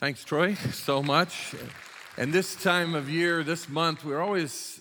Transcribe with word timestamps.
Thanks, 0.00 0.22
Troy, 0.22 0.54
so 0.72 1.02
much. 1.02 1.56
And 2.16 2.32
this 2.32 2.54
time 2.54 2.94
of 2.94 3.10
year, 3.10 3.42
this 3.42 3.68
month, 3.68 4.04
we're 4.04 4.20
always 4.20 4.80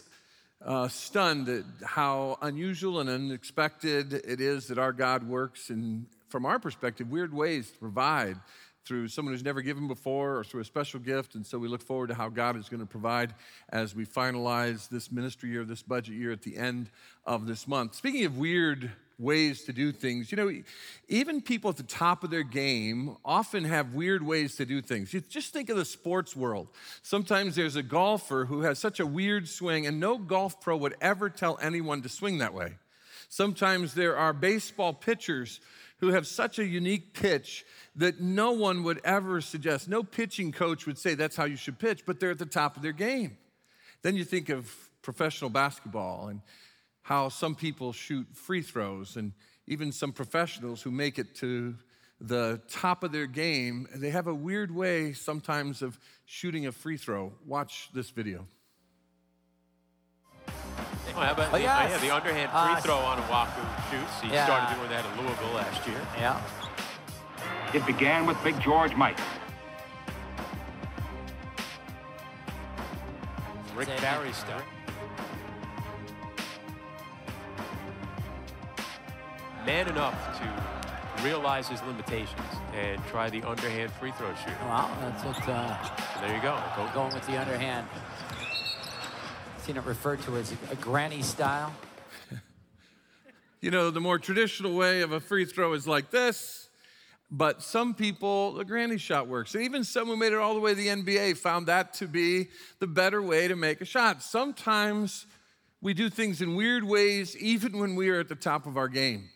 uh, 0.63 0.89
stunned 0.89 1.49
at 1.49 1.63
how 1.83 2.37
unusual 2.43 2.99
and 2.99 3.09
unexpected 3.09 4.13
it 4.13 4.39
is 4.39 4.67
that 4.67 4.77
our 4.77 4.93
God 4.93 5.27
works 5.27 5.71
in, 5.71 6.05
from 6.29 6.45
our 6.45 6.59
perspective, 6.59 7.09
weird 7.09 7.33
ways 7.33 7.71
to 7.71 7.79
provide 7.79 8.37
through 8.85 9.07
someone 9.07 9.33
who's 9.33 9.43
never 9.43 9.63
given 9.63 9.87
before 9.87 10.37
or 10.37 10.43
through 10.43 10.61
a 10.61 10.65
special 10.65 10.99
gift. 10.99 11.33
And 11.33 11.43
so 11.43 11.57
we 11.57 11.67
look 11.67 11.81
forward 11.81 12.09
to 12.09 12.13
how 12.13 12.29
God 12.29 12.55
is 12.55 12.69
going 12.69 12.81
to 12.81 12.85
provide 12.85 13.33
as 13.69 13.95
we 13.95 14.05
finalize 14.05 14.87
this 14.87 15.11
ministry 15.11 15.49
year, 15.49 15.65
this 15.65 15.81
budget 15.81 16.13
year 16.13 16.31
at 16.31 16.43
the 16.43 16.55
end 16.55 16.91
of 17.25 17.47
this 17.47 17.67
month. 17.67 17.95
Speaking 17.95 18.25
of 18.25 18.37
weird 18.37 18.91
ways 19.19 19.63
to 19.63 19.73
do 19.73 19.91
things. 19.91 20.31
You 20.31 20.35
know, 20.37 20.51
even 21.07 21.41
people 21.41 21.69
at 21.69 21.77
the 21.77 21.83
top 21.83 22.23
of 22.23 22.29
their 22.29 22.43
game 22.43 23.17
often 23.25 23.63
have 23.63 23.93
weird 23.93 24.23
ways 24.23 24.55
to 24.57 24.65
do 24.65 24.81
things. 24.81 25.13
You 25.13 25.21
just 25.21 25.53
think 25.53 25.69
of 25.69 25.77
the 25.77 25.85
sports 25.85 26.35
world. 26.35 26.67
Sometimes 27.01 27.55
there's 27.55 27.75
a 27.75 27.83
golfer 27.83 28.45
who 28.45 28.61
has 28.61 28.77
such 28.79 28.99
a 28.99 29.05
weird 29.05 29.47
swing, 29.47 29.87
and 29.87 29.99
no 29.99 30.17
golf 30.17 30.61
pro 30.61 30.77
would 30.77 30.95
ever 31.01 31.29
tell 31.29 31.57
anyone 31.61 32.01
to 32.03 32.09
swing 32.09 32.37
that 32.39 32.53
way. 32.53 32.75
Sometimes 33.29 33.93
there 33.93 34.15
are 34.15 34.33
baseball 34.33 34.93
pitchers 34.93 35.59
who 35.99 36.09
have 36.09 36.27
such 36.27 36.59
a 36.59 36.65
unique 36.65 37.13
pitch 37.13 37.65
that 37.95 38.21
no 38.21 38.51
one 38.51 38.83
would 38.83 39.01
ever 39.03 39.41
suggest, 39.41 39.89
no 39.89 40.03
pitching 40.03 40.51
coach 40.51 40.85
would 40.85 40.97
say 40.97 41.15
that's 41.15 41.35
how 41.35 41.45
you 41.45 41.55
should 41.55 41.79
pitch, 41.79 42.05
but 42.05 42.19
they're 42.19 42.31
at 42.31 42.37
the 42.37 42.45
top 42.45 42.77
of 42.77 42.83
their 42.83 42.91
game. 42.91 43.35
Then 44.03 44.15
you 44.15 44.23
think 44.23 44.49
of 44.49 44.71
professional 45.01 45.49
basketball 45.49 46.27
and 46.27 46.41
how 47.07 47.29
some 47.29 47.55
people 47.55 47.93
shoot 47.93 48.27
free 48.33 48.61
throws 48.61 49.15
and 49.15 49.31
even 49.65 49.93
some 49.93 50.11
professionals 50.11 50.81
who 50.81 50.91
make 50.91 51.17
it 51.17 51.33
to 51.35 51.73
the 52.19 52.59
top 52.69 53.01
of 53.01 53.13
their 53.13 53.27
game, 53.27 53.87
they 53.95 54.09
have 54.09 54.27
a 54.27 54.35
weird 54.35 54.75
way 54.75 55.13
sometimes 55.13 55.81
of 55.81 55.97
shooting 56.25 56.67
a 56.67 56.71
free 56.73 56.97
throw. 56.97 57.31
Watch 57.45 57.87
this 57.93 58.09
video. 58.09 58.45
Oh, 60.49 60.51
how 61.13 61.31
about 61.31 61.47
Oh, 61.47 61.51
the, 61.53 61.61
yes. 61.61 61.91
yeah, 61.91 61.97
the 62.09 62.13
underhand 62.13 62.51
free 62.51 62.59
Uh, 62.59 62.81
throw 62.81 62.97
Onuaku 62.97 63.89
shoots. 63.89 64.21
He 64.21 64.27
yeah. 64.27 64.43
started 64.43 64.75
doing 64.75 64.89
that 64.89 65.05
at 65.05 65.17
Louisville 65.17 65.53
last 65.53 65.87
year. 65.87 66.01
Yeah. 66.17 66.41
It 67.73 67.85
began 67.85 68.25
with 68.25 68.35
Big 68.43 68.59
George 68.59 68.93
Mike. 68.95 69.17
Rick 73.77 73.87
Barry 74.01 74.33
style. 74.33 74.61
Man 79.67 79.89
enough 79.89 80.39
to 80.39 81.23
realize 81.25 81.67
his 81.67 81.83
limitations 81.83 82.39
and 82.73 83.05
try 83.07 83.29
the 83.29 83.43
underhand 83.43 83.91
free 83.91 84.11
throw 84.11 84.33
shoot. 84.35 84.53
Well, 84.61 84.89
that's 85.01 85.25
what, 85.25 85.49
uh, 85.49 85.83
So 85.83 86.21
there 86.21 86.33
you 86.33 86.41
go. 86.41 86.57
Go- 86.77 86.89
going 86.93 87.13
with 87.13 87.27
the 87.27 87.37
underhand. 87.37 87.85
Seen 89.57 89.75
it 89.75 89.83
referred 89.83 90.21
to 90.21 90.37
as 90.37 90.53
a 90.71 90.75
granny 90.75 91.21
style. 91.21 91.75
You 93.59 93.71
know, 93.71 93.89
the 93.89 93.99
more 93.99 94.19
traditional 94.19 94.73
way 94.73 95.01
of 95.01 95.11
a 95.11 95.19
free 95.19 95.43
throw 95.43 95.73
is 95.73 95.87
like 95.87 96.11
this, 96.11 96.69
but 97.31 97.63
some 97.63 97.95
people, 97.95 98.53
the 98.53 98.63
granny 98.63 98.99
shot 98.99 99.27
works. 99.27 99.55
And 99.55 99.63
even 99.63 99.83
some 99.83 100.07
who 100.07 100.15
made 100.15 100.31
it 100.31 100.37
all 100.37 100.53
the 100.53 100.59
way 100.59 100.75
to 100.75 100.77
the 100.77 100.87
NBA 100.87 101.37
found 101.37 101.65
that 101.65 101.93
to 101.95 102.07
be 102.07 102.49
the 102.79 102.85
better 102.85 103.19
way 103.19 103.47
to 103.47 103.55
make 103.55 103.81
a 103.81 103.85
shot. 103.85 104.21
Sometimes 104.21 105.25
we 105.81 105.95
do 105.95 106.09
things 106.09 106.39
in 106.39 106.55
weird 106.55 106.83
ways, 106.83 107.35
even 107.35 107.79
when 107.79 107.95
we 107.95 108.09
are 108.09 108.19
at 108.19 108.29
the 108.29 108.35
top 108.35 108.67
of 108.67 108.77
our 108.77 108.87
game. 108.87 109.29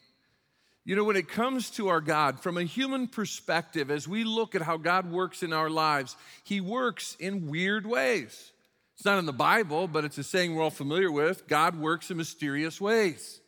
You 0.84 0.96
know, 0.96 1.04
when 1.04 1.16
it 1.16 1.28
comes 1.28 1.70
to 1.72 1.90
our 1.90 2.02
God, 2.02 2.40
from 2.40 2.58
a 2.58 2.64
human 2.64 3.08
perspective, 3.08 3.92
as 3.92 4.08
we 4.08 4.24
look 4.24 4.56
at 4.56 4.64
how 4.64 4.78
God 4.78 5.12
works 5.12 5.44
in 5.44 5.54
our 5.54 5.70
lives, 5.70 6.16
He 6.44 6.60
works 6.60 7.16
in 7.20 7.48
weird 7.48 7.86
ways. 7.86 8.52
It's 8.96 9.06
not 9.06 9.20
in 9.20 9.28
the 9.28 9.34
Bible, 9.34 9.88
but 9.88 10.06
it's 10.06 10.18
a 10.18 10.24
saying 10.24 10.56
we're 10.56 10.64
all 10.64 10.72
familiar 10.72 11.12
with 11.12 11.48
God 11.48 11.76
works 11.80 12.10
in 12.10 12.18
mysterious 12.18 12.82
ways. 12.82 13.42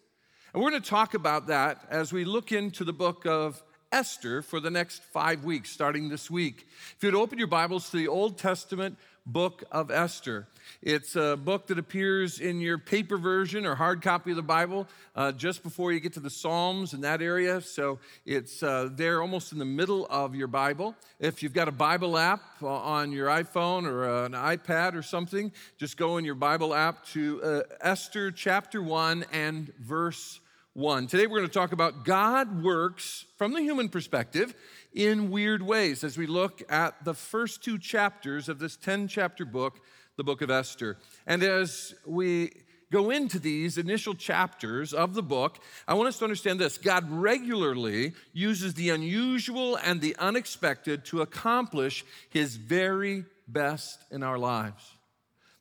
And 0.54 0.62
we're 0.62 0.70
going 0.70 0.82
to 0.84 0.90
talk 0.90 1.16
about 1.16 1.48
that 1.48 1.84
as 1.90 2.14
we 2.14 2.24
look 2.24 2.52
into 2.52 2.84
the 2.84 2.94
book 2.94 3.26
of 3.26 3.64
Esther 3.92 4.44
for 4.44 4.60
the 4.60 4.72
next 4.72 5.04
five 5.04 5.44
weeks, 5.44 5.72
starting 5.72 6.10
this 6.10 6.30
week. 6.30 6.68
If 6.96 7.04
you'd 7.04 7.16
open 7.16 7.40
your 7.40 7.48
Bibles 7.48 7.90
to 7.90 7.98
the 7.98 8.08
Old 8.08 8.38
Testament 8.38 8.98
book 9.26 9.64
of 9.72 9.90
Esther, 9.90 10.48
it's 10.82 11.16
a 11.16 11.38
book 11.38 11.68
that 11.68 11.80
appears 11.80 12.40
in 12.40 12.60
your 12.60 12.78
paper 12.78 13.18
version 13.18 13.66
or 13.66 13.76
hard 13.76 14.02
copy 14.02 14.32
of 14.32 14.36
the 14.36 14.44
Bible 14.44 14.88
uh, 15.16 15.32
just 15.32 15.64
before 15.64 15.92
you 15.92 16.00
get 16.00 16.14
to 16.14 16.20
the 16.20 16.30
Psalms 16.30 16.94
in 16.94 17.02
that 17.02 17.22
area. 17.22 17.62
So 17.62 18.00
it's 18.26 18.62
uh, 18.64 18.90
there 18.92 19.22
almost 19.22 19.52
in 19.52 19.60
the 19.60 19.66
middle 19.66 20.06
of 20.10 20.36
your 20.36 20.48
Bible. 20.48 20.96
If 21.20 21.42
you've 21.42 21.54
got 21.54 21.68
a 21.68 21.74
Bible 21.74 22.18
app 22.18 22.42
uh, 22.62 22.68
on 22.68 23.12
your 23.12 23.28
iPhone 23.28 23.86
or 23.86 24.10
uh, 24.10 24.26
an 24.26 24.34
iPad 24.34 24.96
or 24.96 25.02
something, 25.02 25.52
just 25.78 25.98
go 25.98 26.18
in 26.18 26.26
your 26.26 26.36
Bible 26.36 26.74
app 26.74 27.06
to 27.08 27.42
uh, 27.44 27.62
Esther 27.82 28.32
chapter 28.32 28.82
1 28.82 29.26
and 29.32 29.74
verse 29.80 30.40
1. 30.76 31.06
Today 31.06 31.28
we're 31.28 31.38
going 31.38 31.48
to 31.48 31.54
talk 31.54 31.72
about 31.72 32.04
God 32.04 32.64
works 32.64 33.26
from 33.38 33.54
the 33.54 33.62
human 33.62 33.90
perspective 33.90 34.56
in 34.92 35.30
weird 35.30 35.62
ways 35.62 36.04
as 36.04 36.18
we 36.18 36.26
look 36.26 36.64
at 36.68 37.06
the 37.06 37.14
first 37.14 37.64
two 37.64 37.78
chapters 37.78 38.50
of 38.50 38.58
this 38.58 38.76
10 38.76 39.08
chapter 39.08 39.46
book, 39.46 39.82
the 40.18 40.24
book 40.24 40.42
of 40.42 40.50
Esther. 40.50 40.98
And 41.28 41.44
as 41.44 41.94
we 42.08 42.54
go 42.92 43.12
into 43.12 43.38
these 43.38 43.78
initial 43.78 44.16
chapters 44.16 44.94
of 44.94 45.14
the 45.14 45.22
book, 45.22 45.60
I 45.88 45.94
want 45.94 46.08
us 46.08 46.18
to 46.18 46.26
understand 46.26 46.60
this 46.60 46.80
God 46.80 47.06
regularly 47.08 48.14
uses 48.34 48.74
the 48.74 48.90
unusual 48.90 49.76
and 49.76 50.02
the 50.02 50.16
unexpected 50.18 51.06
to 51.06 51.22
accomplish 51.22 52.04
his 52.32 52.56
very 52.56 53.26
best 53.48 54.04
in 54.10 54.24
our 54.24 54.40
lives. 54.40 54.92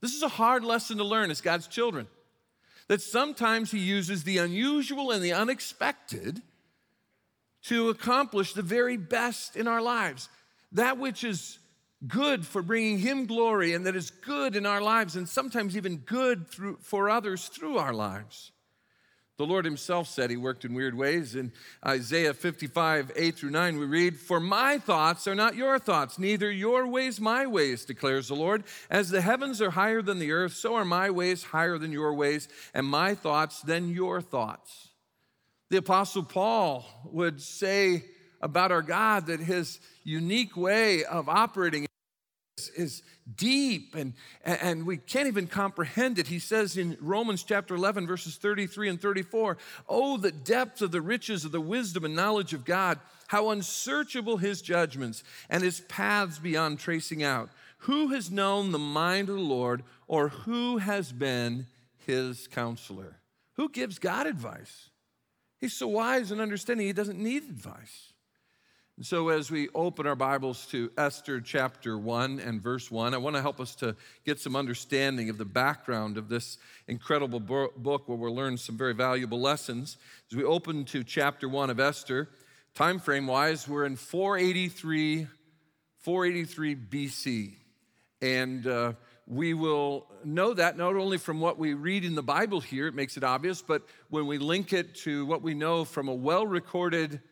This 0.00 0.14
is 0.14 0.22
a 0.22 0.28
hard 0.28 0.64
lesson 0.64 0.96
to 0.96 1.04
learn 1.04 1.30
as 1.30 1.42
God's 1.42 1.66
children 1.66 2.08
that 2.88 3.00
sometimes 3.00 3.70
he 3.70 3.78
uses 3.78 4.24
the 4.24 4.38
unusual 4.38 5.10
and 5.10 5.22
the 5.22 5.32
unexpected 5.32 6.42
to 7.64 7.88
accomplish 7.88 8.52
the 8.52 8.62
very 8.62 8.96
best 8.96 9.56
in 9.56 9.66
our 9.66 9.82
lives. 9.82 10.28
That 10.72 10.98
which 10.98 11.24
is 11.24 11.58
good 12.06 12.46
for 12.46 12.62
bringing 12.62 12.98
him 12.98 13.26
glory 13.26 13.74
and 13.74 13.86
that 13.86 13.96
is 13.96 14.10
good 14.10 14.56
in 14.56 14.66
our 14.66 14.80
lives 14.80 15.16
and 15.16 15.28
sometimes 15.28 15.76
even 15.76 15.98
good 15.98 16.48
through, 16.48 16.78
for 16.80 17.10
others 17.10 17.48
through 17.48 17.78
our 17.78 17.92
lives. 17.92 18.51
The 19.42 19.48
Lord 19.48 19.64
himself 19.64 20.06
said 20.06 20.30
he 20.30 20.36
worked 20.36 20.64
in 20.64 20.72
weird 20.72 20.96
ways. 20.96 21.34
In 21.34 21.50
Isaiah 21.84 22.32
55, 22.32 23.10
8 23.16 23.34
through 23.34 23.50
9, 23.50 23.76
we 23.76 23.86
read, 23.86 24.16
For 24.16 24.38
my 24.38 24.78
thoughts 24.78 25.26
are 25.26 25.34
not 25.34 25.56
your 25.56 25.80
thoughts, 25.80 26.16
neither 26.16 26.48
your 26.48 26.86
ways 26.86 27.20
my 27.20 27.44
ways, 27.48 27.84
declares 27.84 28.28
the 28.28 28.36
Lord. 28.36 28.62
As 28.88 29.10
the 29.10 29.20
heavens 29.20 29.60
are 29.60 29.72
higher 29.72 30.00
than 30.00 30.20
the 30.20 30.30
earth, 30.30 30.54
so 30.54 30.76
are 30.76 30.84
my 30.84 31.10
ways 31.10 31.42
higher 31.42 31.76
than 31.76 31.90
your 31.90 32.14
ways, 32.14 32.46
and 32.72 32.86
my 32.86 33.16
thoughts 33.16 33.62
than 33.62 33.90
your 33.90 34.20
thoughts. 34.20 34.90
The 35.70 35.78
Apostle 35.78 36.22
Paul 36.22 36.84
would 37.06 37.42
say 37.42 38.04
about 38.40 38.70
our 38.70 38.80
God 38.80 39.26
that 39.26 39.40
his 39.40 39.80
unique 40.04 40.56
way 40.56 41.02
of 41.04 41.28
operating 41.28 41.88
is, 42.70 43.02
deep 43.36 43.94
and, 43.94 44.14
and 44.44 44.86
we 44.86 44.96
can't 44.96 45.28
even 45.28 45.46
comprehend 45.46 46.18
it. 46.18 46.26
He 46.26 46.38
says 46.38 46.76
in 46.76 46.96
Romans 47.00 47.42
chapter 47.42 47.74
11, 47.74 48.06
verses 48.06 48.36
33 48.36 48.88
and 48.88 49.00
34, 49.00 49.56
Oh, 49.88 50.16
the 50.16 50.32
depth 50.32 50.82
of 50.82 50.90
the 50.90 51.00
riches 51.00 51.44
of 51.44 51.52
the 51.52 51.60
wisdom 51.60 52.04
and 52.04 52.16
knowledge 52.16 52.52
of 52.52 52.64
God, 52.64 52.98
how 53.28 53.50
unsearchable 53.50 54.38
his 54.38 54.60
judgments 54.60 55.22
and 55.48 55.62
his 55.62 55.80
paths 55.80 56.38
beyond 56.38 56.78
tracing 56.78 57.22
out. 57.22 57.50
Who 57.78 58.08
has 58.08 58.30
known 58.30 58.70
the 58.72 58.78
mind 58.78 59.28
of 59.28 59.36
the 59.36 59.40
Lord 59.40 59.82
or 60.06 60.28
who 60.28 60.78
has 60.78 61.12
been 61.12 61.66
his 62.06 62.46
counselor? 62.48 63.18
Who 63.54 63.68
gives 63.68 63.98
God 63.98 64.26
advice? 64.26 64.88
He's 65.60 65.74
so 65.74 65.88
wise 65.88 66.30
and 66.30 66.40
understanding, 66.40 66.86
he 66.86 66.92
doesn't 66.92 67.18
need 67.18 67.44
advice. 67.44 68.11
So, 69.00 69.30
as 69.30 69.50
we 69.50 69.70
open 69.74 70.06
our 70.06 70.14
Bibles 70.14 70.66
to 70.66 70.92
Esther 70.98 71.40
chapter 71.40 71.96
1 71.96 72.38
and 72.40 72.60
verse 72.60 72.90
1, 72.90 73.14
I 73.14 73.16
want 73.16 73.34
to 73.36 73.40
help 73.40 73.58
us 73.58 73.74
to 73.76 73.96
get 74.26 74.38
some 74.38 74.54
understanding 74.54 75.30
of 75.30 75.38
the 75.38 75.46
background 75.46 76.18
of 76.18 76.28
this 76.28 76.58
incredible 76.86 77.40
book 77.40 78.06
where 78.06 78.18
we'll 78.18 78.34
learn 78.34 78.58
some 78.58 78.76
very 78.76 78.92
valuable 78.92 79.40
lessons. 79.40 79.96
As 80.30 80.36
we 80.36 80.44
open 80.44 80.84
to 80.84 81.02
chapter 81.02 81.48
1 81.48 81.70
of 81.70 81.80
Esther, 81.80 82.28
time 82.74 82.98
frame 82.98 83.26
wise, 83.26 83.66
we're 83.66 83.86
in 83.86 83.96
483, 83.96 85.26
483 86.00 86.76
BC. 86.76 87.54
And 88.20 88.66
uh, 88.66 88.92
we 89.26 89.54
will 89.54 90.06
know 90.22 90.52
that 90.52 90.76
not 90.76 90.96
only 90.96 91.16
from 91.16 91.40
what 91.40 91.58
we 91.58 91.72
read 91.72 92.04
in 92.04 92.14
the 92.14 92.22
Bible 92.22 92.60
here, 92.60 92.88
it 92.88 92.94
makes 92.94 93.16
it 93.16 93.24
obvious, 93.24 93.62
but 93.62 93.84
when 94.10 94.26
we 94.26 94.36
link 94.36 94.74
it 94.74 94.94
to 94.96 95.24
what 95.24 95.40
we 95.40 95.54
know 95.54 95.86
from 95.86 96.08
a 96.08 96.14
well 96.14 96.46
recorded 96.46 97.22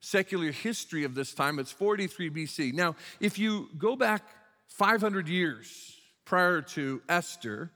secular 0.00 0.50
history 0.50 1.04
of 1.04 1.14
this 1.14 1.34
time, 1.34 1.58
it's 1.58 1.72
43 1.72 2.30
BC. 2.30 2.72
Now, 2.72 2.96
if 3.20 3.38
you 3.38 3.68
go 3.78 3.96
back 3.96 4.22
500 4.68 5.28
years 5.28 5.96
prior 6.24 6.62
to 6.62 7.02
Esther, 7.08 7.70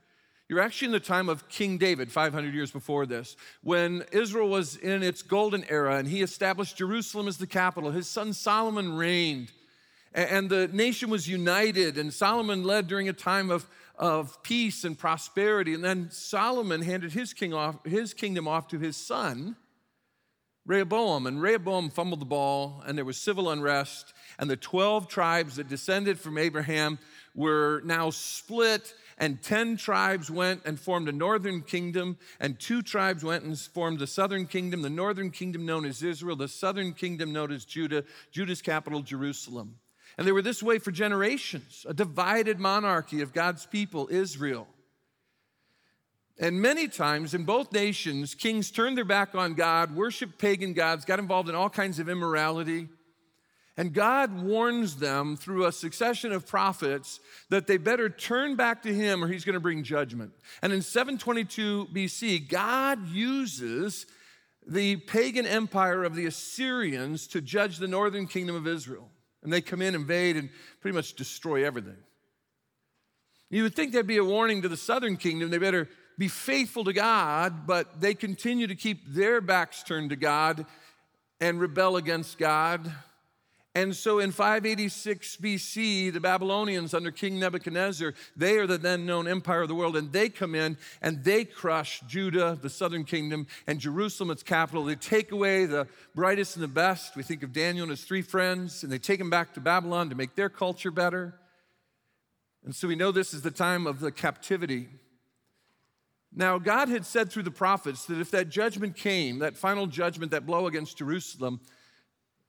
you're 0.48 0.60
actually 0.60 0.86
in 0.86 0.92
the 0.92 1.00
time 1.00 1.28
of 1.28 1.48
King 1.48 1.78
David, 1.78 2.12
500 2.12 2.54
years 2.54 2.70
before 2.70 3.06
this, 3.06 3.36
when 3.62 4.04
Israel 4.12 4.48
was 4.48 4.76
in 4.76 5.02
its 5.02 5.22
golden 5.22 5.64
era 5.70 5.96
and 5.96 6.06
he 6.06 6.22
established 6.22 6.76
Jerusalem 6.76 7.28
as 7.28 7.38
the 7.38 7.46
capital. 7.46 7.90
His 7.90 8.08
son 8.08 8.32
Solomon 8.32 8.96
reigned. 8.96 9.52
And 10.14 10.48
the 10.48 10.68
nation 10.68 11.10
was 11.10 11.26
united, 11.26 11.98
and 11.98 12.14
Solomon 12.14 12.62
led 12.62 12.86
during 12.86 13.08
a 13.08 13.12
time 13.12 13.50
of, 13.50 13.68
of 13.98 14.40
peace 14.44 14.84
and 14.84 14.96
prosperity. 14.96 15.74
And 15.74 15.82
then 15.82 16.08
Solomon 16.12 16.82
handed 16.82 17.12
his, 17.12 17.32
king 17.32 17.52
off, 17.52 17.84
his 17.84 18.14
kingdom 18.14 18.46
off 18.46 18.68
to 18.68 18.78
his 18.78 18.96
son, 18.96 19.56
Rehoboam. 20.66 21.26
And 21.26 21.40
Rehoboam 21.40 21.90
fumbled 21.90 22.20
the 22.20 22.26
ball, 22.26 22.82
and 22.86 22.96
there 22.96 23.04
was 23.04 23.16
civil 23.16 23.50
unrest. 23.50 24.12
And 24.38 24.48
the 24.48 24.56
12 24.56 25.08
tribes 25.08 25.56
that 25.56 25.68
descended 25.68 26.18
from 26.18 26.38
Abraham 26.38 26.98
were 27.34 27.82
now 27.84 28.10
split 28.10 28.94
and 29.18 29.40
10 29.42 29.76
tribes 29.76 30.30
went 30.30 30.62
and 30.64 30.78
formed 30.78 31.08
a 31.08 31.12
northern 31.12 31.62
kingdom, 31.62 32.18
and 32.40 32.58
two 32.58 32.82
tribes 32.82 33.24
went 33.24 33.44
and 33.44 33.58
formed 33.58 33.98
the 33.98 34.06
southern 34.06 34.46
kingdom, 34.46 34.82
the 34.82 34.90
northern 34.90 35.30
kingdom 35.30 35.64
known 35.64 35.84
as 35.84 36.02
Israel, 36.02 36.36
the 36.36 36.48
southern 36.48 36.92
kingdom 36.92 37.32
known 37.32 37.52
as 37.52 37.64
Judah, 37.64 38.04
Judah's 38.32 38.62
capital, 38.62 39.02
Jerusalem. 39.02 39.76
And 40.16 40.26
they 40.26 40.32
were 40.32 40.42
this 40.42 40.62
way 40.62 40.78
for 40.78 40.90
generations, 40.90 41.84
a 41.88 41.94
divided 41.94 42.60
monarchy 42.60 43.20
of 43.20 43.32
God's 43.32 43.66
people, 43.66 44.08
Israel. 44.10 44.68
And 46.38 46.60
many 46.60 46.88
times 46.88 47.32
in 47.32 47.44
both 47.44 47.72
nations, 47.72 48.34
kings 48.34 48.70
turned 48.70 48.96
their 48.96 49.04
back 49.04 49.34
on 49.34 49.54
God, 49.54 49.94
worshiped 49.94 50.38
pagan 50.38 50.72
gods, 50.72 51.04
got 51.04 51.20
involved 51.20 51.48
in 51.48 51.54
all 51.54 51.70
kinds 51.70 51.98
of 52.00 52.08
immorality. 52.08 52.88
And 53.76 53.92
God 53.92 54.42
warns 54.42 54.96
them 54.96 55.36
through 55.36 55.66
a 55.66 55.72
succession 55.72 56.32
of 56.32 56.46
prophets 56.46 57.20
that 57.50 57.66
they 57.66 57.76
better 57.76 58.08
turn 58.08 58.56
back 58.56 58.82
to 58.82 58.94
Him 58.94 59.22
or 59.22 59.28
He's 59.28 59.44
going 59.44 59.54
to 59.54 59.60
bring 59.60 59.82
judgment. 59.82 60.32
And 60.62 60.72
in 60.72 60.82
722 60.82 61.88
BC, 61.92 62.48
God 62.48 63.08
uses 63.08 64.06
the 64.66 64.96
pagan 64.96 65.46
empire 65.46 66.04
of 66.04 66.14
the 66.14 66.26
Assyrians 66.26 67.26
to 67.28 67.40
judge 67.40 67.78
the 67.78 67.88
northern 67.88 68.26
kingdom 68.26 68.56
of 68.56 68.66
Israel. 68.66 69.10
And 69.42 69.52
they 69.52 69.60
come 69.60 69.82
in, 69.82 69.94
invade, 69.94 70.36
and 70.36 70.48
pretty 70.80 70.94
much 70.94 71.14
destroy 71.14 71.66
everything. 71.66 71.98
You 73.50 73.64
would 73.64 73.74
think 73.74 73.92
there'd 73.92 74.06
be 74.06 74.16
a 74.16 74.24
warning 74.24 74.62
to 74.62 74.68
the 74.68 74.76
southern 74.76 75.16
kingdom. 75.16 75.50
They 75.50 75.58
better 75.58 75.88
be 76.18 76.28
faithful 76.28 76.84
to 76.84 76.92
God, 76.92 77.66
but 77.66 78.00
they 78.00 78.14
continue 78.14 78.66
to 78.66 78.74
keep 78.74 79.06
their 79.06 79.40
backs 79.40 79.82
turned 79.82 80.10
to 80.10 80.16
God 80.16 80.66
and 81.40 81.60
rebel 81.60 81.96
against 81.96 82.38
God 82.38 82.92
and 83.76 83.94
so 83.94 84.20
in 84.20 84.30
586 84.30 85.36
BC, 85.38 86.12
the 86.12 86.20
Babylonians 86.20 86.94
under 86.94 87.10
King 87.10 87.40
Nebuchadnezzar, 87.40 88.14
they 88.36 88.56
are 88.58 88.68
the 88.68 88.78
then 88.78 89.04
known 89.04 89.26
empire 89.26 89.62
of 89.62 89.68
the 89.68 89.74
world, 89.74 89.96
and 89.96 90.12
they 90.12 90.28
come 90.28 90.54
in 90.54 90.78
and 91.02 91.24
they 91.24 91.44
crush 91.44 92.00
Judah, 92.06 92.56
the 92.60 92.70
southern 92.70 93.02
kingdom, 93.02 93.48
and 93.66 93.80
Jerusalem, 93.80 94.30
its 94.30 94.44
capital. 94.44 94.84
They 94.84 94.94
take 94.94 95.32
away 95.32 95.66
the 95.66 95.88
brightest 96.14 96.54
and 96.54 96.62
the 96.62 96.68
best. 96.68 97.16
We 97.16 97.24
think 97.24 97.42
of 97.42 97.52
Daniel 97.52 97.82
and 97.82 97.90
his 97.90 98.04
three 98.04 98.22
friends, 98.22 98.84
and 98.84 98.92
they 98.92 98.98
take 98.98 99.18
them 99.18 99.30
back 99.30 99.54
to 99.54 99.60
Babylon 99.60 100.08
to 100.10 100.14
make 100.14 100.36
their 100.36 100.48
culture 100.48 100.92
better. 100.92 101.34
And 102.64 102.76
so 102.76 102.86
we 102.86 102.94
know 102.94 103.10
this 103.10 103.34
is 103.34 103.42
the 103.42 103.50
time 103.50 103.88
of 103.88 103.98
the 103.98 104.12
captivity. 104.12 104.88
Now, 106.36 106.58
God 106.58 106.88
had 106.88 107.06
said 107.06 107.30
through 107.30 107.44
the 107.44 107.50
prophets 107.52 108.06
that 108.06 108.20
if 108.20 108.32
that 108.32 108.48
judgment 108.48 108.96
came, 108.96 109.38
that 109.38 109.56
final 109.56 109.86
judgment, 109.86 110.32
that 110.32 110.44
blow 110.44 110.66
against 110.66 110.98
Jerusalem, 110.98 111.60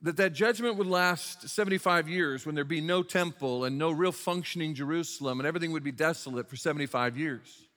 that 0.02 0.18
that 0.18 0.34
judgment 0.34 0.78
would 0.78 0.88
last 0.88 1.50
75 1.50 2.10
years 2.10 2.46
when 2.46 2.56
there'd 2.56 2.68
be 2.68 2.82
no 2.82 3.04
temple 3.04 3.64
and 3.64 3.78
no 3.78 3.92
real 3.92 4.12
functioning 4.12 4.74
Jerusalem 4.74 5.40
and 5.40 5.48
everything 5.48 5.72
would 5.72 5.84
be 5.84 5.92
desolate 5.92 6.50
for 6.50 6.56
75 6.56 7.18
years. 7.18 7.68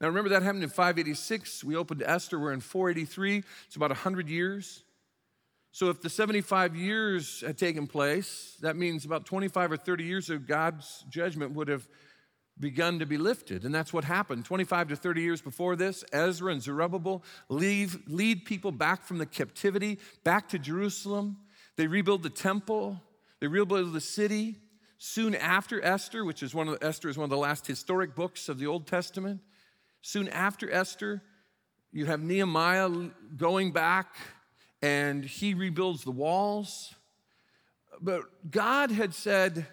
Now 0.00 0.08
remember 0.08 0.30
that 0.30 0.42
happened 0.42 0.62
in 0.62 0.70
586. 0.70 1.64
We 1.64 1.76
opened 1.76 2.02
Esther. 2.04 2.38
We're 2.38 2.52
in 2.52 2.60
483. 2.60 3.42
It's 3.66 3.76
about 3.76 3.90
100 3.90 4.28
years. 4.28 4.82
So 5.72 5.90
if 5.90 6.00
the 6.00 6.10
75 6.10 6.74
years 6.74 7.42
had 7.46 7.58
taken 7.58 7.86
place, 7.86 8.56
that 8.62 8.76
means 8.76 9.04
about 9.04 9.26
25 9.26 9.72
or 9.72 9.76
30 9.76 10.04
years 10.04 10.30
of 10.30 10.46
God's 10.46 11.04
judgment 11.08 11.52
would 11.52 11.68
have 11.68 11.86
begun 12.60 12.98
to 12.98 13.06
be 13.06 13.18
lifted. 13.18 13.64
And 13.64 13.74
that's 13.74 13.92
what 13.92 14.04
happened. 14.04 14.44
25 14.44 14.88
to 14.88 14.96
30 14.96 15.22
years 15.22 15.40
before 15.40 15.76
this, 15.76 16.04
Ezra 16.12 16.52
and 16.52 16.62
Zerubbabel 16.62 17.22
leave, 17.48 17.98
lead 18.06 18.44
people 18.44 18.72
back 18.72 19.04
from 19.04 19.18
the 19.18 19.26
captivity, 19.26 19.98
back 20.24 20.48
to 20.50 20.58
Jerusalem. 20.58 21.38
They 21.76 21.86
rebuild 21.86 22.22
the 22.22 22.30
temple, 22.30 23.00
they 23.40 23.46
rebuild 23.46 23.92
the 23.92 24.00
city. 24.00 24.56
Soon 25.00 25.36
after 25.36 25.80
Esther, 25.84 26.24
which 26.24 26.42
is 26.42 26.56
one 26.56 26.66
of 26.66 26.80
the, 26.80 26.84
Esther 26.84 27.08
is 27.08 27.16
one 27.16 27.22
of 27.22 27.30
the 27.30 27.36
last 27.36 27.68
historic 27.68 28.16
books 28.16 28.48
of 28.48 28.58
the 28.58 28.66
Old 28.66 28.88
Testament, 28.88 29.40
soon 30.02 30.26
after 30.26 30.68
Esther, 30.72 31.22
you 31.92 32.06
have 32.06 32.20
Nehemiah 32.20 32.90
going 33.36 33.70
back 33.70 34.16
and 34.82 35.24
he 35.24 35.54
rebuilds 35.54 36.02
the 36.02 36.10
walls. 36.10 36.94
But 38.00 38.50
God 38.50 38.90
had 38.90 39.14
said, 39.14 39.66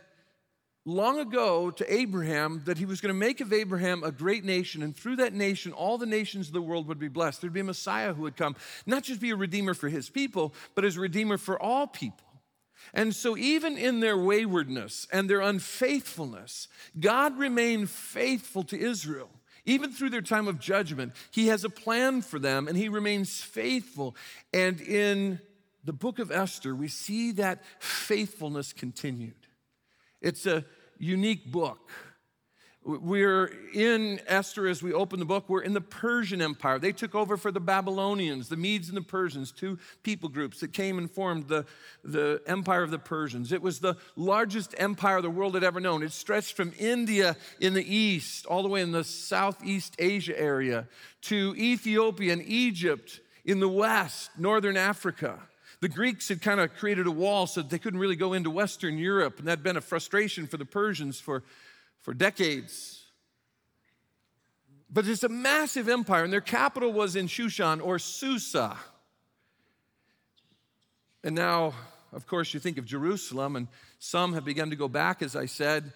long 0.85 1.19
ago 1.19 1.71
to 1.71 1.93
Abraham 1.93 2.61
that 2.65 2.77
he 2.77 2.85
was 2.85 3.01
going 3.01 3.13
to 3.13 3.19
make 3.19 3.41
of 3.41 3.51
Abraham 3.51 4.03
a 4.03 4.11
great 4.11 4.45
nation, 4.45 4.83
and 4.83 4.95
through 4.95 5.17
that 5.17 5.33
nation, 5.33 5.73
all 5.73 5.97
the 5.97 6.05
nations 6.05 6.47
of 6.47 6.53
the 6.53 6.61
world 6.61 6.87
would 6.87 6.99
be 6.99 7.07
blessed. 7.07 7.41
There'd 7.41 7.53
be 7.53 7.59
a 7.59 7.63
Messiah 7.63 8.13
who 8.13 8.21
would 8.21 8.37
come, 8.37 8.55
not 8.85 9.03
just 9.03 9.19
be 9.19 9.31
a 9.31 9.35
redeemer 9.35 9.73
for 9.73 9.89
his 9.89 10.09
people, 10.09 10.53
but 10.75 10.85
as 10.85 10.95
a 10.95 11.01
redeemer 11.01 11.37
for 11.37 11.61
all 11.61 11.87
people. 11.87 12.25
And 12.93 13.15
so, 13.15 13.35
even 13.35 13.77
in 13.77 13.99
their 13.99 14.17
waywardness 14.17 15.07
and 15.11 15.27
their 15.27 15.41
unfaithfulness, 15.41 16.67
God 16.99 17.37
remained 17.37 17.89
faithful 17.89 18.63
to 18.65 18.79
Israel. 18.79 19.29
Even 19.65 19.91
through 19.91 20.11
their 20.11 20.21
time 20.21 20.47
of 20.47 20.59
judgment, 20.59 21.13
He 21.31 21.47
has 21.47 21.63
a 21.63 21.69
plan 21.69 22.21
for 22.21 22.37
them 22.37 22.67
and 22.67 22.77
He 22.77 22.87
remains 22.87 23.41
faithful. 23.41 24.15
And 24.53 24.79
in 24.79 25.39
the 25.83 25.93
book 25.93 26.19
of 26.19 26.31
Esther, 26.31 26.75
we 26.75 26.87
see 26.87 27.31
that 27.33 27.63
faithfulness 27.79 28.71
continued. 28.71 29.33
It's 30.21 30.45
a 30.45 30.65
unique 30.97 31.51
book. 31.51 31.91
We're 32.87 33.51
in 33.73 34.19
Esther 34.27 34.67
as 34.67 34.83
we 34.83 34.93
open 34.93 35.17
the 35.17 35.25
book. 35.25 35.49
We're 35.49 35.63
in 35.63 35.73
the 35.73 35.81
Persian 35.81 36.39
Empire. 36.39 36.77
They 36.77 36.91
took 36.91 37.15
over 37.15 37.35
for 37.35 37.51
the 37.51 37.59
Babylonians, 37.59 38.47
the 38.47 38.57
Medes 38.57 38.89
and 38.89 38.97
the 38.97 39.01
Persians, 39.01 39.51
two 39.51 39.79
people 40.03 40.29
groups 40.29 40.59
that 40.59 40.71
came 40.71 40.99
and 40.99 41.09
formed 41.09 41.47
the, 41.47 41.65
the 42.03 42.43
Empire 42.45 42.83
of 42.83 42.91
the 42.91 42.99
Persians. 42.99 43.51
It 43.51 43.63
was 43.63 43.79
the 43.79 43.95
largest 44.15 44.75
empire 44.77 45.19
the 45.19 45.31
world 45.31 45.55
had 45.55 45.63
ever 45.63 45.79
known. 45.79 46.03
It 46.03 46.11
stretched 46.11 46.55
from 46.55 46.73
India 46.77 47.35
in 47.59 47.73
the 47.73 47.95
east, 47.95 48.45
all 48.45 48.61
the 48.61 48.69
way 48.69 48.81
in 48.81 48.91
the 48.91 49.03
Southeast 49.03 49.95
Asia 49.97 50.39
area, 50.39 50.87
to 51.21 51.55
Ethiopia 51.57 52.33
and 52.33 52.43
Egypt 52.43 53.19
in 53.45 53.59
the 53.59 53.69
west, 53.69 54.29
northern 54.37 54.77
Africa. 54.77 55.39
The 55.81 55.89
Greeks 55.89 56.29
had 56.29 56.41
kind 56.41 56.59
of 56.59 56.73
created 56.75 57.07
a 57.07 57.11
wall 57.11 57.47
so 57.47 57.61
they 57.61 57.79
couldn't 57.79 57.99
really 57.99 58.15
go 58.15 58.33
into 58.33 58.49
Western 58.49 58.97
Europe, 58.97 59.39
and 59.39 59.47
that 59.47 59.51
had 59.51 59.63
been 59.63 59.77
a 59.77 59.81
frustration 59.81 60.47
for 60.47 60.57
the 60.57 60.65
Persians 60.65 61.19
for, 61.19 61.43
for 62.01 62.13
decades. 62.13 63.03
But 64.89 65.07
it's 65.07 65.23
a 65.23 65.29
massive 65.29 65.89
empire, 65.89 66.23
and 66.23 66.31
their 66.31 66.41
capital 66.41 66.93
was 66.93 67.15
in 67.15 67.27
Shushan 67.27 67.83
or 67.83 67.99
Susa. 67.99 68.77
And 71.23 71.35
now, 71.35 71.73
of 72.13 72.27
course, 72.27 72.53
you 72.53 72.59
think 72.59 72.77
of 72.77 72.85
Jerusalem, 72.85 73.55
and 73.55 73.67
some 73.99 74.33
have 74.33 74.45
begun 74.45 74.69
to 74.69 74.75
go 74.75 74.87
back, 74.87 75.21
as 75.21 75.35
I 75.35 75.47
said. 75.47 75.91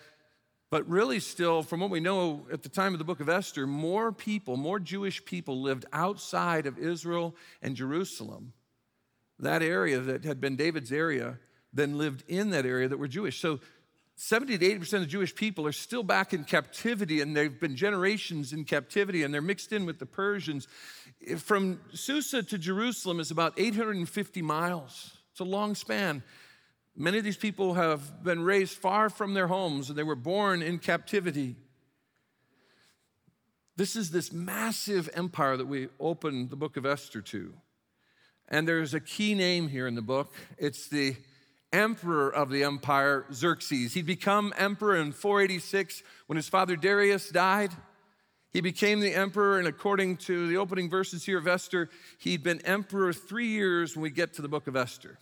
But 0.69 0.87
really, 0.89 1.19
still, 1.19 1.63
from 1.63 1.79
what 1.79 1.89
we 1.89 1.99
know 1.99 2.45
at 2.51 2.63
the 2.63 2.69
time 2.69 2.93
of 2.93 2.99
the 2.99 3.05
book 3.05 3.21
of 3.21 3.29
Esther, 3.29 3.65
more 3.65 4.11
people, 4.11 4.57
more 4.57 4.79
Jewish 4.79 5.23
people 5.23 5.61
lived 5.61 5.85
outside 5.93 6.67
of 6.67 6.77
Israel 6.77 7.35
and 7.61 7.75
Jerusalem 7.75 8.53
that 9.39 9.61
area 9.61 9.99
that 9.99 10.25
had 10.25 10.41
been 10.41 10.55
David's 10.55 10.91
area 10.91 11.39
then 11.73 11.97
lived 11.97 12.23
in 12.27 12.49
that 12.49 12.65
area 12.65 12.87
that 12.87 12.97
were 12.97 13.07
Jewish. 13.07 13.39
So 13.39 13.59
70 14.15 14.57
to 14.57 14.79
80% 14.79 14.93
of 14.93 14.99
the 15.01 15.05
Jewish 15.05 15.33
people 15.33 15.65
are 15.65 15.71
still 15.71 16.03
back 16.03 16.33
in 16.33 16.43
captivity, 16.43 17.21
and 17.21 17.37
they've 17.37 17.57
been 17.57 17.75
generations 17.75 18.51
in 18.51 18.65
captivity, 18.65 19.23
and 19.23 19.33
they're 19.33 19.41
mixed 19.41 19.71
in 19.71 19.85
with 19.85 19.97
the 19.99 20.05
Persians. 20.05 20.67
From 21.37 21.79
Susa 21.93 22.43
to 22.43 22.57
Jerusalem 22.57 23.19
is 23.19 23.31
about 23.31 23.53
850 23.57 24.41
miles. 24.41 25.17
It's 25.31 25.39
a 25.39 25.45
long 25.45 25.73
span. 25.73 26.21
Many 26.97 27.19
of 27.19 27.23
these 27.23 27.37
people 27.37 27.75
have 27.75 28.21
been 28.23 28.41
raised 28.41 28.73
far 28.73 29.09
from 29.09 29.35
their 29.35 29.47
homes, 29.47 29.87
and 29.87 29.97
they 29.97 30.03
were 30.03 30.15
born 30.15 30.61
in 30.61 30.79
captivity. 30.79 31.55
This 33.77 33.95
is 33.95 34.11
this 34.11 34.33
massive 34.33 35.09
empire 35.13 35.55
that 35.55 35.67
we 35.67 35.87
open 35.97 36.49
the 36.49 36.57
book 36.57 36.75
of 36.75 36.85
Esther 36.85 37.21
to. 37.21 37.53
And 38.49 38.67
there's 38.67 38.95
a 38.95 38.99
key 38.99 39.35
name 39.35 39.67
here 39.67 39.85
in 39.85 39.93
the 39.93 40.01
book. 40.01 40.33
It's 40.57 40.87
the 40.87 41.15
emperor 41.71 42.33
of 42.33 42.49
the 42.49 42.63
empire, 42.63 43.25
Xerxes. 43.31 43.93
He'd 43.93 44.07
become 44.07 44.53
emperor 44.57 44.95
in 44.95 45.11
486 45.11 46.01
when 46.25 46.35
his 46.35 46.49
father 46.49 46.75
Darius 46.75 47.29
died. 47.29 47.71
He 48.51 48.61
became 48.61 48.99
the 48.99 49.13
emperor, 49.13 49.59
and 49.59 49.67
according 49.67 50.17
to 50.17 50.47
the 50.47 50.57
opening 50.57 50.89
verses 50.89 51.23
here 51.23 51.37
of 51.37 51.47
Esther, 51.47 51.91
he'd 52.17 52.41
been 52.41 52.59
emperor 52.61 53.13
three 53.13 53.49
years 53.49 53.95
when 53.95 54.01
we 54.01 54.09
get 54.09 54.33
to 54.33 54.41
the 54.41 54.47
book 54.47 54.65
of 54.65 54.75
Esther. 54.75 55.19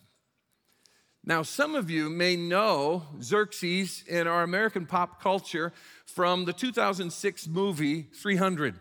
Now, 1.25 1.41
some 1.41 1.75
of 1.75 1.89
you 1.89 2.09
may 2.09 2.37
know 2.37 3.03
Xerxes 3.21 4.05
in 4.07 4.27
our 4.27 4.43
American 4.43 4.85
pop 4.85 5.21
culture 5.21 5.73
from 6.05 6.45
the 6.45 6.53
2006 6.53 7.47
movie 7.49 8.03
300. 8.03 8.79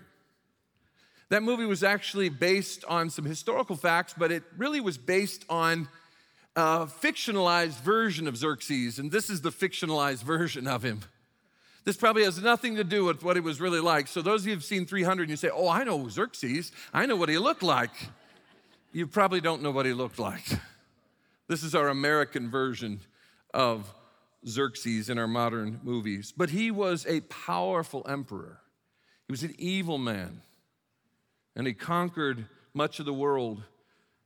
That 1.28 1.42
movie 1.42 1.66
was 1.66 1.83
actually 1.83 2.28
based 2.28 2.85
on 2.85 3.11
some 3.11 3.25
historical 3.25 3.76
facts, 3.76 4.14
but 4.16 4.30
it 4.30 4.45
really 4.56 4.80
was 4.80 4.97
based 4.97 5.45
on 5.49 5.88
a 6.54 6.87
fictionalized 6.87 7.80
version 7.80 8.26
of 8.26 8.37
Xerxes, 8.37 8.99
and 8.99 9.11
this 9.11 9.28
is 9.28 9.42
the 9.42 9.50
fictionalized 9.50 10.23
version 10.23 10.66
of 10.66 10.83
him. 10.83 11.00
This 11.85 11.97
probably 11.97 12.25
has 12.25 12.42
nothing 12.42 12.76
to 12.76 12.85
do 12.85 13.04
with 13.04 13.23
what 13.23 13.37
he 13.37 13.40
was 13.40 13.61
really 13.61 13.78
like. 13.78 14.09
So, 14.09 14.21
those 14.23 14.42
of 14.42 14.49
you 14.49 14.54
who've 14.54 14.64
seen 14.64 14.87
300 14.87 15.23
and 15.23 15.30
you 15.30 15.37
say, 15.37 15.50
Oh, 15.52 15.68
I 15.68 15.85
know 15.85 16.09
Xerxes, 16.09 16.73
I 16.92 17.06
know 17.06 17.14
what 17.14 17.28
he 17.28 17.38
looked 17.38 17.62
like. 17.62 17.92
You 18.92 19.06
probably 19.06 19.40
don't 19.40 19.62
know 19.62 19.71
what 19.71 19.87
he 19.87 19.92
looked 19.92 20.18
like. 20.18 20.45
This 21.49 21.62
is 21.62 21.76
our 21.76 21.88
American 21.88 22.50
version 22.50 23.00
of 23.54 23.92
Xerxes 24.49 25.09
in 25.09 25.18
our 25.18 25.28
modern 25.28 25.80
movies. 25.85 26.33
But 26.37 26.50
he 26.50 26.73
was 26.73 27.06
a 27.06 27.21
powerful 27.21 28.04
emperor, 28.09 28.59
he 29.28 29.33
was 29.33 29.42
an 29.42 29.54
evil 29.59 29.99
man, 29.99 30.42
and 31.57 31.67
he 31.67 31.73
conquered 31.73 32.47
much 32.75 33.01
of 33.01 33.07
the 33.07 33.15
world. 33.15 33.63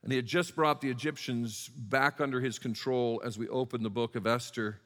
And 0.03 0.13
he 0.13 0.17
had 0.17 0.27
just 0.27 0.57
brought 0.57 0.81
the 0.81 0.91
Egyptians 0.91 1.69
back 1.69 2.21
under 2.21 2.41
his 2.41 2.59
control 2.59 3.23
as 3.25 3.39
we 3.39 3.49
open 3.49 3.83
the 3.83 3.91
book 3.91 4.17
of 4.17 4.27
Esther. 4.27 4.81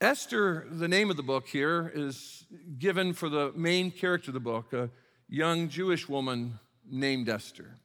Esther, 0.00 0.66
the 0.70 0.88
name 0.88 1.10
of 1.10 1.16
the 1.16 1.22
book 1.22 1.48
here, 1.48 1.90
is 1.94 2.46
given 2.78 3.12
for 3.12 3.28
the 3.28 3.52
main 3.56 3.90
character 3.90 4.30
of 4.30 4.34
the 4.34 4.40
book, 4.40 4.72
a 4.72 4.90
young 5.28 5.68
Jewish 5.68 6.08
woman 6.08 6.58
named 6.88 7.28
Esther. 7.28 7.78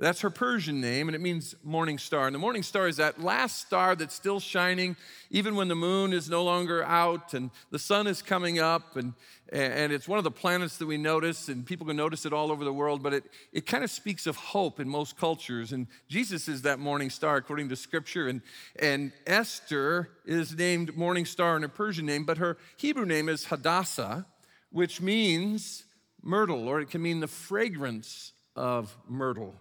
That's 0.00 0.20
her 0.20 0.30
Persian 0.30 0.80
name, 0.80 1.08
and 1.08 1.16
it 1.16 1.20
means 1.20 1.56
morning 1.64 1.98
star. 1.98 2.28
And 2.28 2.34
the 2.34 2.38
morning 2.38 2.62
star 2.62 2.86
is 2.86 2.98
that 2.98 3.20
last 3.20 3.66
star 3.66 3.96
that's 3.96 4.14
still 4.14 4.38
shining, 4.38 4.94
even 5.28 5.56
when 5.56 5.66
the 5.66 5.74
moon 5.74 6.12
is 6.12 6.30
no 6.30 6.44
longer 6.44 6.84
out 6.84 7.34
and 7.34 7.50
the 7.72 7.80
sun 7.80 8.06
is 8.06 8.22
coming 8.22 8.60
up. 8.60 8.94
And, 8.94 9.14
and 9.50 9.92
it's 9.92 10.06
one 10.06 10.18
of 10.18 10.22
the 10.22 10.30
planets 10.30 10.78
that 10.78 10.86
we 10.86 10.98
notice, 10.98 11.48
and 11.48 11.66
people 11.66 11.84
can 11.84 11.96
notice 11.96 12.24
it 12.26 12.32
all 12.32 12.52
over 12.52 12.62
the 12.62 12.72
world, 12.72 13.02
but 13.02 13.12
it, 13.12 13.24
it 13.52 13.66
kind 13.66 13.82
of 13.82 13.90
speaks 13.90 14.28
of 14.28 14.36
hope 14.36 14.78
in 14.78 14.88
most 14.88 15.18
cultures. 15.18 15.72
And 15.72 15.88
Jesus 16.08 16.46
is 16.46 16.62
that 16.62 16.78
morning 16.78 17.10
star, 17.10 17.36
according 17.36 17.68
to 17.70 17.76
scripture. 17.76 18.28
And, 18.28 18.40
and 18.78 19.10
Esther 19.26 20.10
is 20.24 20.56
named 20.56 20.96
morning 20.96 21.24
star 21.24 21.56
in 21.56 21.62
her 21.62 21.68
Persian 21.68 22.06
name, 22.06 22.22
but 22.22 22.38
her 22.38 22.56
Hebrew 22.76 23.04
name 23.04 23.28
is 23.28 23.46
Hadassah, 23.46 24.26
which 24.70 25.00
means 25.00 25.82
myrtle, 26.22 26.68
or 26.68 26.80
it 26.80 26.88
can 26.88 27.02
mean 27.02 27.18
the 27.18 27.26
fragrance 27.26 28.32
of 28.54 28.96
myrtle. 29.08 29.56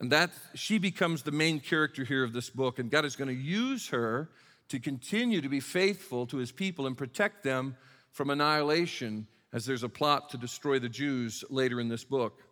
And 0.00 0.10
that 0.12 0.30
she 0.54 0.78
becomes 0.78 1.22
the 1.22 1.30
main 1.30 1.60
character 1.60 2.04
here 2.04 2.24
of 2.24 2.32
this 2.32 2.48
book, 2.48 2.78
and 2.78 2.90
God 2.90 3.04
is 3.04 3.16
going 3.16 3.28
to 3.28 3.34
use 3.34 3.88
her 3.88 4.30
to 4.70 4.80
continue 4.80 5.42
to 5.42 5.48
be 5.48 5.60
faithful 5.60 6.26
to 6.28 6.38
his 6.38 6.50
people 6.50 6.86
and 6.86 6.96
protect 6.96 7.42
them 7.42 7.76
from 8.10 8.30
annihilation 8.30 9.26
as 9.52 9.66
there's 9.66 9.82
a 9.82 9.88
plot 9.88 10.30
to 10.30 10.38
destroy 10.38 10.78
the 10.78 10.88
Jews 10.88 11.44
later 11.50 11.80
in 11.80 11.88
this 11.88 12.04
book. 12.04 12.42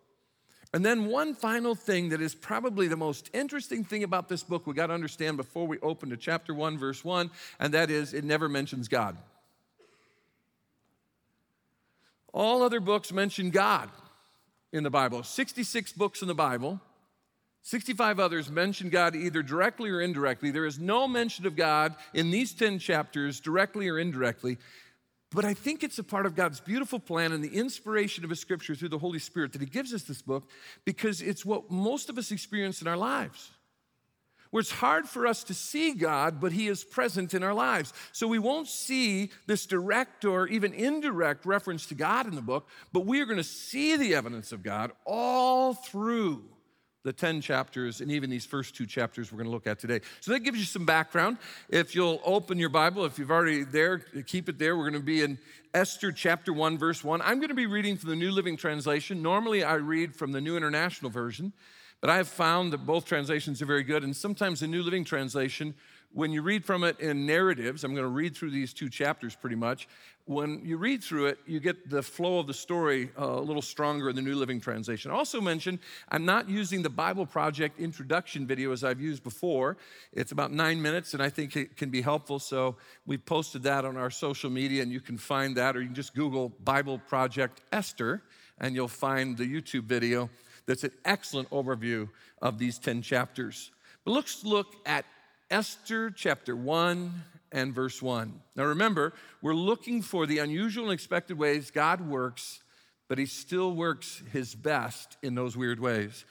And 0.73 0.85
then, 0.85 1.07
one 1.07 1.33
final 1.33 1.73
thing 1.73 2.09
that 2.09 2.21
is 2.21 2.35
probably 2.35 2.87
the 2.87 2.95
most 2.95 3.31
interesting 3.33 3.83
thing 3.83 4.03
about 4.03 4.29
this 4.29 4.43
book 4.43 4.67
we 4.67 4.75
got 4.75 4.87
to 4.87 4.93
understand 4.93 5.37
before 5.37 5.65
we 5.65 5.79
open 5.79 6.11
to 6.11 6.17
chapter 6.17 6.53
1, 6.53 6.77
verse 6.77 7.03
1, 7.03 7.31
and 7.59 7.73
that 7.73 7.89
is 7.89 8.13
it 8.13 8.23
never 8.23 8.47
mentions 8.47 8.87
God. 8.87 9.17
All 12.31 12.61
other 12.61 12.79
books 12.79 13.11
mention 13.11 13.49
God 13.49 13.89
in 14.71 14.83
the 14.83 14.91
Bible, 14.91 15.23
66 15.23 15.93
books 15.93 16.21
in 16.21 16.27
the 16.27 16.35
Bible. 16.35 16.79
65 17.61 18.19
others 18.19 18.49
mention 18.49 18.89
God 18.89 19.15
either 19.15 19.43
directly 19.43 19.89
or 19.89 20.01
indirectly. 20.01 20.51
There 20.51 20.65
is 20.65 20.79
no 20.79 21.07
mention 21.07 21.45
of 21.45 21.55
God 21.55 21.95
in 22.13 22.31
these 22.31 22.53
10 22.53 22.79
chapters, 22.79 23.39
directly 23.39 23.89
or 23.89 23.99
indirectly. 23.99 24.57
But 25.31 25.45
I 25.45 25.53
think 25.53 25.83
it's 25.83 25.99
a 25.99 26.03
part 26.03 26.25
of 26.25 26.35
God's 26.35 26.59
beautiful 26.59 26.99
plan 26.99 27.31
and 27.31 27.43
the 27.43 27.55
inspiration 27.55 28.23
of 28.23 28.31
His 28.31 28.39
scripture 28.39 28.73
through 28.73 28.89
the 28.89 28.97
Holy 28.97 29.19
Spirit 29.19 29.51
that 29.53 29.61
He 29.61 29.67
gives 29.67 29.93
us 29.93 30.03
this 30.03 30.21
book 30.21 30.49
because 30.85 31.21
it's 31.21 31.45
what 31.45 31.69
most 31.69 32.09
of 32.09 32.17
us 32.17 32.31
experience 32.31 32.81
in 32.81 32.87
our 32.87 32.97
lives. 32.97 33.51
Where 34.49 34.61
it's 34.61 34.71
hard 34.71 35.07
for 35.07 35.27
us 35.27 35.43
to 35.43 35.53
see 35.53 35.93
God, 35.93 36.41
but 36.41 36.51
He 36.51 36.67
is 36.67 36.83
present 36.83 37.35
in 37.35 37.43
our 37.43 37.53
lives. 37.53 37.93
So 38.13 38.27
we 38.27 38.39
won't 38.39 38.67
see 38.67 39.29
this 39.45 39.67
direct 39.67 40.25
or 40.25 40.47
even 40.47 40.73
indirect 40.73 41.45
reference 41.45 41.85
to 41.87 41.95
God 41.95 42.25
in 42.25 42.33
the 42.33 42.41
book, 42.41 42.67
but 42.91 43.05
we 43.05 43.21
are 43.21 43.25
going 43.25 43.37
to 43.37 43.43
see 43.43 43.95
the 43.95 44.15
evidence 44.15 44.51
of 44.51 44.63
God 44.63 44.91
all 45.05 45.75
through 45.75 46.43
the 47.03 47.13
10 47.13 47.41
chapters 47.41 48.01
and 48.01 48.11
even 48.11 48.29
these 48.29 48.45
first 48.45 48.75
two 48.75 48.85
chapters 48.85 49.31
we're 49.31 49.37
going 49.37 49.47
to 49.47 49.51
look 49.51 49.67
at 49.67 49.79
today. 49.79 50.01
So 50.19 50.31
that 50.31 50.39
gives 50.39 50.59
you 50.59 50.65
some 50.65 50.85
background. 50.85 51.37
If 51.69 51.95
you'll 51.95 52.21
open 52.25 52.57
your 52.57 52.69
Bible, 52.69 53.05
if 53.05 53.17
you've 53.17 53.31
already 53.31 53.63
there, 53.63 53.99
keep 54.27 54.49
it 54.49 54.59
there. 54.59 54.75
We're 54.75 54.89
going 54.89 55.01
to 55.01 55.05
be 55.05 55.21
in 55.21 55.37
Esther 55.73 56.11
chapter 56.11 56.51
1, 56.51 56.77
verse 56.77 57.03
1. 57.03 57.21
I'm 57.21 57.37
going 57.37 57.49
to 57.49 57.55
be 57.55 57.67
reading 57.67 57.95
from 57.95 58.09
the 58.09 58.15
New 58.15 58.31
Living 58.31 58.57
Translation. 58.57 59.21
Normally 59.21 59.63
I 59.63 59.75
read 59.75 60.15
from 60.15 60.33
the 60.33 60.41
New 60.41 60.57
International 60.57 61.09
Version, 61.09 61.53
but 62.01 62.09
I 62.09 62.17
have 62.17 62.27
found 62.27 62.73
that 62.73 62.85
both 62.85 63.05
translations 63.05 63.61
are 63.61 63.65
very 63.65 63.83
good. 63.83 64.03
And 64.03 64.15
sometimes 64.15 64.59
the 64.59 64.67
New 64.67 64.83
Living 64.83 65.05
Translation 65.05 65.75
when 66.11 66.31
you 66.31 66.41
read 66.41 66.65
from 66.65 66.83
it 66.83 66.99
in 66.99 67.25
narratives, 67.25 67.83
I'm 67.83 67.93
going 67.93 68.05
to 68.05 68.09
read 68.09 68.35
through 68.35 68.51
these 68.51 68.73
two 68.73 68.89
chapters 68.89 69.35
pretty 69.35 69.55
much. 69.55 69.87
When 70.25 70.61
you 70.63 70.77
read 70.77 71.03
through 71.03 71.27
it, 71.27 71.39
you 71.45 71.59
get 71.59 71.89
the 71.89 72.01
flow 72.01 72.39
of 72.39 72.47
the 72.47 72.53
story 72.53 73.09
uh, 73.17 73.25
a 73.25 73.41
little 73.41 73.61
stronger 73.61 74.09
in 74.09 74.15
the 74.15 74.21
New 74.21 74.35
Living 74.35 74.59
Translation. 74.59 75.11
I 75.11 75.15
also 75.15 75.39
mentioned 75.39 75.79
I'm 76.09 76.25
not 76.25 76.49
using 76.49 76.81
the 76.81 76.89
Bible 76.89 77.25
Project 77.25 77.79
introduction 77.79 78.45
video 78.45 78.71
as 78.71 78.83
I've 78.83 78.99
used 78.99 79.23
before. 79.23 79.77
It's 80.11 80.31
about 80.31 80.51
nine 80.51 80.81
minutes, 80.81 81.13
and 81.13 81.21
I 81.21 81.29
think 81.29 81.55
it 81.55 81.77
can 81.77 81.89
be 81.89 82.01
helpful. 82.01 82.39
So 82.39 82.75
we 83.05 83.17
posted 83.17 83.63
that 83.63 83.85
on 83.85 83.97
our 83.97 84.09
social 84.09 84.49
media, 84.49 84.83
and 84.83 84.91
you 84.91 85.01
can 85.01 85.17
find 85.17 85.55
that, 85.57 85.75
or 85.75 85.81
you 85.81 85.87
can 85.87 85.95
just 85.95 86.15
Google 86.15 86.49
Bible 86.63 86.99
Project 86.99 87.61
Esther, 87.71 88.23
and 88.59 88.75
you'll 88.75 88.87
find 88.87 89.37
the 89.37 89.45
YouTube 89.45 89.83
video 89.83 90.29
that's 90.65 90.83
an 90.83 90.91
excellent 91.05 91.49
overview 91.49 92.09
of 92.41 92.59
these 92.59 92.77
10 92.77 93.01
chapters. 93.01 93.71
But 94.05 94.11
let's 94.11 94.43
look 94.43 94.75
at 94.85 95.05
Esther 95.51 96.11
chapter 96.11 96.55
1 96.55 97.23
and 97.51 97.73
verse 97.73 98.01
1. 98.01 98.39
Now 98.55 98.65
remember, 98.65 99.13
we're 99.41 99.55
looking 99.55 100.03
for 100.03 100.27
the 100.27 100.37
unusual 100.37 100.85
and 100.85 100.93
expected 100.93 101.39
ways 101.39 101.71
God 101.71 102.01
works, 102.01 102.61
but 103.07 103.17
he 103.17 103.25
still 103.25 103.73
works 103.73 104.21
his 104.31 104.53
best 104.53 105.17
in 105.23 105.33
those 105.33 105.57
weird 105.57 105.79
ways. 105.79 106.25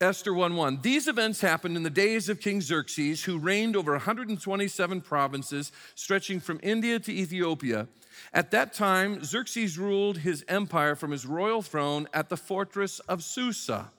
Esther 0.00 0.34
1 0.34 0.56
1. 0.56 0.80
These 0.82 1.06
events 1.06 1.40
happened 1.40 1.76
in 1.76 1.84
the 1.84 1.90
days 1.90 2.28
of 2.28 2.40
King 2.40 2.60
Xerxes, 2.60 3.22
who 3.22 3.38
reigned 3.38 3.76
over 3.76 3.92
127 3.92 5.00
provinces, 5.02 5.70
stretching 5.94 6.40
from 6.40 6.58
India 6.64 6.98
to 6.98 7.12
Ethiopia. 7.12 7.86
At 8.32 8.50
that 8.50 8.72
time, 8.72 9.22
Xerxes 9.22 9.78
ruled 9.78 10.18
his 10.18 10.44
empire 10.48 10.96
from 10.96 11.12
his 11.12 11.24
royal 11.24 11.62
throne 11.62 12.08
at 12.12 12.28
the 12.28 12.36
fortress 12.36 12.98
of 13.00 13.22
Susa. 13.22 13.92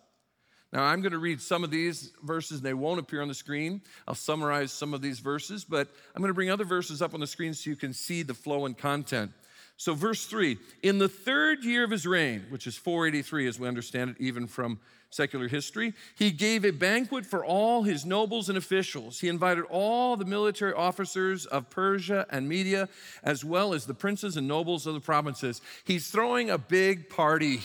Now, 0.73 0.85
I'm 0.85 1.01
going 1.01 1.11
to 1.11 1.19
read 1.19 1.39
some 1.39 1.63
of 1.63 1.69
these 1.69 2.11
verses, 2.23 2.57
and 2.57 2.65
they 2.65 2.73
won't 2.73 2.99
appear 2.99 3.21
on 3.21 3.27
the 3.27 3.35
screen. 3.35 3.79
I'll 4.07 4.15
summarize 4.15 4.71
some 4.71 4.95
of 4.95 5.03
these 5.03 5.19
verses, 5.19 5.63
but 5.63 5.87
I'm 6.15 6.21
going 6.21 6.31
to 6.31 6.33
bring 6.33 6.49
other 6.49 6.65
verses 6.65 6.99
up 6.99 7.13
on 7.13 7.19
the 7.19 7.27
screen 7.27 7.53
so 7.53 7.69
you 7.69 7.75
can 7.75 7.93
see 7.93 8.23
the 8.23 8.33
flow 8.33 8.65
and 8.65 8.75
content. 8.75 9.31
So, 9.77 9.93
verse 9.93 10.25
3 10.25 10.57
In 10.81 10.97
the 10.97 11.07
third 11.07 11.63
year 11.63 11.83
of 11.83 11.91
his 11.91 12.07
reign, 12.07 12.47
which 12.49 12.65
is 12.65 12.75
483 12.75 13.47
as 13.47 13.59
we 13.59 13.67
understand 13.67 14.11
it, 14.11 14.15
even 14.19 14.47
from 14.47 14.79
secular 15.11 15.47
history, 15.47 15.93
he 16.15 16.31
gave 16.31 16.65
a 16.65 16.71
banquet 16.71 17.23
for 17.23 17.45
all 17.45 17.83
his 17.83 18.03
nobles 18.03 18.49
and 18.49 18.57
officials. 18.57 19.19
He 19.19 19.29
invited 19.29 19.65
all 19.69 20.17
the 20.17 20.25
military 20.25 20.73
officers 20.73 21.45
of 21.45 21.69
Persia 21.69 22.25
and 22.31 22.49
Media, 22.49 22.89
as 23.23 23.45
well 23.45 23.75
as 23.75 23.85
the 23.85 23.93
princes 23.93 24.37
and 24.37 24.47
nobles 24.47 24.87
of 24.87 24.95
the 24.95 24.99
provinces. 24.99 25.61
He's 25.83 26.09
throwing 26.09 26.49
a 26.49 26.57
big 26.57 27.09
party 27.09 27.61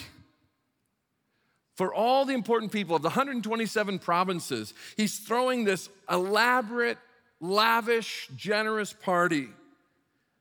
for 1.78 1.94
all 1.94 2.25
the 2.25 2.35
important 2.35 2.73
people 2.73 2.97
of 2.97 3.02
the 3.02 3.08
127 3.08 4.00
provinces. 4.00 4.75
He's 4.97 5.20
throwing 5.20 5.62
this 5.62 5.88
elaborate, 6.11 6.99
lavish, 7.40 8.28
generous 8.35 8.92
party. 8.92 9.47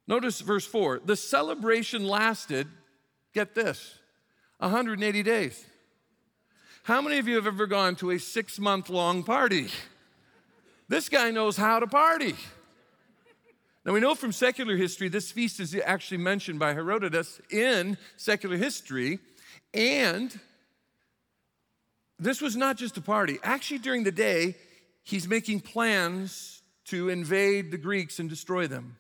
Notice 0.08 0.42
verse 0.42 0.66
4 0.66 1.02
the 1.06 1.16
celebration 1.16 2.08
lasted, 2.08 2.68
get 3.36 3.54
this, 3.54 4.00
180 4.58 5.22
days. 5.22 5.64
How 6.82 7.02
many 7.02 7.20
of 7.20 7.28
you 7.28 7.36
have 7.36 7.46
ever 7.46 7.68
gone 7.68 7.96
to 7.98 8.10
a 8.10 8.18
six 8.18 8.58
month 8.58 8.90
long 8.90 9.24
party? 9.24 9.68
This 10.88 11.08
guy 11.08 11.30
knows 11.30 11.56
how 11.56 11.80
to 11.80 11.86
party. 11.86 12.34
Now, 13.86 13.94
we 13.94 14.00
know 14.00 14.16
from 14.16 14.32
secular 14.32 14.76
history, 14.76 15.08
this 15.08 15.32
feast 15.32 15.60
is 15.60 15.76
actually 15.86 16.18
mentioned 16.18 16.58
by 16.58 16.74
Herodotus 16.74 17.40
in 17.52 17.96
secular 18.16 18.58
history, 18.58 19.20
and 19.74 20.38
this 22.20 22.42
was 22.42 22.56
not 22.56 22.78
just 22.78 22.98
a 22.98 23.02
party. 23.02 23.38
Actually, 23.44 23.80
during 23.80 24.04
the 24.04 24.12
day, 24.12 24.56
he's 25.04 25.28
making 25.28 25.62
plans 25.62 26.62
to 26.86 27.10
invade 27.10 27.72
the 27.72 27.78
Greeks 27.78 28.20
and 28.20 28.30
destroy 28.30 28.68
them. 28.68 28.98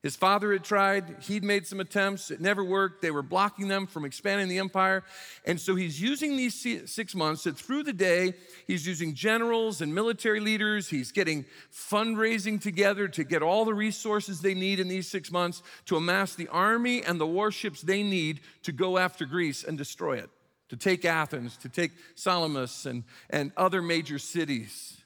His 0.00 0.14
father 0.14 0.52
had 0.52 0.62
tried, 0.62 1.16
he'd 1.22 1.42
made 1.42 1.66
some 1.66 1.80
attempts, 1.80 2.30
it 2.30 2.40
never 2.40 2.62
worked. 2.62 3.02
They 3.02 3.10
were 3.10 3.22
blocking 3.22 3.66
them 3.66 3.88
from 3.88 4.04
expanding 4.04 4.46
the 4.46 4.58
empire. 4.58 5.02
And 5.44 5.60
so 5.60 5.74
he's 5.74 6.00
using 6.00 6.36
these 6.36 6.54
six 6.88 7.16
months 7.16 7.42
that 7.44 7.56
through 7.56 7.82
the 7.82 7.92
day, 7.92 8.34
he's 8.68 8.86
using 8.86 9.14
generals 9.14 9.80
and 9.80 9.92
military 9.92 10.38
leaders, 10.38 10.88
he's 10.88 11.10
getting 11.10 11.44
fundraising 11.72 12.60
together 12.60 13.08
to 13.08 13.24
get 13.24 13.42
all 13.42 13.64
the 13.64 13.74
resources 13.74 14.40
they 14.40 14.54
need 14.54 14.78
in 14.78 14.86
these 14.86 15.08
six 15.08 15.32
months 15.32 15.64
to 15.86 15.96
amass 15.96 16.36
the 16.36 16.48
army 16.48 17.02
and 17.02 17.20
the 17.20 17.26
warships 17.26 17.82
they 17.82 18.04
need 18.04 18.40
to 18.62 18.70
go 18.70 18.98
after 18.98 19.24
Greece 19.24 19.64
and 19.64 19.76
destroy 19.76 20.18
it 20.18 20.30
to 20.68 20.76
take 20.76 21.04
Athens, 21.04 21.56
to 21.58 21.68
take 21.68 21.92
Salamis 22.14 22.86
and, 22.86 23.04
and 23.30 23.52
other 23.56 23.82
major 23.82 24.18
cities. 24.18 24.98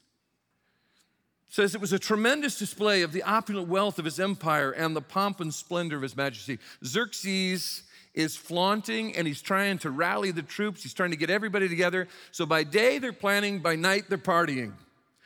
says 1.49 1.75
it 1.75 1.81
was 1.81 1.93
a 1.93 1.99
tremendous 1.99 2.59
display 2.59 3.03
of 3.03 3.13
the 3.13 3.23
opulent 3.23 3.69
wealth 3.69 3.99
of 3.99 4.05
his 4.05 4.19
empire 4.19 4.71
and 4.73 4.97
the 4.97 5.01
pomp 5.01 5.41
and 5.41 5.53
splendor 5.53 5.97
of 5.97 6.03
his 6.03 6.17
majesty. 6.17 6.59
Xerxes 6.85 7.83
is 8.15 8.37
flaunting 8.37 9.17
and 9.17 9.27
he's 9.27 9.41
trying 9.41 9.79
to 9.79 9.91
rally 9.91 10.31
the 10.31 10.43
troops. 10.43 10.83
He's 10.83 10.95
trying 10.95 11.13
to 11.13 11.17
get 11.17 11.31
everybody 11.31 11.69
together. 11.69 12.09
So 12.31 12.45
by 12.45 12.65
day 12.65 12.99
they're 12.99 13.13
planning, 13.13 13.61
by 13.61 13.77
night 13.77 14.05
they're 14.09 14.19
partying. 14.19 14.73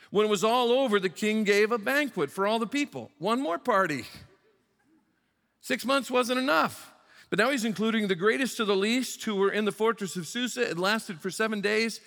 When 0.09 0.25
it 0.25 0.29
was 0.29 0.43
all 0.43 0.71
over, 0.71 0.99
the 0.99 1.09
king 1.09 1.43
gave 1.43 1.71
a 1.71 1.77
banquet 1.77 2.31
for 2.31 2.47
all 2.47 2.59
the 2.59 2.67
people. 2.67 3.11
One 3.19 3.41
more 3.41 3.57
party. 3.57 4.05
Six 5.59 5.85
months 5.85 6.09
wasn't 6.09 6.39
enough. 6.39 6.93
But 7.29 7.39
now 7.39 7.49
he's 7.49 7.65
including 7.65 8.07
the 8.07 8.15
greatest 8.15 8.57
to 8.57 8.65
the 8.65 8.75
least 8.75 9.23
who 9.25 9.35
were 9.35 9.51
in 9.51 9.65
the 9.65 9.71
fortress 9.71 10.15
of 10.15 10.27
Susa. 10.27 10.69
It 10.69 10.77
lasted 10.77 11.19
for 11.19 11.29
seven 11.29 11.61
days 11.61 11.99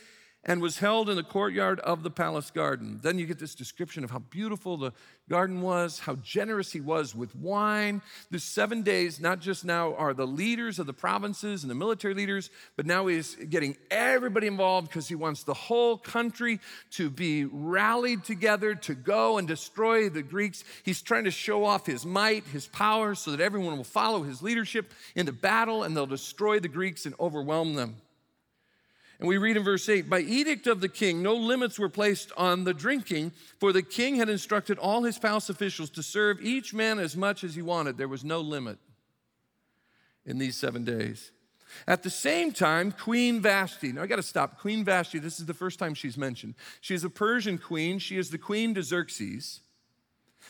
and 0.44 0.62
was 0.62 0.78
held 0.78 1.11
in 1.11 1.16
the 1.16 1.23
courtyard 1.23 1.80
of 1.80 2.02
the 2.02 2.11
palace 2.11 2.50
garden. 2.50 2.99
Then 3.02 3.18
you 3.18 3.26
get 3.26 3.38
this 3.38 3.54
description 3.54 4.04
of 4.04 4.11
how 4.11 4.20
beautiful 4.20 4.78
the 4.78 4.92
garden 5.28 5.61
was, 5.61 5.99
how 5.99 6.14
generous 6.16 6.73
he 6.73 6.80
was 6.80 7.14
with 7.14 7.37
wine. 7.37 8.00
The 8.30 8.38
seven 8.38 8.82
days, 8.82 9.20
not 9.20 9.40
just 9.40 9.66
now 9.66 9.94
are 9.94 10.14
the 10.14 10.26
leaders 10.26 10.78
of 10.78 10.87
the 10.87 10.94
provinces 10.94 11.62
and 11.62 11.70
the 11.70 11.75
military 11.75 12.14
leaders, 12.14 12.49
but 12.76 12.87
now 12.87 13.06
he's 13.06 13.35
getting 13.35 13.76
everybody 13.90 14.47
involved 14.47 14.88
because 14.88 15.09
he 15.09 15.14
wants 15.14 15.44
the 15.44 15.54
whole 15.54 15.99
country 15.99 16.59
to 16.92 17.11
be 17.11 17.44
rallied 17.44 18.25
together 18.25 18.75
to 18.75 18.94
go 18.94 19.37
and 19.37 19.47
destroy 19.47 20.09
the 20.09 20.23
Greeks. 20.23 20.64
He's 20.85 21.02
trying 21.02 21.25
to 21.25 21.30
show 21.30 21.64
off 21.64 21.85
his 21.85 22.06
might, 22.06 22.44
his 22.44 22.66
power, 22.66 23.14
so 23.14 23.30
that 23.32 23.40
everyone 23.40 23.76
will 23.76 23.85
follow 23.85 24.23
his 24.23 24.42
leadership 24.42 24.92
into 25.14 25.32
battle 25.32 25.82
and 25.82 25.94
they'll 25.94 26.06
destroy 26.06 26.61
the 26.61 26.68
Greeks 26.68 27.04
and 27.04 27.14
overwhelm 27.20 27.75
them. 27.75 27.97
And 29.21 29.29
we 29.29 29.37
read 29.37 29.59
in 29.59 29.62
verse 29.62 29.87
8 29.87 30.09
By 30.09 30.21
edict 30.21 30.67
of 30.67 30.81
the 30.81 30.89
king, 30.89 31.23
no 31.23 31.35
limits 31.35 31.79
were 31.79 31.91
placed 31.91 32.33
on 32.37 32.65
the 32.65 32.73
drinking, 32.75 33.33
for 33.59 33.73
the 33.73 33.83
king 33.83 34.17
had 34.17 34.31
instructed 34.31 34.79
all 34.79 35.03
his 35.03 35.19
palace 35.19 35.50
officials 35.50 35.91
to 35.91 36.03
serve 36.03 36.41
each 36.41 36.73
man 36.73 36.99
as 36.99 37.17
much 37.17 37.45
as 37.45 37.55
he 37.55 37.62
wanted. 37.62 37.99
There 37.99 38.09
was 38.09 38.25
no 38.25 38.41
limit 38.41 38.79
in 40.25 40.39
these 40.39 40.57
seven 40.57 40.85
days. 40.85 41.33
At 41.87 42.03
the 42.03 42.11
same 42.11 42.50
time, 42.50 42.93
Queen 42.93 43.41
Vashti, 43.41 43.93
now 43.93 44.03
I 44.03 44.07
got 44.07 44.17
to 44.17 44.23
stop. 44.23 44.59
Queen 44.59 44.85
Vashti, 44.85 45.19
this 45.19 45.39
is 45.39 45.47
the 45.47 45.55
first 45.55 45.79
time 45.79 45.95
she's 45.95 46.17
mentioned. 46.17 46.55
She's 46.81 47.05
a 47.05 47.11
Persian 47.11 47.59
queen, 47.59 47.99
she 47.99 48.17
is 48.17 48.31
the 48.31 48.39
queen 48.39 48.75
to 48.75 48.83
Xerxes. 48.83 49.61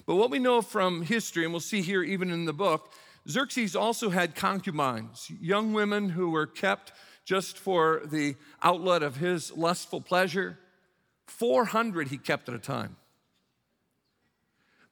But 0.06 0.14
what 0.14 0.30
we 0.30 0.38
know 0.38 0.62
from 0.62 1.02
history, 1.02 1.44
and 1.44 1.52
we'll 1.52 1.60
see 1.60 1.82
here 1.82 2.02
even 2.02 2.30
in 2.30 2.46
the 2.46 2.52
book, 2.52 2.92
Xerxes 3.28 3.76
also 3.76 4.08
had 4.10 4.34
concubines, 4.34 5.30
young 5.40 5.72
women 5.72 6.08
who 6.08 6.30
were 6.30 6.46
kept 6.46 6.92
just 7.30 7.56
for 7.56 8.02
the 8.06 8.34
outlet 8.60 9.04
of 9.04 9.18
his 9.18 9.56
lustful 9.56 10.00
pleasure. 10.00 10.58
400 11.28 12.08
he 12.08 12.18
kept 12.18 12.48
at 12.48 12.56
a 12.56 12.58
time. 12.58 12.96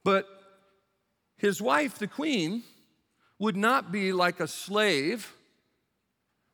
But 0.05 0.29
his 1.37 1.61
wife, 1.61 1.99
the 1.99 2.07
queen, 2.07 2.63
would 3.41 3.57
not 3.57 3.91
be 3.91 4.13
like 4.13 4.39
a 4.39 4.47
slave, 4.47 5.35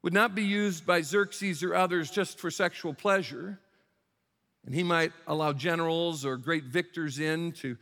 would 0.02 0.14
not 0.14 0.34
be 0.34 0.42
used 0.42 0.86
by 0.86 1.02
Xerxes 1.02 1.62
or 1.62 1.74
others 1.74 2.10
just 2.10 2.38
for 2.38 2.50
sexual 2.50 2.94
pleasure. 2.94 3.60
And 4.64 4.74
he 4.74 4.82
might 4.82 5.12
allow 5.26 5.52
generals 5.52 6.24
or 6.24 6.38
great 6.38 6.64
victors 6.64 7.18
in 7.18 7.52
to 7.60 7.76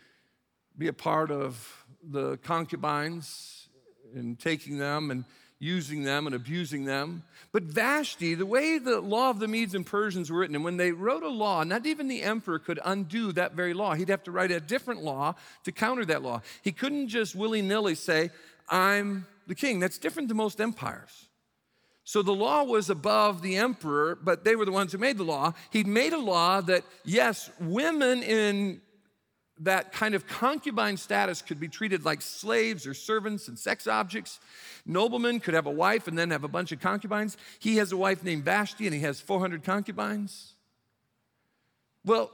be 0.77 0.89
a 0.89 0.93
part 0.93 1.31
of 1.31 1.87
the 2.03 2.37
concubines 2.39 3.69
and 4.13 4.37
taking 4.41 4.79
them 4.79 5.13
and 5.13 5.25
using 5.63 6.03
them 6.03 6.27
and 6.27 6.35
abusing 6.35 6.87
them. 6.87 7.23
But 7.53 7.63
Vashti, 7.63 8.35
the 8.35 8.45
way 8.45 8.79
the 8.79 9.01
law 9.01 9.31
of 9.31 9.39
the 9.39 9.47
Medes 9.47 9.77
and 9.77 9.87
Persians 9.87 10.29
were 10.29 10.41
written, 10.41 10.57
and 10.57 10.65
when 10.65 10.77
they 10.77 10.91
wrote 10.91 11.23
a 11.23 11.29
law, 11.29 11.63
not 11.63 11.87
even 11.87 12.09
the 12.09 12.23
emperor 12.23 12.59
could 12.59 12.81
undo 12.85 13.31
that 13.33 13.55
very 13.55 13.73
law. 13.73 13.95
He'd 13.95 14.09
have 14.09 14.25
to 14.25 14.33
write 14.33 14.51
a 14.51 14.59
different 14.59 15.05
law 15.05 15.37
to 15.63 15.71
counter 15.71 16.05
that 16.07 16.21
law. 16.21 16.43
He 16.63 16.73
couldn't 16.73 17.09
just 17.09 17.37
willy 17.37 17.63
nilly 17.63 17.95
say, 17.95 18.31
I'm 18.69 19.25
the 19.47 19.55
king. 19.55 19.79
That's 19.79 19.99
different 19.99 20.27
than 20.27 20.37
most 20.37 20.61
empires. 20.61 21.29
So 22.03 22.23
the 22.23 22.35
law 22.35 22.65
was 22.65 22.91
above 22.91 23.41
the 23.41 23.57
emperor, 23.57 24.19
but 24.21 24.43
they 24.43 24.57
were 24.57 24.65
the 24.65 24.73
ones 24.73 24.91
who 24.91 24.99
made 24.99 25.17
the 25.17 25.23
law. 25.23 25.53
He'd 25.71 25.87
made 25.87 26.13
a 26.13 26.19
law 26.19 26.61
that, 26.63 26.83
yes, 27.05 27.49
women 27.61 28.25
in 28.25 28.81
that 29.63 29.93
kind 29.93 30.15
of 30.15 30.27
concubine 30.27 30.97
status 30.97 31.43
could 31.43 31.61
be 31.61 31.69
treated 31.69 32.05
like 32.05 32.23
slaves 32.23 32.87
or 32.87 32.95
servants 32.95 33.49
and 33.49 33.59
sex 33.59 33.87
objects. 33.87 34.41
Noblemen 34.87 35.41
could 35.41 35.55
have 35.55 35.67
a 35.67 35.71
wife 35.71 36.09
and 36.09 36.19
then 36.19 36.31
have 36.31 36.45
a 36.45 36.49
bunch 36.49 36.73
of 36.73 36.81
concubines. 36.81 37.37
He 37.59 37.77
has 37.77 37.93
a 37.93 37.97
wife 37.97 38.25
named 38.25 38.45
Vashti 38.45 38.87
and 38.87 38.95
he 38.95 39.03
has 39.03 39.21
400 39.21 39.63
concubines. 39.63 40.55
Well, 42.05 42.31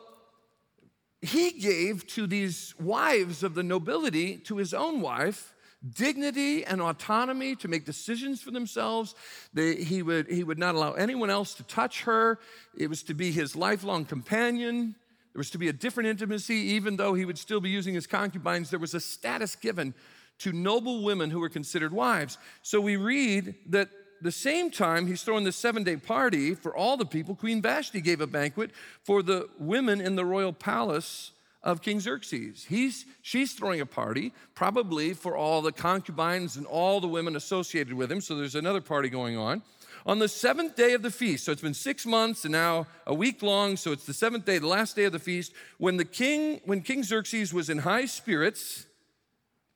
he 1.21 1.53
gave 1.53 2.07
to 2.09 2.27
these 2.27 2.75
wives 2.79 3.43
of 3.43 3.55
the 3.55 3.63
nobility, 3.63 4.37
to 4.39 4.57
his 4.57 4.73
own 4.73 5.01
wife, 5.01 5.53
dignity 5.95 6.65
and 6.65 6.81
autonomy 6.81 7.55
to 7.57 7.69
make 7.69 7.85
decisions 7.85 8.41
for 8.41 8.51
themselves. 8.51 9.15
They, 9.53 9.77
he, 9.77 10.03
would, 10.03 10.29
he 10.29 10.45
would 10.45 10.59
not 10.59 10.75
allow 10.75 10.93
anyone 10.93 11.31
else 11.31 11.55
to 11.55 11.63
touch 11.65 12.03
her. 12.03 12.39
It 12.77 12.89
was 12.89 13.03
to 13.05 13.15
be 13.15 13.33
his 13.33 13.55
lifelong 13.55 14.05
companion. 14.05 14.95
There 15.39 15.43
was 15.43 15.51
to 15.51 15.59
be 15.59 15.69
a 15.69 15.73
different 15.73 16.09
intimacy, 16.09 16.57
even 16.57 16.97
though 16.97 17.15
he 17.15 17.25
would 17.25 17.39
still 17.39 17.61
be 17.61 17.71
using 17.71 17.95
his 17.95 18.09
concubines. 18.09 18.71
There 18.71 18.81
was 18.81 18.95
a 18.95 18.99
status 18.99 19.55
given 19.55 19.95
to 20.41 20.51
noble 20.51 21.05
women 21.05 21.31
who 21.31 21.39
were 21.39 21.49
considered 21.49 21.93
wives. 21.93 22.39
So 22.63 22.81
we 22.81 22.97
read 22.97 23.55
that 23.67 23.89
the 24.21 24.33
same 24.33 24.69
time 24.69 25.07
he's 25.07 25.23
throwing 25.23 25.45
the 25.45 25.53
seven 25.53 25.85
day 25.85 25.95
party 25.97 26.57
for 26.57 26.77
all 26.77 26.97
the 26.97 27.07
people, 27.07 27.37
Queen 27.37 27.63
Vashti 27.63 28.01
gave 28.01 28.21
a 28.21 28.27
banquet 28.27 28.73
for 29.05 29.23
the 29.23 29.49
women 29.61 30.01
in 30.01 30.17
the 30.17 30.25
royal 30.25 30.53
palace 30.53 31.31
of 31.63 31.83
King 31.83 32.01
Xerxes. 32.01 32.65
He's, 32.65 33.07
she's 33.23 33.53
throwing 33.53 33.81
a 33.81 33.87
party, 33.87 34.33
probably 34.57 35.15
for 35.15 35.37
all 35.37 35.63
the 35.63 35.71
concubines 35.71 36.57
and 36.57 36.67
all 36.67 36.99
the 37.01 37.07
women 37.07 37.37
associated 37.37 37.95
with 37.95 38.11
him. 38.11 38.21
So 38.21 38.35
there's 38.35 38.57
another 38.57 38.81
party 38.81 39.09
going 39.09 39.37
on. 39.37 39.63
On 40.09 40.19
the 40.19 40.29
seventh 40.29 40.75
day 40.75 40.95
of 40.95 41.03
the 41.03 41.11
feast, 41.13 41.45
so 41.45 41.53
it's 41.53 41.63
been 41.63 41.75
six 41.75 42.05
months 42.05 42.45
and 42.45 42.51
now 42.51 42.89
a 43.07 43.15
week 43.15 43.43
long, 43.43 43.77
so 43.77 43.93
it's 43.93 44.07
the 44.07 44.15
seventh 44.15 44.45
day, 44.45 44.59
the 44.59 44.67
last 44.67 44.97
day 44.97 45.05
of 45.05 45.13
the 45.13 45.21
feast, 45.21 45.53
when 45.77 45.99
the 45.99 46.05
king, 46.05 46.61
when 46.65 46.81
King 46.81 47.05
Xerxes 47.05 47.55
was 47.55 47.71
in 47.71 47.79
high 47.79 48.07
spirits, 48.07 48.87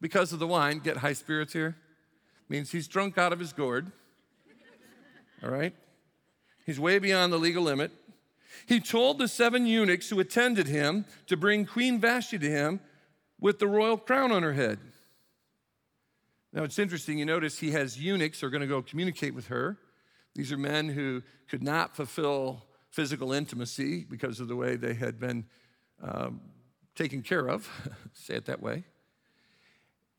because 0.03 0.33
of 0.35 0.40
the 0.40 0.47
wine. 0.47 0.81
Get 0.81 0.99
high 0.99 1.14
spirits 1.14 1.55
here? 1.55 1.77
Means 2.51 2.71
he's 2.71 2.88
drunk 2.88 3.16
out 3.16 3.33
of 3.33 3.38
his 3.38 3.55
gourd. 3.55 3.90
All 5.42 5.49
right? 5.49 5.73
He's 6.66 6.79
way 6.79 6.99
beyond 6.99 7.33
the 7.33 7.38
legal 7.38 7.62
limit. 7.62 7.92
He 8.66 8.81
told 8.81 9.18
the 9.18 9.29
seven 9.29 9.64
eunuchs 9.64 10.11
who 10.11 10.21
attended 10.21 10.66
him 10.66 11.07
to 11.29 11.37
bring 11.37 11.64
Queen 11.64 11.99
Vashti 11.99 12.38
to 12.38 12.51
him 12.51 12.81
with 13.40 13.59
the 13.59 13.66
royal 13.66 13.97
crown 13.97 14.31
on 14.31 14.42
her 14.42 14.53
head. 14.53 14.79
Now 16.53 16.64
it's 16.64 16.79
interesting, 16.79 17.18
you 17.18 17.25
notice 17.25 17.61
he 17.61 17.71
has 17.71 17.99
eunuchs 17.99 18.40
who 18.40 18.49
are 18.49 18.51
going 18.51 18.61
to 18.61 18.66
go 18.66 18.83
communicate 18.83 19.35
with 19.35 19.47
her. 19.47 19.79
These 20.35 20.53
are 20.53 20.59
men 20.59 20.88
who 20.88 21.23
could 21.49 21.62
not 21.62 21.95
fulfill 21.95 22.64
physical 22.90 23.33
intimacy 23.33 24.05
because 24.09 24.40
of 24.40 24.49
the 24.49 24.57
way 24.57 24.77
they 24.77 24.95
had 24.95 25.18
been 25.18 25.45
um, 26.03 26.40
taken 26.95 27.23
care 27.23 27.49
of, 27.49 27.68
say 28.12 28.35
it 28.35 28.47
that 28.47 28.62
way. 28.62 28.85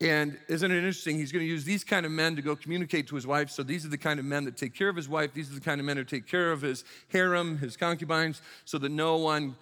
And 0.00 0.38
isn't 0.48 0.70
it 0.70 0.76
interesting? 0.76 1.16
He's 1.16 1.32
going 1.32 1.44
to 1.44 1.48
use 1.48 1.64
these 1.64 1.84
kind 1.84 2.04
of 2.04 2.12
men 2.12 2.36
to 2.36 2.42
go 2.42 2.56
communicate 2.56 3.06
to 3.08 3.14
his 3.14 3.26
wife. 3.26 3.50
So 3.50 3.62
these 3.62 3.86
are 3.86 3.88
the 3.88 3.98
kind 3.98 4.18
of 4.18 4.26
men 4.26 4.44
that 4.44 4.56
take 4.56 4.74
care 4.74 4.88
of 4.88 4.96
his 4.96 5.08
wife. 5.08 5.32
These 5.32 5.50
are 5.50 5.54
the 5.54 5.60
kind 5.60 5.80
of 5.80 5.86
men 5.86 5.96
who 5.96 6.04
take 6.04 6.26
care 6.26 6.50
of 6.50 6.62
his 6.62 6.84
harem, 7.08 7.58
his 7.58 7.76
concubines, 7.76 8.42
so 8.64 8.76
that 8.78 8.90
no 8.90 9.16
one 9.16 9.56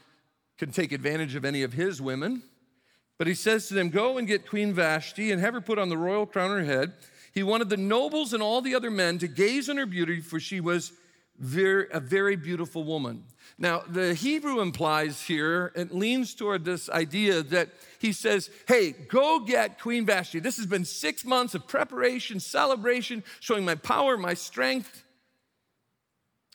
can 0.58 0.72
take 0.72 0.92
advantage 0.92 1.34
of 1.34 1.44
any 1.44 1.62
of 1.62 1.74
his 1.74 2.00
women. 2.00 2.42
But 3.18 3.26
he 3.26 3.34
says 3.34 3.68
to 3.68 3.74
them, 3.74 3.90
Go 3.90 4.18
and 4.18 4.26
get 4.26 4.48
Queen 4.48 4.72
Vashti 4.72 5.30
and 5.30 5.40
have 5.40 5.54
her 5.54 5.60
put 5.60 5.78
on 5.78 5.90
the 5.90 5.98
royal 5.98 6.26
crown 6.26 6.50
on 6.50 6.58
her 6.58 6.64
head. 6.64 6.94
He 7.32 7.42
wanted 7.42 7.70
the 7.70 7.76
nobles 7.76 8.32
and 8.32 8.42
all 8.42 8.60
the 8.60 8.74
other 8.74 8.90
men 8.90 9.18
to 9.18 9.28
gaze 9.28 9.68
on 9.68 9.78
her 9.78 9.86
beauty, 9.86 10.20
for 10.20 10.38
she 10.38 10.60
was 10.60 10.92
very, 11.38 11.86
a 11.90 11.98
very 12.00 12.36
beautiful 12.36 12.84
woman. 12.84 13.24
Now, 13.58 13.82
the 13.88 14.14
Hebrew 14.14 14.60
implies 14.60 15.22
here, 15.22 15.72
it 15.74 15.94
leans 15.94 16.34
toward 16.34 16.64
this 16.64 16.88
idea 16.90 17.42
that 17.44 17.70
he 17.98 18.12
says, 18.12 18.50
Hey, 18.66 18.92
go 18.92 19.40
get 19.40 19.80
Queen 19.80 20.04
Vashti. 20.04 20.40
This 20.40 20.56
has 20.56 20.66
been 20.66 20.84
six 20.84 21.24
months 21.24 21.54
of 21.54 21.66
preparation, 21.66 22.40
celebration, 22.40 23.24
showing 23.40 23.64
my 23.64 23.74
power, 23.74 24.16
my 24.16 24.34
strength, 24.34 25.04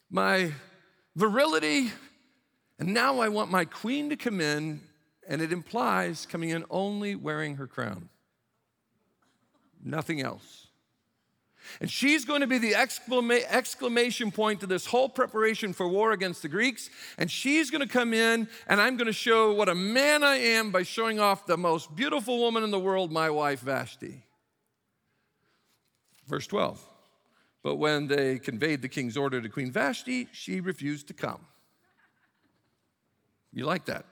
my 0.10 0.52
virility. 1.16 1.92
And 2.80 2.94
now 2.94 3.20
I 3.20 3.30
want 3.30 3.52
my 3.52 3.66
queen 3.66 4.10
to 4.10 4.16
come 4.16 4.40
in, 4.40 4.82
and 5.28 5.42
it 5.42 5.52
implies 5.52 6.26
coming 6.26 6.50
in 6.50 6.66
only 6.70 7.16
wearing 7.16 7.56
her 7.56 7.68
crown, 7.68 8.10
nothing 9.84 10.22
else. 10.22 10.67
And 11.82 11.90
she's 11.90 12.26
going 12.26 12.42
to 12.42 12.48
be 12.48 12.58
the 12.58 12.74
exclama- 12.74 13.46
exclamation 13.50 14.32
point 14.32 14.60
to 14.62 14.68
this 14.68 14.86
whole 14.86 15.10
preparation 15.10 15.74
for 15.74 15.88
war 15.88 16.12
against 16.12 16.42
the 16.42 16.48
Greeks. 16.48 16.90
And 17.18 17.30
she's 17.30 17.72
going 17.72 17.82
to 17.82 17.92
come 17.92 18.14
in, 18.14 18.48
and 18.68 18.82
I'm 18.82 18.98
going 18.98 19.08
to 19.08 19.14
show 19.14 19.54
what 19.54 19.70
a 19.70 19.76
man 19.76 20.24
I 20.24 20.36
am 20.38 20.72
by 20.72 20.84
showing 20.84 21.20
off 21.20 21.46
the 21.46 21.58
most 21.58 21.96
beautiful 21.96 22.40
woman 22.40 22.64
in 22.64 22.72
the 22.72 22.80
world, 22.80 23.12
my 23.12 23.30
wife 23.30 23.62
Vashti. 23.62 24.24
Verse 26.28 26.48
12. 26.48 26.84
But 27.64 27.76
when 27.76 28.08
they 28.08 28.40
conveyed 28.40 28.82
the 28.82 28.90
king's 28.90 29.18
order 29.18 29.42
to 29.42 29.50
Queen 29.50 29.72
Vashti, 29.72 30.28
she 30.32 30.62
refused 30.62 31.08
to 31.08 31.14
come. 31.14 31.46
You 33.52 33.66
like 33.66 33.86
that? 33.86 34.06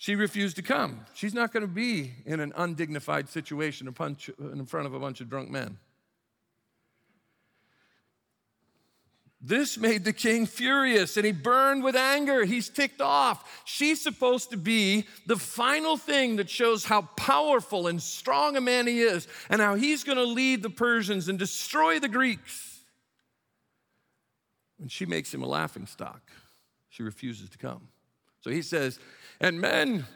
She 0.00 0.14
refused 0.14 0.56
to 0.56 0.62
come. 0.62 1.00
She's 1.12 1.34
not 1.34 1.52
going 1.52 1.62
to 1.62 1.66
be 1.66 2.12
in 2.24 2.38
an 2.38 2.52
undignified 2.56 3.28
situation 3.28 3.88
in 3.88 4.64
front 4.64 4.86
of 4.86 4.94
a 4.94 4.98
bunch 5.00 5.20
of 5.20 5.28
drunk 5.28 5.50
men. 5.50 5.76
This 9.40 9.76
made 9.76 10.04
the 10.04 10.12
king 10.12 10.46
furious 10.46 11.16
and 11.16 11.26
he 11.26 11.32
burned 11.32 11.82
with 11.82 11.94
anger. 11.96 12.44
He's 12.44 12.68
ticked 12.68 13.00
off. 13.00 13.62
She's 13.64 14.00
supposed 14.00 14.50
to 14.50 14.56
be 14.56 15.06
the 15.26 15.36
final 15.36 15.96
thing 15.96 16.36
that 16.36 16.48
shows 16.48 16.84
how 16.84 17.02
powerful 17.02 17.86
and 17.86 18.00
strong 18.00 18.56
a 18.56 18.60
man 18.60 18.86
he 18.86 19.00
is 19.00 19.26
and 19.48 19.60
how 19.60 19.74
he's 19.74 20.04
going 20.04 20.18
to 20.18 20.24
lead 20.24 20.62
the 20.62 20.70
Persians 20.70 21.28
and 21.28 21.38
destroy 21.38 21.98
the 21.98 22.08
Greeks. 22.08 22.80
And 24.80 24.90
she 24.90 25.06
makes 25.06 25.34
him 25.34 25.42
a 25.42 25.48
laughing 25.48 25.86
stock. 25.86 26.22
She 26.88 27.02
refuses 27.02 27.48
to 27.50 27.58
come. 27.58 27.88
So 28.40 28.50
he 28.50 28.62
says, 28.62 28.98
And 29.40 29.60
men, 29.60 30.06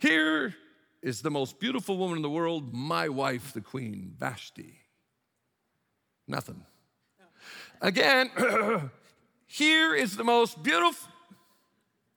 here 0.00 0.54
is 1.02 1.22
the 1.22 1.30
most 1.30 1.60
beautiful 1.60 1.96
woman 1.96 2.16
in 2.16 2.22
the 2.22 2.30
world, 2.30 2.74
my 2.74 3.08
wife, 3.08 3.52
the 3.52 3.60
queen, 3.60 4.14
Vashti. 4.18 4.78
Nothing. 6.26 6.64
Again, 7.80 8.30
here 9.46 9.94
is 9.94 10.16
the 10.16 10.24
most 10.24 10.62
beautiful. 10.62 11.10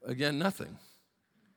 Again, 0.05 0.39
nothing. 0.39 0.77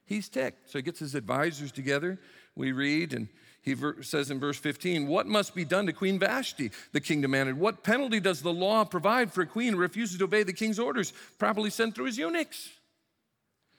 He's 0.04 0.28
ticked. 0.28 0.70
So 0.70 0.78
he 0.78 0.82
gets 0.82 0.98
his 0.98 1.14
advisors 1.14 1.72
together. 1.72 2.20
We 2.54 2.72
read, 2.72 3.14
and 3.14 3.28
he 3.62 3.74
says 4.02 4.30
in 4.30 4.38
verse 4.38 4.58
15, 4.58 5.08
What 5.08 5.26
must 5.26 5.54
be 5.54 5.64
done 5.64 5.86
to 5.86 5.92
Queen 5.92 6.18
Vashti? 6.18 6.70
The 6.92 7.00
king 7.00 7.22
demanded. 7.22 7.58
What 7.58 7.82
penalty 7.82 8.20
does 8.20 8.42
the 8.42 8.52
law 8.52 8.84
provide 8.84 9.32
for 9.32 9.40
a 9.40 9.46
queen 9.46 9.72
who 9.72 9.78
refuses 9.78 10.18
to 10.18 10.24
obey 10.24 10.42
the 10.42 10.52
king's 10.52 10.78
orders, 10.78 11.12
properly 11.38 11.70
sent 11.70 11.94
through 11.94 12.04
his 12.06 12.18
eunuchs? 12.18 12.68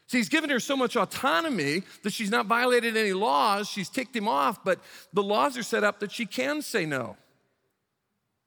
See, 0.08 0.20
he's 0.20 0.30
given 0.30 0.50
her 0.52 0.60
so 0.60 0.78
much 0.78 0.96
autonomy 0.96 1.82
that 2.04 2.14
she's 2.14 2.30
not 2.30 2.46
violated 2.46 2.96
any 2.96 3.14
laws. 3.14 3.68
She's 3.68 3.90
ticked 3.90 4.16
him 4.16 4.28
off, 4.28 4.64
but 4.64 4.80
the 5.14 5.24
laws 5.24 5.58
are 5.58 5.64
set 5.64 5.84
up 5.84 6.00
that 6.00 6.12
she 6.12 6.26
can 6.26 6.62
say 6.62 6.86
no. 6.86 7.18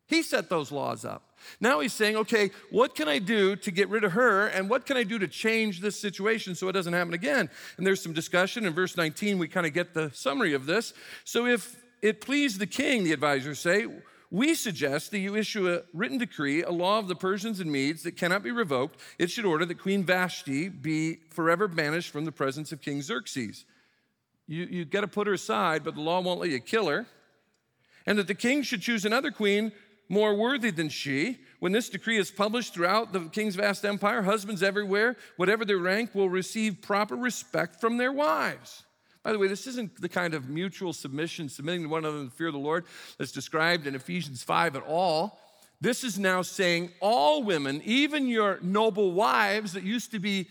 He 0.06 0.22
set 0.22 0.48
those 0.48 0.72
laws 0.72 1.04
up. 1.04 1.22
Now 1.60 1.80
he's 1.80 1.92
saying, 1.92 2.16
okay, 2.16 2.50
what 2.70 2.94
can 2.94 3.08
I 3.08 3.18
do 3.18 3.56
to 3.56 3.70
get 3.70 3.88
rid 3.88 4.04
of 4.04 4.12
her 4.12 4.46
and 4.46 4.70
what 4.70 4.86
can 4.86 4.96
I 4.96 5.02
do 5.02 5.18
to 5.18 5.28
change 5.28 5.80
this 5.80 6.00
situation 6.00 6.54
so 6.54 6.68
it 6.68 6.72
doesn't 6.72 6.92
happen 6.92 7.14
again? 7.14 7.50
And 7.76 7.86
there's 7.86 8.02
some 8.02 8.12
discussion. 8.12 8.64
In 8.64 8.72
verse 8.72 8.96
19, 8.96 9.38
we 9.38 9.48
kind 9.48 9.66
of 9.66 9.72
get 9.72 9.94
the 9.94 10.10
summary 10.14 10.54
of 10.54 10.66
this. 10.66 10.94
So 11.24 11.46
if 11.46 11.76
it 12.02 12.20
please 12.20 12.58
the 12.58 12.66
king, 12.66 13.04
the 13.04 13.12
advisors 13.12 13.58
say, 13.58 13.86
we 14.30 14.54
suggest 14.54 15.10
that 15.10 15.20
you 15.20 15.36
issue 15.36 15.72
a 15.72 15.82
written 15.94 16.18
decree, 16.18 16.62
a 16.62 16.70
law 16.70 16.98
of 16.98 17.08
the 17.08 17.14
Persians 17.14 17.60
and 17.60 17.72
Medes 17.72 18.02
that 18.02 18.16
cannot 18.16 18.42
be 18.42 18.50
revoked. 18.50 19.00
It 19.18 19.30
should 19.30 19.46
order 19.46 19.64
that 19.64 19.78
Queen 19.78 20.04
Vashti 20.04 20.68
be 20.68 21.20
forever 21.30 21.66
banished 21.66 22.10
from 22.10 22.26
the 22.26 22.32
presence 22.32 22.70
of 22.70 22.82
King 22.82 23.00
Xerxes. 23.00 23.64
You, 24.46 24.66
you've 24.70 24.90
got 24.90 25.00
to 25.00 25.08
put 25.08 25.26
her 25.26 25.32
aside, 25.32 25.82
but 25.82 25.94
the 25.94 26.02
law 26.02 26.20
won't 26.20 26.40
let 26.40 26.50
you 26.50 26.60
kill 26.60 26.88
her. 26.88 27.06
And 28.06 28.18
that 28.18 28.26
the 28.26 28.34
king 28.34 28.62
should 28.62 28.82
choose 28.82 29.04
another 29.04 29.30
queen 29.30 29.72
more 30.08 30.34
worthy 30.34 30.70
than 30.70 30.88
she. 30.88 31.38
When 31.60 31.72
this 31.72 31.88
decree 31.88 32.18
is 32.18 32.30
published 32.30 32.74
throughout 32.74 33.12
the 33.12 33.28
king's 33.28 33.56
vast 33.56 33.84
empire, 33.84 34.22
husbands 34.22 34.62
everywhere, 34.62 35.16
whatever 35.36 35.64
their 35.64 35.78
rank, 35.78 36.14
will 36.14 36.30
receive 36.30 36.82
proper 36.82 37.16
respect 37.16 37.80
from 37.80 37.96
their 37.96 38.12
wives. 38.12 38.84
By 39.28 39.32
the 39.32 39.38
way, 39.38 39.48
this 39.48 39.66
isn't 39.66 40.00
the 40.00 40.08
kind 40.08 40.32
of 40.32 40.48
mutual 40.48 40.94
submission, 40.94 41.50
submitting 41.50 41.82
to 41.82 41.88
one 41.90 41.98
another 41.98 42.16
in 42.16 42.24
the 42.24 42.30
fear 42.30 42.46
of 42.46 42.54
the 42.54 42.58
Lord 42.58 42.86
that's 43.18 43.30
described 43.30 43.86
in 43.86 43.94
Ephesians 43.94 44.42
5 44.42 44.76
at 44.76 44.82
all. 44.84 45.38
This 45.82 46.02
is 46.02 46.18
now 46.18 46.40
saying 46.40 46.92
all 47.00 47.42
women, 47.42 47.82
even 47.84 48.26
your 48.26 48.58
noble 48.62 49.12
wives 49.12 49.74
that 49.74 49.82
used 49.82 50.12
to 50.12 50.18
be 50.18 50.48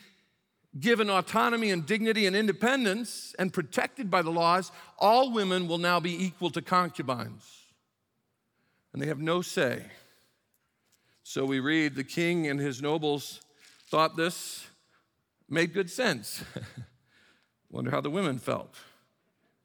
given 0.80 1.10
autonomy 1.10 1.72
and 1.72 1.88
dignity 1.88 2.28
and 2.28 2.36
independence 2.36 3.34
and 3.40 3.52
protected 3.52 4.12
by 4.12 4.22
the 4.22 4.30
laws, 4.30 4.72
all 5.00 5.34
women 5.34 5.68
will 5.68 5.80
now 5.80 6.00
be 6.00 6.24
equal 6.24 6.52
to 6.52 6.62
concubines 6.62 7.64
and 8.94 9.02
they 9.02 9.08
have 9.08 9.20
no 9.20 9.42
say. 9.42 9.88
So 11.24 11.46
we 11.46 11.60
read 11.62 11.96
the 11.96 12.04
king 12.04 12.46
and 12.46 12.60
his 12.60 12.80
nobles 12.80 13.42
thought 13.90 14.16
this 14.16 14.68
made 15.50 15.74
good 15.74 15.90
sense. 15.90 16.44
Wonder 17.70 17.92
how 17.92 18.02
the 18.02 18.10
women 18.10 18.40
felt. 18.40 18.76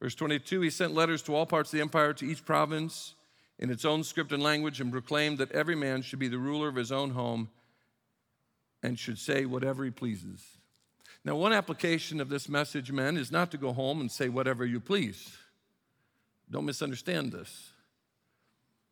Verse 0.00 0.14
22 0.14 0.60
He 0.60 0.70
sent 0.70 0.94
letters 0.94 1.22
to 1.22 1.34
all 1.34 1.46
parts 1.46 1.72
of 1.72 1.76
the 1.76 1.82
empire, 1.82 2.12
to 2.14 2.26
each 2.26 2.44
province 2.44 3.14
in 3.58 3.70
its 3.70 3.84
own 3.84 4.02
script 4.02 4.32
and 4.32 4.42
language, 4.42 4.80
and 4.80 4.90
proclaimed 4.90 5.38
that 5.38 5.52
every 5.52 5.76
man 5.76 6.02
should 6.02 6.18
be 6.18 6.28
the 6.28 6.38
ruler 6.38 6.68
of 6.68 6.74
his 6.74 6.90
own 6.90 7.10
home 7.10 7.50
and 8.82 8.98
should 8.98 9.18
say 9.18 9.44
whatever 9.44 9.84
he 9.84 9.90
pleases. 9.90 10.44
Now, 11.24 11.36
one 11.36 11.52
application 11.52 12.20
of 12.20 12.28
this 12.28 12.48
message, 12.48 12.90
men, 12.90 13.16
is 13.16 13.30
not 13.30 13.52
to 13.52 13.56
go 13.56 13.72
home 13.72 14.00
and 14.00 14.10
say 14.10 14.28
whatever 14.28 14.66
you 14.66 14.80
please. 14.80 15.36
Don't 16.50 16.66
misunderstand 16.66 17.30
this. 17.30 17.70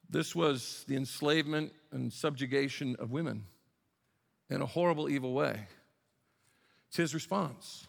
This 0.08 0.34
was 0.34 0.84
the 0.86 0.96
enslavement 0.96 1.72
and 1.90 2.12
subjugation 2.12 2.96
of 3.00 3.10
women 3.10 3.44
in 4.48 4.62
a 4.62 4.66
horrible, 4.66 5.08
evil 5.08 5.32
way. 5.32 5.66
It's 6.88 6.96
his 6.96 7.14
response. 7.14 7.86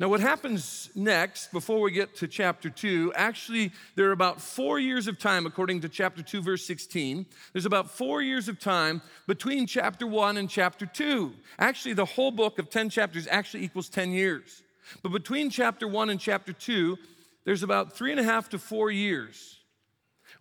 Now, 0.00 0.08
what 0.08 0.18
happens 0.18 0.90
next, 0.96 1.52
before 1.52 1.80
we 1.80 1.92
get 1.92 2.16
to 2.16 2.26
chapter 2.26 2.68
2, 2.68 3.12
actually, 3.14 3.70
there 3.94 4.08
are 4.08 4.12
about 4.12 4.40
four 4.40 4.80
years 4.80 5.06
of 5.06 5.20
time, 5.20 5.46
according 5.46 5.82
to 5.82 5.88
chapter 5.88 6.20
2, 6.20 6.42
verse 6.42 6.66
16. 6.66 7.24
There's 7.52 7.64
about 7.64 7.92
four 7.92 8.20
years 8.20 8.48
of 8.48 8.58
time 8.58 9.02
between 9.28 9.68
chapter 9.68 10.04
1 10.04 10.36
and 10.36 10.50
chapter 10.50 10.84
2. 10.84 11.32
Actually, 11.60 11.94
the 11.94 12.04
whole 12.04 12.32
book 12.32 12.58
of 12.58 12.70
10 12.70 12.90
chapters 12.90 13.28
actually 13.30 13.62
equals 13.62 13.88
10 13.88 14.10
years. 14.10 14.62
But 15.02 15.12
between 15.12 15.48
chapter 15.48 15.86
1 15.86 16.10
and 16.10 16.18
chapter 16.18 16.52
2, 16.52 16.98
there's 17.44 17.62
about 17.62 17.92
three 17.92 18.10
and 18.10 18.18
a 18.18 18.24
half 18.24 18.48
to 18.48 18.58
four 18.58 18.90
years 18.90 19.53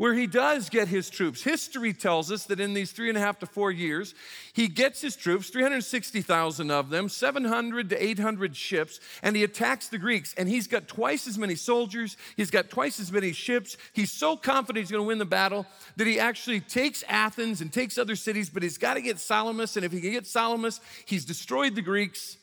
where 0.04 0.16
he 0.16 0.28
does 0.28 0.68
get 0.70 0.90
his 0.90 1.10
troops. 1.10 1.44
History 1.44 1.94
tells 1.94 2.30
us 2.30 2.44
that 2.48 2.60
in 2.60 2.74
these 2.74 2.92
three 2.92 3.08
and 3.08 3.18
a 3.18 3.22
half 3.22 3.40
to 3.40 3.46
four 3.46 3.72
years, 3.72 4.14
he 4.52 4.68
gets 4.68 5.00
his 5.00 5.16
troops, 5.16 5.50
360,000 5.50 6.72
of 6.72 6.90
them, 6.90 7.08
700 7.08 7.90
to 7.90 8.04
800 8.04 8.54
ships, 8.54 9.00
and 9.22 9.34
he 9.34 9.46
attacks 9.46 9.88
the 9.88 9.98
Greeks. 9.98 10.34
And 10.38 10.50
he's 10.50 10.68
got 10.68 10.90
twice 10.90 11.26
as 11.26 11.38
many 11.38 11.56
soldiers, 11.56 12.18
he's 12.36 12.52
got 12.52 12.70
twice 12.70 13.00
as 13.00 13.14
many 13.14 13.32
ships. 13.32 13.78
He's 13.94 14.12
so 14.12 14.36
confident 14.36 14.84
he's 14.84 14.92
going 14.92 15.06
to 15.06 15.08
win 15.08 15.20
the 15.20 15.26
battle 15.26 15.66
that 15.96 16.06
he 16.06 16.20
actually 16.20 16.60
takes 16.60 17.06
Athens 17.08 17.62
and 17.62 17.72
takes 17.72 17.98
other 17.98 18.18
cities, 18.18 18.50
but 18.50 18.62
he's 18.62 18.78
got 18.78 18.96
to 18.96 19.02
get 19.02 19.20
Salamis. 19.20 19.78
And 19.78 19.86
if 19.86 19.94
he 19.94 20.02
can 20.02 20.12
get 20.12 20.28
Salamis, 20.28 20.82
he's 21.06 21.24
destroyed 21.24 21.76
the 21.76 21.82
Greeks. 21.82 22.36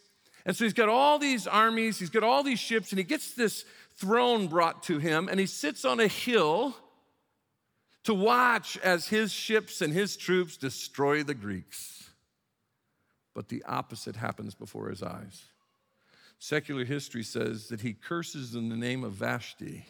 And 0.47 0.57
so 0.57 0.65
he's 0.65 0.73
got 0.73 0.89
all 0.89 1.19
these 1.19 1.47
armies, 1.47 1.99
he's 1.99 2.09
got 2.09 2.23
all 2.23 2.43
these 2.43 2.59
ships, 2.59 2.91
and 2.91 2.99
he 2.99 3.05
gets 3.05 3.35
this 3.35 3.67
throne 3.97 4.47
brought 4.47 4.83
to 4.85 4.97
him, 4.97 5.29
and 5.29 5.39
he 5.39 5.45
sits 5.45 5.85
on 5.85 6.01
a 6.01 6.09
hill 6.09 6.75
to 8.05 8.15
watch 8.15 8.79
as 8.79 9.09
his 9.09 9.33
ships 9.33 9.81
and 9.83 9.93
his 9.93 10.17
troops 10.17 10.57
destroy 10.57 11.23
the 11.23 11.35
Greeks. 11.35 12.11
But 13.35 13.49
the 13.49 13.63
opposite 13.65 14.17
happens 14.17 14.55
before 14.55 14.89
his 14.89 15.03
eyes. 15.03 15.45
Secular 16.39 16.85
history 16.85 17.23
says 17.23 17.69
that 17.69 17.83
he 17.83 17.93
curses 17.93 18.55
in 18.55 18.71
the 18.71 18.77
name 18.77 19.05
of 19.05 19.13
Vashti 19.13 19.85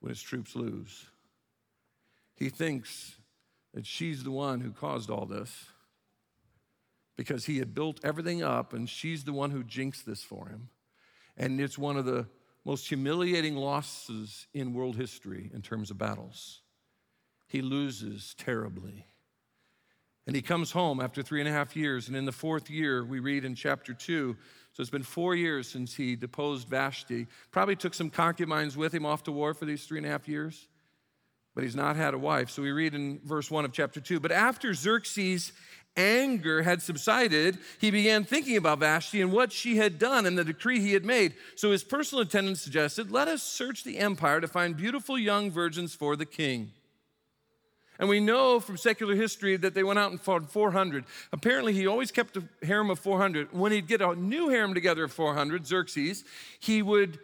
when 0.00 0.10
his 0.10 0.20
troops 0.20 0.56
lose. 0.56 1.06
He 2.34 2.48
thinks 2.48 3.16
that 3.74 3.86
she's 3.86 4.24
the 4.24 4.30
one 4.30 4.60
who 4.60 4.72
caused 4.72 5.10
all 5.10 5.26
this 5.26 5.66
because 7.16 7.46
he 7.46 7.58
had 7.58 7.74
built 7.74 8.00
everything 8.04 8.42
up 8.42 8.72
and 8.72 8.88
she's 8.88 9.24
the 9.24 9.32
one 9.32 9.50
who 9.50 9.62
jinxed 9.62 10.06
this 10.06 10.22
for 10.22 10.48
him. 10.48 10.68
And 11.36 11.60
it's 11.60 11.78
one 11.78 11.96
of 11.96 12.04
the 12.04 12.26
most 12.64 12.88
humiliating 12.88 13.56
losses 13.56 14.48
in 14.52 14.74
world 14.74 14.96
history 14.96 15.50
in 15.54 15.62
terms 15.62 15.90
of 15.90 15.98
battles 15.98 16.60
he 17.48 17.62
loses 17.62 18.34
terribly. 18.38 19.06
And 20.26 20.36
he 20.36 20.42
comes 20.42 20.70
home 20.70 21.00
after 21.00 21.22
three 21.22 21.40
and 21.40 21.48
a 21.48 21.52
half 21.52 21.74
years. 21.74 22.06
And 22.06 22.16
in 22.16 22.26
the 22.26 22.32
fourth 22.32 22.68
year, 22.68 23.02
we 23.02 23.18
read 23.18 23.46
in 23.46 23.54
chapter 23.54 23.94
two, 23.94 24.36
so 24.74 24.82
it's 24.82 24.90
been 24.90 25.02
four 25.02 25.34
years 25.34 25.66
since 25.66 25.94
he 25.94 26.14
deposed 26.14 26.68
Vashti. 26.68 27.26
Probably 27.50 27.74
took 27.74 27.94
some 27.94 28.10
concubines 28.10 28.76
with 28.76 28.94
him 28.94 29.06
off 29.06 29.24
to 29.24 29.32
war 29.32 29.54
for 29.54 29.64
these 29.64 29.86
three 29.86 29.98
and 29.98 30.06
a 30.06 30.10
half 30.10 30.28
years, 30.28 30.68
but 31.54 31.64
he's 31.64 31.74
not 31.74 31.96
had 31.96 32.12
a 32.12 32.18
wife. 32.18 32.50
So 32.50 32.62
we 32.62 32.70
read 32.70 32.94
in 32.94 33.20
verse 33.24 33.50
one 33.50 33.64
of 33.64 33.72
chapter 33.72 34.00
two. 34.00 34.20
But 34.20 34.30
after 34.30 34.74
Xerxes' 34.74 35.52
anger 35.96 36.62
had 36.62 36.82
subsided, 36.82 37.58
he 37.80 37.90
began 37.90 38.22
thinking 38.22 38.58
about 38.58 38.80
Vashti 38.80 39.22
and 39.22 39.32
what 39.32 39.50
she 39.50 39.78
had 39.78 39.98
done 39.98 40.26
and 40.26 40.36
the 40.36 40.44
decree 40.44 40.78
he 40.78 40.92
had 40.92 41.06
made. 41.06 41.34
So 41.56 41.72
his 41.72 41.82
personal 41.82 42.22
attendant 42.22 42.58
suggested, 42.58 43.10
Let 43.10 43.28
us 43.28 43.42
search 43.42 43.82
the 43.82 43.98
empire 43.98 44.42
to 44.42 44.46
find 44.46 44.76
beautiful 44.76 45.18
young 45.18 45.50
virgins 45.50 45.94
for 45.94 46.14
the 46.14 46.26
king. 46.26 46.72
And 47.98 48.08
we 48.08 48.20
know 48.20 48.60
from 48.60 48.76
secular 48.76 49.16
history 49.16 49.56
that 49.56 49.74
they 49.74 49.82
went 49.82 49.98
out 49.98 50.12
and 50.12 50.20
fought 50.20 50.50
400. 50.50 51.04
Apparently, 51.32 51.72
he 51.72 51.86
always 51.86 52.12
kept 52.12 52.36
a 52.36 52.44
harem 52.62 52.90
of 52.90 52.98
400. 52.98 53.52
When 53.52 53.72
he'd 53.72 53.88
get 53.88 54.00
a 54.00 54.14
new 54.14 54.48
harem 54.48 54.72
together 54.72 55.04
of 55.04 55.12
400, 55.12 55.66
Xerxes, 55.66 56.24
he 56.60 56.80
would 56.80 57.18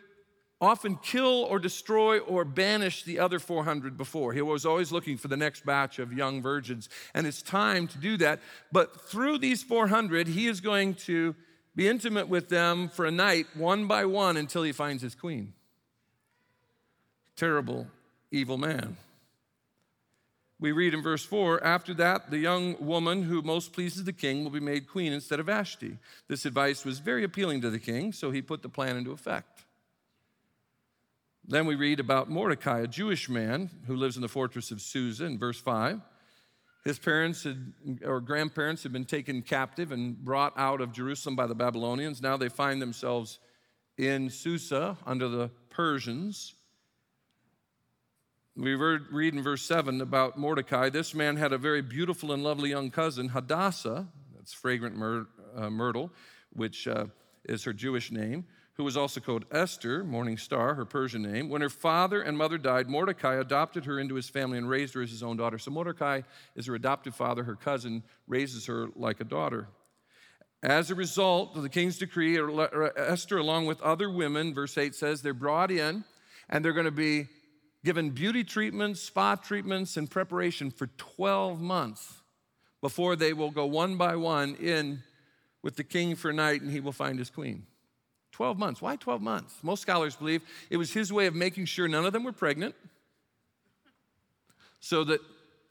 often 0.60 0.96
kill 0.96 1.44
or 1.44 1.58
destroy 1.58 2.18
or 2.18 2.44
banish 2.44 3.04
the 3.04 3.18
other 3.18 3.38
400 3.38 3.96
before. 3.96 4.32
He 4.32 4.42
was 4.42 4.66
always 4.66 4.90
looking 4.90 5.16
for 5.16 5.28
the 5.28 5.36
next 5.36 5.64
batch 5.64 5.98
of 5.98 6.12
young 6.12 6.42
virgins. 6.42 6.88
And 7.12 7.26
it's 7.26 7.42
time 7.42 7.86
to 7.88 7.98
do 7.98 8.16
that. 8.16 8.40
But 8.72 9.08
through 9.08 9.38
these 9.38 9.62
400, 9.62 10.26
he 10.26 10.46
is 10.48 10.60
going 10.60 10.94
to 10.94 11.36
be 11.76 11.88
intimate 11.88 12.28
with 12.28 12.48
them 12.48 12.88
for 12.88 13.04
a 13.04 13.10
night, 13.10 13.46
one 13.54 13.86
by 13.86 14.06
one, 14.06 14.36
until 14.36 14.62
he 14.62 14.72
finds 14.72 15.02
his 15.02 15.14
queen. 15.14 15.52
Terrible, 17.36 17.88
evil 18.30 18.58
man. 18.58 18.96
We 20.64 20.72
read 20.72 20.94
in 20.94 21.02
verse 21.02 21.22
4 21.22 21.62
After 21.62 21.92
that, 21.92 22.30
the 22.30 22.38
young 22.38 22.82
woman 22.82 23.24
who 23.24 23.42
most 23.42 23.74
pleases 23.74 24.04
the 24.04 24.14
king 24.14 24.44
will 24.44 24.50
be 24.50 24.60
made 24.60 24.88
queen 24.88 25.12
instead 25.12 25.38
of 25.38 25.44
Vashti. 25.44 25.98
This 26.26 26.46
advice 26.46 26.86
was 26.86 27.00
very 27.00 27.22
appealing 27.22 27.60
to 27.60 27.68
the 27.68 27.78
king, 27.78 28.14
so 28.14 28.30
he 28.30 28.40
put 28.40 28.62
the 28.62 28.70
plan 28.70 28.96
into 28.96 29.12
effect. 29.12 29.66
Then 31.46 31.66
we 31.66 31.74
read 31.74 32.00
about 32.00 32.30
Mordecai, 32.30 32.80
a 32.80 32.86
Jewish 32.86 33.28
man 33.28 33.68
who 33.86 33.94
lives 33.94 34.16
in 34.16 34.22
the 34.22 34.26
fortress 34.28 34.70
of 34.70 34.80
Susa 34.80 35.26
in 35.26 35.38
verse 35.38 35.60
5. 35.60 36.00
His 36.86 36.98
parents 36.98 37.44
had, 37.44 37.74
or 38.02 38.22
grandparents 38.22 38.84
had 38.84 38.92
been 38.94 39.04
taken 39.04 39.42
captive 39.42 39.92
and 39.92 40.16
brought 40.16 40.54
out 40.56 40.80
of 40.80 40.92
Jerusalem 40.92 41.36
by 41.36 41.46
the 41.46 41.54
Babylonians. 41.54 42.22
Now 42.22 42.38
they 42.38 42.48
find 42.48 42.80
themselves 42.80 43.38
in 43.98 44.30
Susa 44.30 44.96
under 45.04 45.28
the 45.28 45.50
Persians. 45.68 46.54
We 48.56 48.76
read 48.76 49.34
in 49.34 49.42
verse 49.42 49.62
7 49.62 50.00
about 50.00 50.38
Mordecai. 50.38 50.88
This 50.88 51.12
man 51.12 51.36
had 51.36 51.52
a 51.52 51.58
very 51.58 51.82
beautiful 51.82 52.30
and 52.30 52.44
lovely 52.44 52.70
young 52.70 52.88
cousin, 52.88 53.30
Hadassah, 53.30 54.06
that's 54.32 54.52
fragrant 54.52 54.96
myr- 54.96 55.26
uh, 55.56 55.70
myrtle, 55.70 56.12
which 56.52 56.86
uh, 56.86 57.06
is 57.46 57.64
her 57.64 57.72
Jewish 57.72 58.12
name, 58.12 58.44
who 58.74 58.84
was 58.84 58.96
also 58.96 59.18
called 59.18 59.44
Esther, 59.50 60.04
morning 60.04 60.38
star, 60.38 60.74
her 60.74 60.84
Persian 60.84 61.22
name. 61.22 61.48
When 61.48 61.62
her 61.62 61.68
father 61.68 62.22
and 62.22 62.38
mother 62.38 62.56
died, 62.56 62.88
Mordecai 62.88 63.34
adopted 63.34 63.86
her 63.86 63.98
into 63.98 64.14
his 64.14 64.28
family 64.28 64.56
and 64.56 64.68
raised 64.68 64.94
her 64.94 65.02
as 65.02 65.10
his 65.10 65.24
own 65.24 65.36
daughter. 65.36 65.58
So 65.58 65.72
Mordecai 65.72 66.20
is 66.54 66.66
her 66.66 66.76
adoptive 66.76 67.16
father, 67.16 67.42
her 67.42 67.56
cousin 67.56 68.04
raises 68.28 68.66
her 68.66 68.86
like 68.94 69.18
a 69.18 69.24
daughter. 69.24 69.66
As 70.62 70.92
a 70.92 70.94
result 70.94 71.56
of 71.56 71.64
the 71.64 71.68
king's 71.68 71.98
decree, 71.98 72.38
Esther, 72.96 73.38
along 73.38 73.66
with 73.66 73.82
other 73.82 74.08
women, 74.08 74.54
verse 74.54 74.78
8 74.78 74.94
says, 74.94 75.22
they're 75.22 75.34
brought 75.34 75.72
in 75.72 76.04
and 76.48 76.64
they're 76.64 76.72
going 76.72 76.84
to 76.84 76.92
be 76.92 77.26
given 77.84 78.10
beauty 78.10 78.42
treatments, 78.42 79.00
spa 79.00 79.36
treatments, 79.36 79.96
and 79.96 80.10
preparation 80.10 80.70
for 80.70 80.86
12 80.96 81.60
months 81.60 82.14
before 82.80 83.14
they 83.14 83.32
will 83.32 83.50
go 83.50 83.66
one 83.66 83.96
by 83.96 84.16
one 84.16 84.54
in 84.56 85.02
with 85.62 85.76
the 85.76 85.84
king 85.84 86.16
for 86.16 86.32
night 86.32 86.62
and 86.62 86.70
he 86.70 86.80
will 86.80 86.92
find 86.92 87.18
his 87.18 87.30
queen. 87.30 87.66
12 88.32 88.58
months. 88.58 88.82
Why 88.82 88.96
12 88.96 89.22
months? 89.22 89.54
Most 89.62 89.82
scholars 89.82 90.16
believe 90.16 90.42
it 90.70 90.76
was 90.76 90.92
his 90.92 91.12
way 91.12 91.26
of 91.26 91.34
making 91.34 91.66
sure 91.66 91.86
none 91.86 92.04
of 92.04 92.12
them 92.12 92.24
were 92.24 92.32
pregnant 92.32 92.74
so 94.80 95.04
that 95.04 95.20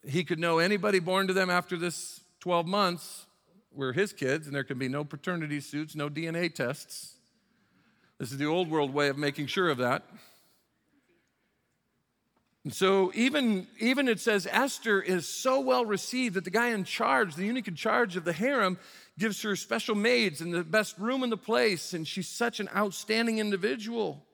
he 0.07 0.23
could 0.23 0.39
know 0.39 0.59
anybody 0.59 0.99
born 0.99 1.27
to 1.27 1.33
them 1.33 1.49
after 1.49 1.77
this 1.77 2.21
12 2.39 2.65
months 2.65 3.25
were 3.71 3.91
his 3.91 4.13
kids 4.13 4.45
and 4.47 4.55
there 4.55 4.63
could 4.63 4.79
be 4.79 4.87
no 4.87 5.03
paternity 5.03 5.59
suits, 5.59 5.95
no 5.95 6.09
DNA 6.09 6.53
tests. 6.53 7.15
This 8.17 8.31
is 8.31 8.37
the 8.37 8.45
old 8.45 8.69
world 8.69 8.93
way 8.93 9.09
of 9.09 9.17
making 9.17 9.47
sure 9.47 9.69
of 9.69 9.79
that. 9.79 10.03
And 12.63 12.73
so 12.73 13.11
even, 13.13 13.67
even 13.79 14.07
it 14.07 14.21
says 14.21 14.47
Esther 14.49 15.01
is 15.01 15.27
so 15.27 15.59
well 15.59 15.85
received 15.85 16.35
that 16.35 16.45
the 16.45 16.49
guy 16.49 16.69
in 16.69 16.85
charge, 16.85 17.35
the 17.35 17.45
eunuch 17.45 17.67
in 17.67 17.75
charge 17.75 18.15
of 18.15 18.23
the 18.23 18.31
harem, 18.31 18.77
gives 19.19 19.41
her 19.41 19.55
special 19.55 19.95
maids 19.95 20.39
and 20.39 20.53
the 20.53 20.63
best 20.63 20.97
room 20.97 21.23
in 21.23 21.29
the 21.29 21.37
place, 21.37 21.93
and 21.93 22.07
she's 22.07 22.29
such 22.29 22.59
an 22.59 22.69
outstanding 22.75 23.39
individual. 23.39 24.25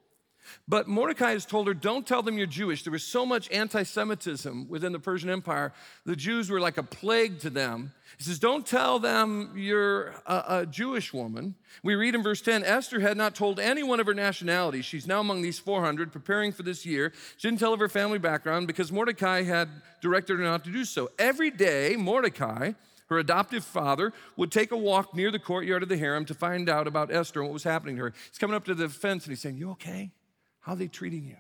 But 0.68 0.88
Mordecai 0.88 1.32
has 1.32 1.46
told 1.46 1.68
her, 1.68 1.74
Don't 1.74 2.06
tell 2.06 2.22
them 2.22 2.38
you're 2.38 2.48
Jewish. 2.48 2.84
There 2.84 2.92
was 2.92 3.04
so 3.04 3.26
much 3.26 3.50
anti 3.52 3.84
Semitism 3.84 4.68
within 4.70 4.92
the 4.92 5.00
Persian 5.00 5.30
Empire. 5.30 5.74
The 6.06 6.16
Jews 6.16 6.50
were 6.50 6.60
like 6.60 6.78
a 6.78 6.84
plague 6.84 7.40
to 7.40 7.50
them. 7.50 7.94
He 8.18 8.24
says, 8.24 8.40
Don't 8.40 8.66
tell 8.66 9.00
them 9.00 9.54
you're 9.56 10.16
a, 10.26 10.44
a, 10.48 10.66
Jewish 10.66 11.14
woman. 11.14 11.56
We 11.84 11.96
read 11.96 12.16
in 12.16 12.24
verse 12.24 12.42
10 12.42 12.64
Esther 12.64 13.00
had 13.00 13.18
not 13.18 13.36
told 13.36 13.60
anyone 13.60 14.00
of 14.00 14.08
her 14.08 14.14
nationality. 14.14 14.82
She's 14.82 15.08
now 15.08 15.20
among 15.20 15.42
these 15.42 15.60
400, 15.60 16.12
preparing 16.12 16.52
for 16.52 16.64
this 16.64 16.86
year. 16.86 17.14
She 17.38 17.48
didn't 17.48 17.60
tell 17.60 17.74
of 17.74 17.80
her 17.80 17.90
family 17.90 18.20
background 18.20 18.68
because 18.68 18.92
Mordecai 18.92 19.44
had 19.44 19.70
directed 20.02 20.38
her 20.38 20.44
not 20.44 20.64
to 20.66 20.72
do 20.72 20.86
so. 20.86 21.10
Every 21.18 21.52
day, 21.52 21.96
Mordecai, 21.96 22.74
her 23.08 23.18
adoptive 23.18 23.64
father, 23.64 24.14
would 24.36 24.52
take 24.52 24.72
a 24.72 24.78
walk 24.78 25.16
near 25.16 25.32
the 25.32 25.40
courtyard 25.40 25.84
of 25.84 25.90
the 25.90 25.98
harem 25.98 26.26
to 26.26 26.34
find 26.34 26.70
out 26.70 26.88
about 26.88 27.12
Esther 27.12 27.40
and 27.40 27.50
what 27.50 27.54
was 27.54 27.64
happening 27.64 27.96
to 27.98 28.04
her. 28.04 28.14
He's 28.30 28.38
coming 28.38 28.56
up 28.56 28.66
to 28.66 28.76
the 28.76 28.90
fence 28.90 29.26
and 29.26 29.32
he's 29.32 29.42
saying, 29.42 29.58
You 29.58 29.72
okay? 29.72 30.12
How 30.62 30.74
are 30.74 30.76
they 30.76 30.88
treating 30.88 31.26
you? 31.26 31.38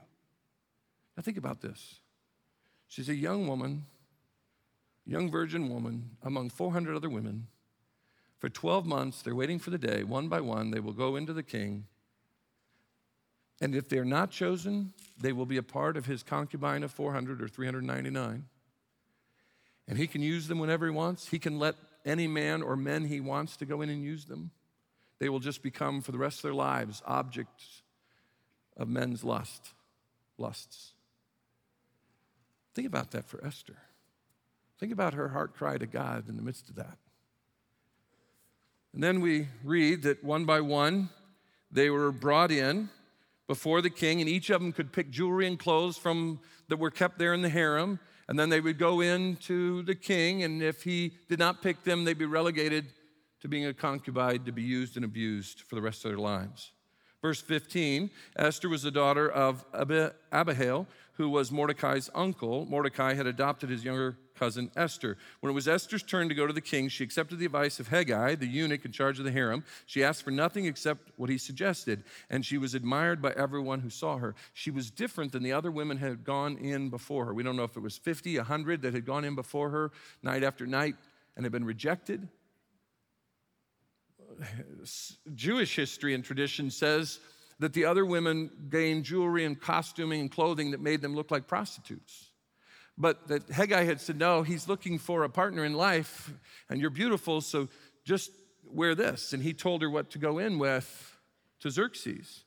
Now, 1.16 1.24
think 1.24 1.38
about 1.38 1.62
this. 1.62 2.00
She's 2.88 3.10
a 3.10 3.16
young 3.16 3.48
woman, 3.48 3.86
young 5.06 5.30
virgin 5.30 5.70
woman, 5.70 6.12
among 6.24 6.50
400 6.50 6.96
other 6.96 7.10
women. 7.10 7.48
For 8.40 8.50
12 8.50 8.86
months, 8.86 9.22
they're 9.22 9.36
waiting 9.36 9.60
for 9.60 9.70
the 9.70 9.78
day. 9.78 10.04
One 10.04 10.30
by 10.30 10.40
one, 10.40 10.72
they 10.72 10.80
will 10.80 10.94
go 10.94 11.16
into 11.16 11.34
the 11.34 11.44
king. 11.44 11.86
And 13.62 13.76
if 13.76 13.90
they're 13.90 14.06
not 14.06 14.32
chosen, 14.32 14.94
they 15.20 15.34
will 15.34 15.46
be 15.46 15.58
a 15.58 15.64
part 15.64 15.98
of 15.98 16.06
his 16.06 16.24
concubine 16.24 16.84
of 16.84 16.92
400 16.92 17.42
or 17.42 17.50
399. 17.50 18.46
And 19.88 19.98
he 19.98 20.08
can 20.08 20.22
use 20.22 20.48
them 20.48 20.60
whenever 20.60 20.86
he 20.86 20.92
wants. 20.92 21.28
He 21.28 21.40
can 21.40 21.60
let 21.60 21.76
any 22.06 22.28
man 22.28 22.62
or 22.62 22.78
men 22.78 23.06
he 23.06 23.20
wants 23.20 23.58
to 23.58 23.66
go 23.66 23.82
in 23.82 23.90
and 23.90 24.02
use 24.02 24.26
them. 24.26 24.52
They 25.20 25.28
will 25.28 25.40
just 25.40 25.62
become, 25.62 26.02
for 26.02 26.14
the 26.14 26.18
rest 26.18 26.38
of 26.38 26.44
their 26.44 26.54
lives, 26.54 27.02
objects 27.06 27.82
of 28.78 28.88
men's 28.88 29.24
lust, 29.24 29.74
lusts. 30.38 30.94
Think 32.74 32.88
about 32.88 33.12
that 33.12 33.28
for 33.28 33.44
Esther. 33.46 33.78
Think 34.80 34.94
about 34.94 35.14
her 35.14 35.30
heart 35.30 35.56
cry 35.56 35.78
to 35.78 35.86
God 35.86 36.30
in 36.30 36.38
the 36.38 36.42
midst 36.42 36.70
of 36.70 36.76
that. 36.76 36.98
And 38.94 39.04
then 39.04 39.22
we 39.22 39.48
read 39.64 40.04
that 40.04 40.24
one 40.24 40.46
by 40.46 40.62
one 40.62 41.10
they 41.72 41.90
were 41.90 42.12
brought 42.12 42.52
in 42.52 42.90
before 43.48 43.82
the 43.82 43.90
king, 43.90 44.22
and 44.22 44.30
each 44.30 44.50
of 44.50 44.62
them 44.62 44.72
could 44.72 44.94
pick 44.94 45.10
jewelry 45.10 45.48
and 45.48 45.60
clothes 45.60 45.98
from 45.98 46.40
that 46.68 46.78
were 46.78 46.92
kept 46.92 47.20
there 47.20 47.34
in 47.34 47.42
the 47.42 47.50
harem. 47.50 48.00
And 48.28 48.38
then 48.38 48.50
they 48.50 48.62
would 48.62 48.78
go 48.78 49.02
in 49.02 49.38
to 49.38 49.82
the 49.84 49.96
king, 49.96 50.44
and 50.44 50.62
if 50.62 50.84
he 50.84 51.14
did 51.28 51.40
not 51.40 51.64
pick 51.64 51.84
them, 51.84 52.04
they'd 52.04 52.18
be 52.18 52.26
relegated 52.26 52.86
to 53.42 53.48
being 53.48 53.66
a 53.66 53.74
concubine 53.74 54.44
to 54.44 54.52
be 54.52 54.62
used 54.62 54.96
and 54.96 55.04
abused 55.04 55.62
for 55.62 55.76
the 55.76 55.82
rest 55.82 56.06
of 56.06 56.12
their 56.12 56.20
lives. 56.20 56.72
Verse 57.22 57.42
15 57.42 58.10
Esther 58.38 58.70
was 58.70 58.84
the 58.84 58.92
daughter 58.92 59.30
of 59.30 59.66
Abihail, 60.32 60.88
who 61.14 61.30
was 61.30 61.52
Mordecai's 61.52 62.10
uncle. 62.16 62.66
Mordecai 62.66 63.14
had 63.14 63.28
adopted 63.28 63.70
his 63.70 63.84
younger 63.84 64.18
cousin 64.36 64.72
Esther. 64.78 65.18
When 65.42 65.52
it 65.52 65.54
was 65.54 65.68
Esther's 65.68 66.02
turn 66.02 66.30
to 66.30 66.36
go 66.36 66.48
to 66.48 66.54
the 66.54 66.62
king, 66.62 66.88
she 66.88 67.04
accepted 67.04 67.40
the 67.40 67.46
advice 67.46 67.82
of 67.82 67.90
Hegai, 67.90 68.40
the 68.40 68.48
eunuch 68.48 68.86
in 68.86 68.94
charge 68.94 69.20
of 69.20 69.26
the 69.26 69.32
harem. 69.32 69.66
She 69.86 70.02
asked 70.02 70.24
for 70.24 70.32
nothing 70.32 70.66
except 70.66 71.12
what 71.18 71.30
he 71.30 71.38
suggested, 71.38 72.06
and 72.30 72.46
she 72.46 72.58
was 72.58 72.74
admired 72.74 73.22
by 73.22 73.32
everyone 73.32 73.82
who 73.82 73.90
saw 73.90 74.18
her. 74.18 74.34
She 74.54 74.72
was 74.72 74.90
different 74.90 75.34
than 75.34 75.44
the 75.44 75.52
other 75.52 75.72
women 75.72 75.98
had 75.98 76.24
gone 76.24 76.56
in 76.58 76.90
before 76.90 77.26
her. 77.26 77.34
We 77.34 77.44
don't 77.44 77.58
know 77.58 77.66
if 77.66 77.76
it 77.76 77.84
was 77.84 77.98
50, 77.98 78.38
100 78.38 78.82
that 78.84 78.94
had 78.94 79.06
gone 79.06 79.26
in 79.26 79.36
before 79.36 79.72
her 79.72 79.92
night 80.24 80.44
after 80.44 80.66
night 80.66 80.96
and 81.36 81.44
had 81.44 81.52
been 81.52 81.66
rejected. 81.66 82.30
Jewish 85.36 85.76
history 85.76 86.14
and 86.14 86.24
tradition 86.24 86.72
says 86.72 87.20
that 87.60 87.74
the 87.74 87.86
other 87.86 88.06
women 88.06 88.50
gained 88.70 89.04
jewelry 89.04 89.46
and 89.46 89.60
costuming 89.60 90.22
and 90.22 90.32
clothing 90.32 90.72
that 90.72 90.80
made 90.80 91.02
them 91.02 91.16
look 91.16 91.30
like 91.30 91.48
prostitutes. 91.48 92.30
But 92.98 93.28
that 93.30 93.48
Hegai 93.48 93.86
had 93.86 94.02
said, 94.02 94.18
no, 94.18 94.44
he's 94.44 94.68
looking 94.68 94.98
for 94.98 95.24
a 95.24 95.30
partner 95.30 95.64
in 95.64 95.74
life, 95.74 96.34
and 96.70 96.82
you're 96.82 96.90
beautiful, 96.90 97.42
so 97.42 97.70
just 98.04 98.32
wear 98.66 98.96
this. 98.96 99.34
And 99.34 99.42
he 99.42 99.54
told 99.54 99.82
her 99.82 99.90
what 99.90 100.10
to 100.12 100.18
go 100.18 100.38
in 100.38 100.60
with 100.60 101.18
to 101.62 101.70
Xerxes. 101.70 102.44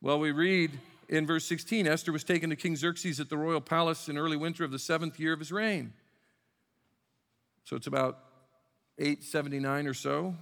Well, 0.00 0.18
we 0.18 0.32
read 0.32 0.70
in 1.08 1.26
verse 1.26 1.44
16 1.46 1.86
Esther 1.86 2.12
was 2.12 2.24
taken 2.24 2.50
to 2.50 2.56
King 2.56 2.76
Xerxes 2.76 3.20
at 3.20 3.28
the 3.28 3.36
royal 3.36 3.60
palace 3.60 4.08
in 4.08 4.18
early 4.18 4.36
winter 4.36 4.64
of 4.64 4.70
the 4.70 4.78
seventh 4.78 5.20
year 5.20 5.32
of 5.32 5.38
his 5.38 5.52
reign. 5.52 5.92
So 7.64 7.76
it's 7.76 7.86
about 7.86 8.18
879 8.98 9.86
or 9.86 9.94
so. 9.94 10.34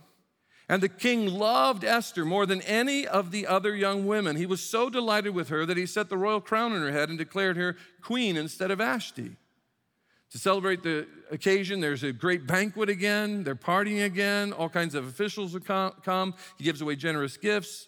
And 0.68 0.82
the 0.82 0.88
king 0.88 1.26
loved 1.26 1.84
Esther 1.84 2.24
more 2.24 2.46
than 2.46 2.62
any 2.62 3.06
of 3.06 3.30
the 3.30 3.46
other 3.46 3.76
young 3.76 4.06
women. 4.06 4.36
He 4.36 4.46
was 4.46 4.62
so 4.62 4.88
delighted 4.88 5.34
with 5.34 5.48
her 5.48 5.66
that 5.66 5.76
he 5.76 5.84
set 5.84 6.08
the 6.08 6.16
royal 6.16 6.40
crown 6.40 6.72
on 6.72 6.80
her 6.80 6.90
head 6.90 7.10
and 7.10 7.18
declared 7.18 7.56
her 7.56 7.76
queen 8.00 8.36
instead 8.36 8.70
of 8.70 8.78
Vashti. 8.78 9.36
To 10.30 10.38
celebrate 10.38 10.82
the 10.82 11.06
occasion, 11.30 11.80
there's 11.80 12.02
a 12.02 12.12
great 12.12 12.46
banquet 12.46 12.88
again. 12.88 13.44
They're 13.44 13.54
partying 13.54 14.04
again. 14.04 14.52
All 14.52 14.68
kinds 14.68 14.94
of 14.94 15.06
officials 15.06 15.56
come. 15.64 16.34
He 16.58 16.64
gives 16.64 16.80
away 16.80 16.96
generous 16.96 17.36
gifts. 17.36 17.86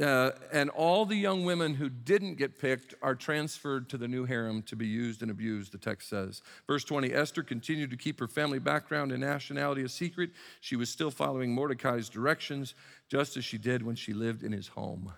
Uh, 0.00 0.30
and 0.52 0.70
all 0.70 1.04
the 1.04 1.16
young 1.16 1.44
women 1.44 1.74
who 1.74 1.88
didn't 1.88 2.36
get 2.36 2.58
picked 2.58 2.94
are 3.02 3.14
transferred 3.14 3.88
to 3.88 3.98
the 3.98 4.06
new 4.06 4.24
harem 4.24 4.62
to 4.62 4.76
be 4.76 4.86
used 4.86 5.20
and 5.20 5.30
abused, 5.30 5.72
the 5.72 5.78
text 5.78 6.08
says. 6.08 6.42
Verse 6.66 6.84
20 6.84 7.12
Esther 7.12 7.42
continued 7.42 7.90
to 7.90 7.96
keep 7.96 8.20
her 8.20 8.28
family 8.28 8.60
background 8.60 9.10
and 9.10 9.20
nationality 9.20 9.82
a 9.82 9.88
secret. 9.88 10.30
She 10.60 10.76
was 10.76 10.88
still 10.88 11.10
following 11.10 11.52
Mordecai's 11.52 12.08
directions, 12.08 12.74
just 13.08 13.36
as 13.36 13.44
she 13.44 13.58
did 13.58 13.82
when 13.82 13.96
she 13.96 14.12
lived 14.12 14.42
in 14.42 14.52
his 14.52 14.68
home. 14.68 15.12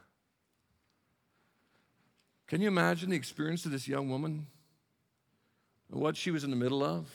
Can 2.48 2.60
you 2.60 2.68
imagine 2.68 3.10
the 3.10 3.16
experience 3.16 3.64
of 3.66 3.72
this 3.72 3.86
young 3.86 4.08
woman? 4.08 4.46
What 5.88 6.16
she 6.16 6.30
was 6.30 6.44
in 6.44 6.50
the 6.50 6.56
middle 6.56 6.82
of? 6.82 7.08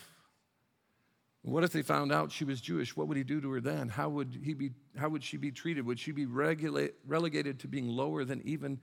What 1.43 1.63
if 1.63 1.71
they 1.71 1.81
found 1.81 2.11
out 2.11 2.31
she 2.31 2.43
was 2.43 2.59
Jewish? 2.59 2.95
What 2.97 3.07
would 3.07 3.17
he 3.17 3.23
do 3.23 3.39
to 3.39 3.49
her 3.51 3.61
then? 3.61 3.87
How 3.87 4.09
would, 4.09 4.41
he 4.43 4.53
be, 4.53 4.71
how 4.97 5.09
would 5.09 5.23
she 5.23 5.37
be 5.37 5.51
treated? 5.51 5.85
Would 5.85 5.99
she 5.99 6.11
be 6.11 6.25
regulate, 6.25 6.95
relegated 7.05 7.59
to 7.59 7.67
being 7.67 7.87
lower 7.87 8.25
than 8.25 8.41
even 8.43 8.79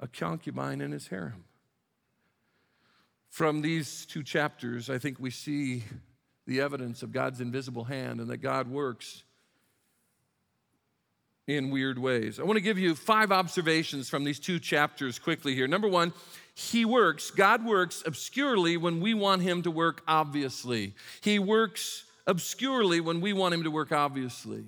a 0.00 0.08
concubine 0.08 0.80
in 0.80 0.90
his 0.90 1.06
harem? 1.06 1.44
From 3.28 3.62
these 3.62 4.06
two 4.06 4.24
chapters, 4.24 4.90
I 4.90 4.98
think 4.98 5.20
we 5.20 5.30
see 5.30 5.84
the 6.46 6.60
evidence 6.60 7.04
of 7.04 7.12
God's 7.12 7.40
invisible 7.40 7.84
hand 7.84 8.18
and 8.18 8.28
that 8.30 8.38
God 8.38 8.68
works 8.68 9.22
in 11.46 11.70
weird 11.70 11.98
ways. 11.98 12.40
I 12.40 12.42
want 12.44 12.56
to 12.56 12.62
give 12.62 12.78
you 12.78 12.94
five 12.94 13.32
observations 13.32 14.08
from 14.08 14.24
these 14.24 14.40
two 14.40 14.58
chapters 14.58 15.18
quickly 15.18 15.54
here. 15.54 15.66
Number 15.66 15.88
one, 15.88 16.12
he 16.60 16.84
works, 16.84 17.30
God 17.30 17.64
works 17.64 18.02
obscurely 18.04 18.76
when 18.76 19.00
we 19.00 19.14
want 19.14 19.40
him 19.40 19.62
to 19.62 19.70
work 19.70 20.02
obviously. 20.06 20.94
He 21.22 21.38
works 21.38 22.04
obscurely 22.26 23.00
when 23.00 23.22
we 23.22 23.32
want 23.32 23.54
him 23.54 23.64
to 23.64 23.70
work 23.70 23.92
obviously. 23.92 24.64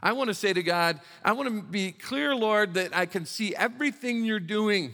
I 0.00 0.12
want 0.12 0.28
to 0.28 0.34
say 0.34 0.52
to 0.52 0.62
God, 0.62 1.00
I 1.24 1.32
want 1.32 1.48
to 1.48 1.62
be 1.62 1.90
clear, 1.90 2.36
Lord, 2.36 2.74
that 2.74 2.96
I 2.96 3.06
can 3.06 3.26
see 3.26 3.56
everything 3.56 4.24
you're 4.24 4.38
doing. 4.38 4.92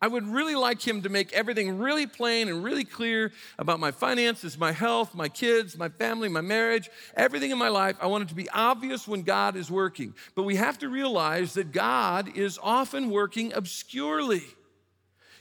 I 0.00 0.06
would 0.06 0.26
really 0.26 0.54
like 0.54 0.80
him 0.80 1.02
to 1.02 1.08
make 1.08 1.32
everything 1.34 1.78
really 1.78 2.06
plain 2.06 2.48
and 2.48 2.64
really 2.64 2.84
clear 2.84 3.32
about 3.58 3.78
my 3.78 3.90
finances, 3.90 4.56
my 4.56 4.72
health, 4.72 5.14
my 5.14 5.28
kids, 5.28 5.76
my 5.76 5.90
family, 5.90 6.30
my 6.30 6.40
marriage, 6.40 6.88
everything 7.14 7.50
in 7.50 7.58
my 7.58 7.68
life. 7.68 7.96
I 8.00 8.06
want 8.06 8.24
it 8.24 8.28
to 8.28 8.34
be 8.34 8.48
obvious 8.50 9.06
when 9.06 9.22
God 9.22 9.54
is 9.56 9.70
working. 9.70 10.14
But 10.34 10.44
we 10.44 10.56
have 10.56 10.78
to 10.78 10.88
realize 10.88 11.54
that 11.54 11.72
God 11.72 12.36
is 12.36 12.58
often 12.62 13.10
working 13.10 13.52
obscurely. 13.54 14.44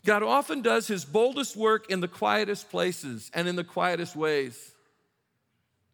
God 0.05 0.21
often 0.21 0.61
does 0.61 0.87
his 0.87 1.05
boldest 1.05 1.55
work 1.55 1.89
in 1.89 2.01
the 2.01 2.07
quietest 2.07 2.69
places 2.69 3.31
and 3.33 3.47
in 3.47 3.55
the 3.55 3.63
quietest 3.63 4.15
ways. 4.15 4.73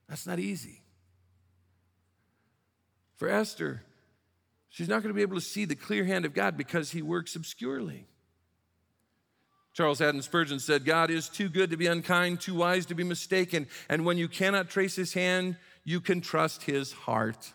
That's 0.07 0.25
not 0.25 0.39
easy. 0.39 0.81
For 3.17 3.29
Esther, 3.29 3.83
she's 4.69 4.87
not 4.87 5.03
going 5.03 5.09
to 5.09 5.13
be 5.13 5.21
able 5.21 5.35
to 5.35 5.41
see 5.41 5.65
the 5.65 5.75
clear 5.75 6.05
hand 6.05 6.25
of 6.25 6.33
God 6.33 6.57
because 6.57 6.91
he 6.91 7.01
works 7.01 7.35
obscurely. 7.35 8.07
Charles 9.73 9.99
Haddon 9.99 10.23
Spurgeon 10.23 10.59
said, 10.59 10.83
God 10.83 11.11
is 11.11 11.29
too 11.29 11.47
good 11.47 11.69
to 11.69 11.77
be 11.77 11.85
unkind, 11.85 12.41
too 12.41 12.55
wise 12.55 12.87
to 12.87 12.95
be 12.95 13.03
mistaken. 13.03 13.67
And 13.87 14.03
when 14.03 14.17
you 14.17 14.27
cannot 14.27 14.69
trace 14.69 14.95
his 14.95 15.13
hand, 15.13 15.57
you 15.83 16.01
can 16.01 16.21
trust 16.21 16.63
his 16.63 16.91
heart. 16.91 17.53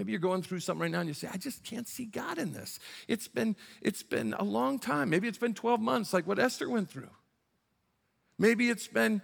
Maybe 0.00 0.12
you're 0.12 0.18
going 0.18 0.40
through 0.40 0.60
something 0.60 0.80
right 0.80 0.90
now 0.90 1.00
and 1.00 1.08
you 1.08 1.12
say, 1.12 1.28
I 1.30 1.36
just 1.36 1.62
can't 1.62 1.86
see 1.86 2.06
God 2.06 2.38
in 2.38 2.54
this. 2.54 2.78
It's 3.06 3.28
been, 3.28 3.54
it's 3.82 4.02
been 4.02 4.32
a 4.32 4.44
long 4.44 4.78
time. 4.78 5.10
Maybe 5.10 5.28
it's 5.28 5.36
been 5.36 5.52
12 5.52 5.78
months, 5.78 6.14
like 6.14 6.26
what 6.26 6.38
Esther 6.38 6.70
went 6.70 6.88
through. 6.88 7.10
Maybe 8.38 8.70
it's 8.70 8.86
been 8.86 9.20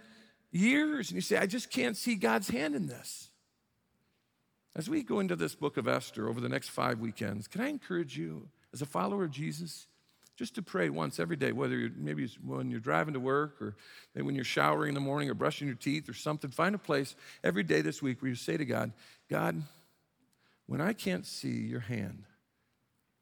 years 0.51 1.09
and 1.09 1.15
you 1.15 1.21
say, 1.21 1.37
I 1.37 1.47
just 1.47 1.71
can't 1.71 1.97
see 1.97 2.13
God's 2.13 2.49
hand 2.49 2.75
in 2.75 2.85
this. 2.85 3.29
As 4.75 4.87
we 4.87 5.01
go 5.01 5.19
into 5.19 5.35
this 5.35 5.55
book 5.55 5.77
of 5.77 5.87
Esther 5.87 6.29
over 6.29 6.39
the 6.39 6.47
next 6.47 6.69
five 6.69 6.99
weekends, 6.99 7.47
can 7.47 7.61
I 7.61 7.69
encourage 7.69 8.15
you, 8.15 8.47
as 8.71 8.83
a 8.83 8.85
follower 8.85 9.23
of 9.23 9.31
Jesus, 9.31 9.87
just 10.35 10.53
to 10.53 10.61
pray 10.61 10.91
once 10.91 11.19
every 11.19 11.37
day, 11.37 11.53
whether 11.53 11.75
you're, 11.75 11.89
maybe 11.97 12.29
when 12.45 12.69
you're 12.69 12.79
driving 12.79 13.15
to 13.15 13.19
work 13.19 13.59
or 13.63 13.75
when 14.13 14.35
you're 14.35 14.43
showering 14.43 14.89
in 14.89 14.93
the 14.93 15.01
morning 15.01 15.27
or 15.27 15.33
brushing 15.33 15.65
your 15.65 15.75
teeth 15.75 16.07
or 16.07 16.13
something. 16.13 16.51
Find 16.51 16.75
a 16.75 16.77
place 16.77 17.15
every 17.43 17.63
day 17.63 17.81
this 17.81 17.99
week 18.03 18.21
where 18.21 18.29
you 18.29 18.35
say 18.35 18.57
to 18.57 18.65
God, 18.65 18.91
God, 19.27 19.63
when 20.67 20.81
I 20.81 20.93
can't 20.93 21.25
see 21.25 21.49
your 21.49 21.79
hand, 21.79 22.25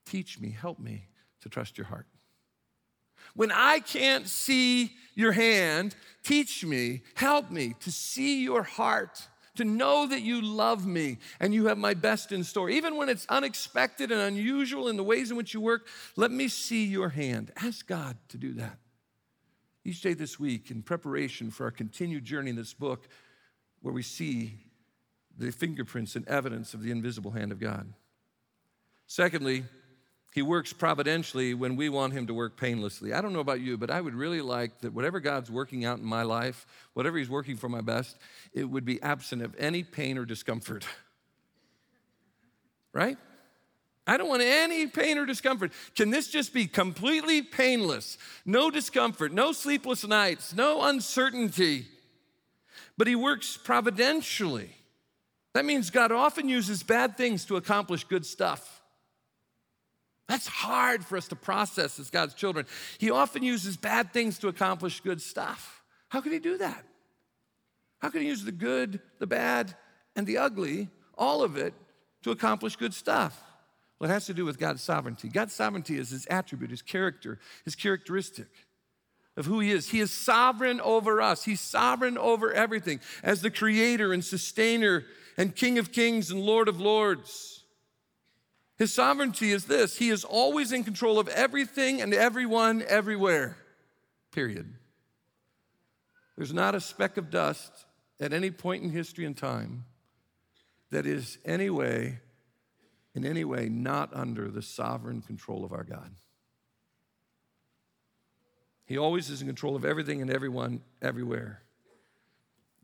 teach 0.05 0.39
me, 0.39 0.49
help 0.49 0.79
me 0.79 1.07
to 1.41 1.49
trust 1.49 1.77
your 1.77 1.87
heart. 1.87 2.07
When 3.35 3.51
I 3.51 3.79
can't 3.79 4.27
see 4.27 4.91
your 5.13 5.31
hand, 5.31 5.95
teach 6.23 6.65
me, 6.65 7.03
help 7.15 7.49
me 7.49 7.75
to 7.79 7.91
see 7.91 8.43
your 8.43 8.63
heart 8.63 9.27
to 9.55 9.63
know 9.63 10.07
that 10.07 10.21
you 10.21 10.41
love 10.41 10.85
me 10.85 11.17
and 11.39 11.53
you 11.53 11.67
have 11.67 11.77
my 11.77 11.93
best 11.93 12.31
in 12.31 12.43
store. 12.43 12.69
Even 12.69 12.97
when 12.97 13.09
it's 13.09 13.25
unexpected 13.27 14.11
and 14.11 14.21
unusual 14.21 14.87
in 14.87 14.97
the 14.97 15.03
ways 15.03 15.31
in 15.31 15.37
which 15.37 15.53
you 15.53 15.61
work, 15.61 15.87
let 16.15 16.31
me 16.31 16.47
see 16.47 16.85
your 16.85 17.09
hand. 17.09 17.51
Ask 17.61 17.87
God 17.87 18.17
to 18.29 18.37
do 18.37 18.53
that. 18.53 18.77
Each 19.83 20.01
day 20.01 20.13
this 20.13 20.39
week, 20.39 20.71
in 20.71 20.81
preparation 20.81 21.51
for 21.51 21.65
our 21.65 21.71
continued 21.71 22.25
journey 22.25 22.49
in 22.49 22.55
this 22.55 22.73
book, 22.73 23.07
where 23.81 23.93
we 23.93 24.01
see 24.01 24.64
the 25.37 25.51
fingerprints 25.51 26.15
and 26.15 26.27
evidence 26.27 26.73
of 26.73 26.81
the 26.81 26.91
invisible 26.91 27.31
hand 27.31 27.51
of 27.51 27.59
God. 27.59 27.91
Secondly, 29.07 29.63
he 30.35 30.41
works 30.41 30.73
providentially 30.73 31.53
when 31.53 31.77
we 31.77 31.87
want 31.87 32.11
Him 32.11 32.27
to 32.27 32.33
work 32.33 32.57
painlessly. 32.57 33.13
I 33.13 33.21
don't 33.21 33.31
know 33.31 33.39
about 33.39 33.61
you, 33.61 33.77
but 33.77 33.89
I 33.89 34.01
would 34.01 34.13
really 34.13 34.41
like 34.41 34.81
that 34.81 34.91
whatever 34.91 35.21
God's 35.21 35.49
working 35.49 35.85
out 35.85 35.99
in 35.99 36.03
my 36.03 36.23
life, 36.23 36.67
whatever 36.93 37.17
He's 37.17 37.29
working 37.29 37.55
for 37.55 37.69
my 37.69 37.79
best, 37.79 38.17
it 38.53 38.65
would 38.65 38.83
be 38.83 39.01
absent 39.01 39.41
of 39.41 39.55
any 39.57 39.81
pain 39.81 40.17
or 40.17 40.25
discomfort. 40.25 40.85
right? 42.93 43.17
I 44.05 44.17
don't 44.17 44.27
want 44.27 44.41
any 44.41 44.87
pain 44.87 45.17
or 45.17 45.25
discomfort. 45.25 45.71
Can 45.95 46.09
this 46.09 46.27
just 46.27 46.53
be 46.53 46.67
completely 46.67 47.41
painless? 47.41 48.17
No 48.45 48.69
discomfort, 48.69 49.31
no 49.31 49.53
sleepless 49.53 50.05
nights, 50.05 50.53
no 50.53 50.81
uncertainty. 50.81 51.87
But 52.97 53.07
He 53.07 53.15
works 53.15 53.55
providentially. 53.55 54.71
That 55.55 55.63
means 55.63 55.89
God 55.89 56.11
often 56.11 56.49
uses 56.49 56.83
bad 56.83 57.15
things 57.15 57.45
to 57.45 57.55
accomplish 57.55 58.03
good 58.03 58.25
stuff. 58.25 58.81
That's 60.27 60.47
hard 60.47 61.05
for 61.05 61.15
us 61.17 61.29
to 61.29 61.37
process 61.37 61.97
as 61.97 62.09
God's 62.09 62.33
children. 62.33 62.65
He 62.97 63.09
often 63.09 63.41
uses 63.41 63.77
bad 63.77 64.11
things 64.11 64.37
to 64.39 64.49
accomplish 64.49 64.99
good 64.99 65.21
stuff. 65.21 65.81
How 66.09 66.19
can 66.19 66.33
He 66.33 66.39
do 66.39 66.57
that? 66.57 66.83
How 67.99 68.09
can 68.09 68.19
He 68.19 68.27
use 68.27 68.43
the 68.43 68.51
good, 68.51 68.99
the 69.19 69.27
bad, 69.27 69.73
and 70.13 70.27
the 70.27 70.39
ugly, 70.39 70.89
all 71.17 71.41
of 71.41 71.55
it, 71.55 71.73
to 72.23 72.31
accomplish 72.31 72.75
good 72.75 72.93
stuff? 72.93 73.41
Well, 73.97 74.09
it 74.09 74.13
has 74.13 74.25
to 74.25 74.33
do 74.33 74.43
with 74.43 74.59
God's 74.59 74.81
sovereignty. 74.81 75.29
God's 75.29 75.53
sovereignty 75.53 75.97
is 75.97 76.09
His 76.09 76.27
attribute, 76.29 76.71
His 76.71 76.81
character, 76.81 77.39
His 77.63 77.75
characteristic 77.75 78.49
of 79.37 79.45
who 79.45 79.61
He 79.61 79.71
is. 79.71 79.87
He 79.87 80.01
is 80.01 80.11
sovereign 80.11 80.81
over 80.81 81.21
us, 81.21 81.45
He's 81.45 81.61
sovereign 81.61 82.17
over 82.17 82.51
everything 82.51 82.99
as 83.23 83.41
the 83.41 83.49
creator 83.49 84.11
and 84.11 84.21
sustainer 84.21 85.05
and 85.37 85.55
King 85.55 85.77
of 85.77 85.91
kings 85.91 86.31
and 86.31 86.41
Lord 86.41 86.67
of 86.67 86.79
lords. 86.79 87.63
His 88.77 88.93
sovereignty 88.93 89.51
is 89.51 89.65
this 89.65 89.97
He 89.97 90.09
is 90.09 90.23
always 90.23 90.71
in 90.71 90.83
control 90.83 91.19
of 91.19 91.27
everything 91.29 92.01
and 92.01 92.13
everyone 92.13 92.83
everywhere, 92.87 93.57
period. 94.31 94.73
There's 96.35 96.53
not 96.53 96.75
a 96.75 96.81
speck 96.81 97.17
of 97.17 97.29
dust 97.29 97.85
at 98.19 98.33
any 98.33 98.51
point 98.51 98.83
in 98.83 98.89
history 98.89 99.25
and 99.25 99.35
time 99.35 99.85
that 100.91 101.05
is 101.05 101.37
any 101.45 101.69
way, 101.69 102.19
in 103.13 103.25
any 103.25 103.45
way, 103.45 103.69
not 103.69 104.13
under 104.13 104.49
the 104.49 104.61
sovereign 104.61 105.21
control 105.21 105.63
of 105.63 105.71
our 105.71 105.83
God. 105.83 106.11
He 108.85 108.97
always 108.97 109.29
is 109.29 109.41
in 109.41 109.47
control 109.47 109.75
of 109.75 109.83
everything 109.83 110.21
and 110.21 110.29
everyone 110.29 110.81
everywhere. 111.01 111.61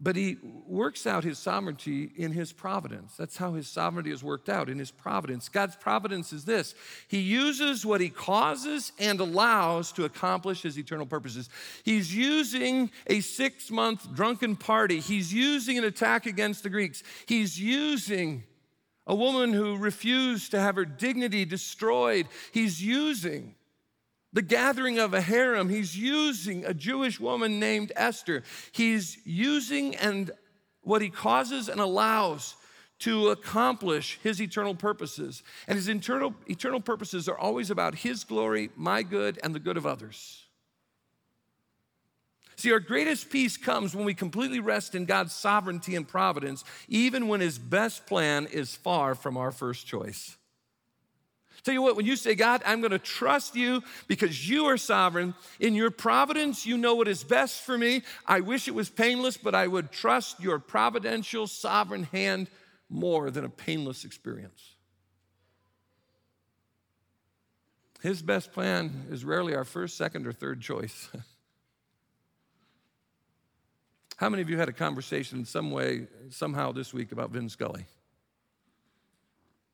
But 0.03 0.15
he 0.15 0.37
works 0.65 1.05
out 1.05 1.23
his 1.23 1.37
sovereignty 1.37 2.11
in 2.15 2.31
his 2.31 2.51
providence. 2.51 3.15
That's 3.15 3.37
how 3.37 3.53
his 3.53 3.67
sovereignty 3.67 4.09
is 4.09 4.23
worked 4.23 4.49
out 4.49 4.67
in 4.67 4.79
his 4.79 4.89
providence. 4.89 5.47
God's 5.47 5.75
providence 5.75 6.33
is 6.33 6.43
this 6.43 6.73
He 7.07 7.19
uses 7.19 7.85
what 7.85 8.01
he 8.01 8.09
causes 8.09 8.93
and 8.97 9.19
allows 9.19 9.91
to 9.93 10.05
accomplish 10.05 10.63
his 10.63 10.79
eternal 10.79 11.05
purposes. 11.05 11.49
He's 11.83 12.15
using 12.15 12.89
a 13.05 13.19
six 13.19 13.69
month 13.69 14.11
drunken 14.15 14.55
party, 14.55 14.99
he's 14.99 15.31
using 15.31 15.77
an 15.77 15.83
attack 15.83 16.25
against 16.25 16.63
the 16.63 16.69
Greeks, 16.69 17.03
he's 17.27 17.59
using 17.59 18.43
a 19.05 19.13
woman 19.13 19.53
who 19.53 19.77
refused 19.77 20.51
to 20.51 20.59
have 20.59 20.75
her 20.77 20.85
dignity 20.85 21.45
destroyed, 21.45 22.27
he's 22.51 22.81
using 22.83 23.53
the 24.33 24.41
gathering 24.41 24.99
of 24.99 25.13
a 25.13 25.21
harem. 25.21 25.69
He's 25.69 25.97
using 25.97 26.65
a 26.65 26.73
Jewish 26.73 27.19
woman 27.19 27.59
named 27.59 27.91
Esther. 27.95 28.43
He's 28.71 29.17
using 29.25 29.95
and 29.95 30.31
what 30.81 31.01
he 31.01 31.09
causes 31.09 31.69
and 31.69 31.79
allows 31.79 32.55
to 32.99 33.29
accomplish 33.29 34.19
his 34.21 34.41
eternal 34.41 34.75
purposes. 34.75 35.43
And 35.67 35.75
his 35.75 35.89
eternal, 35.89 36.35
eternal 36.47 36.79
purposes 36.79 37.27
are 37.27 37.37
always 37.37 37.71
about 37.71 37.95
his 37.95 38.23
glory, 38.23 38.69
my 38.75 39.03
good, 39.03 39.39
and 39.43 39.55
the 39.55 39.59
good 39.59 39.77
of 39.77 39.85
others. 39.85 40.45
See, 42.57 42.71
our 42.71 42.79
greatest 42.79 43.31
peace 43.31 43.57
comes 43.57 43.95
when 43.95 44.05
we 44.05 44.13
completely 44.13 44.59
rest 44.59 44.93
in 44.93 45.05
God's 45.05 45.33
sovereignty 45.33 45.95
and 45.95 46.07
providence, 46.07 46.63
even 46.87 47.27
when 47.27 47.41
his 47.41 47.57
best 47.57 48.05
plan 48.05 48.45
is 48.45 48.75
far 48.75 49.15
from 49.15 49.35
our 49.35 49.51
first 49.51 49.87
choice. 49.87 50.37
Tell 51.63 51.73
you 51.75 51.81
what, 51.81 51.95
when 51.95 52.07
you 52.07 52.15
say, 52.15 52.33
God, 52.33 52.63
I'm 52.65 52.81
going 52.81 52.91
to 52.91 52.99
trust 52.99 53.55
you 53.55 53.83
because 54.07 54.49
you 54.49 54.65
are 54.65 54.77
sovereign, 54.77 55.35
in 55.59 55.75
your 55.75 55.91
providence, 55.91 56.65
you 56.65 56.75
know 56.75 56.95
what 56.95 57.07
is 57.07 57.23
best 57.23 57.61
for 57.61 57.77
me. 57.77 58.01
I 58.25 58.39
wish 58.39 58.67
it 58.67 58.73
was 58.73 58.89
painless, 58.89 59.37
but 59.37 59.53
I 59.53 59.67
would 59.67 59.91
trust 59.91 60.39
your 60.39 60.57
providential, 60.57 61.45
sovereign 61.45 62.05
hand 62.05 62.49
more 62.89 63.29
than 63.29 63.45
a 63.45 63.49
painless 63.49 64.05
experience. 64.05 64.75
His 68.01 68.23
best 68.23 68.51
plan 68.51 69.05
is 69.11 69.23
rarely 69.23 69.53
our 69.53 69.63
first, 69.65 69.95
second, 69.95 70.25
or 70.25 70.33
third 70.33 70.61
choice. 70.61 71.09
How 74.17 74.29
many 74.29 74.41
of 74.41 74.49
you 74.49 74.57
had 74.57 74.69
a 74.69 74.73
conversation 74.73 75.39
in 75.39 75.45
some 75.45 75.69
way, 75.69 76.07
somehow 76.29 76.71
this 76.71 76.91
week 76.93 77.11
about 77.11 77.29
Vin 77.29 77.49
Scully? 77.49 77.85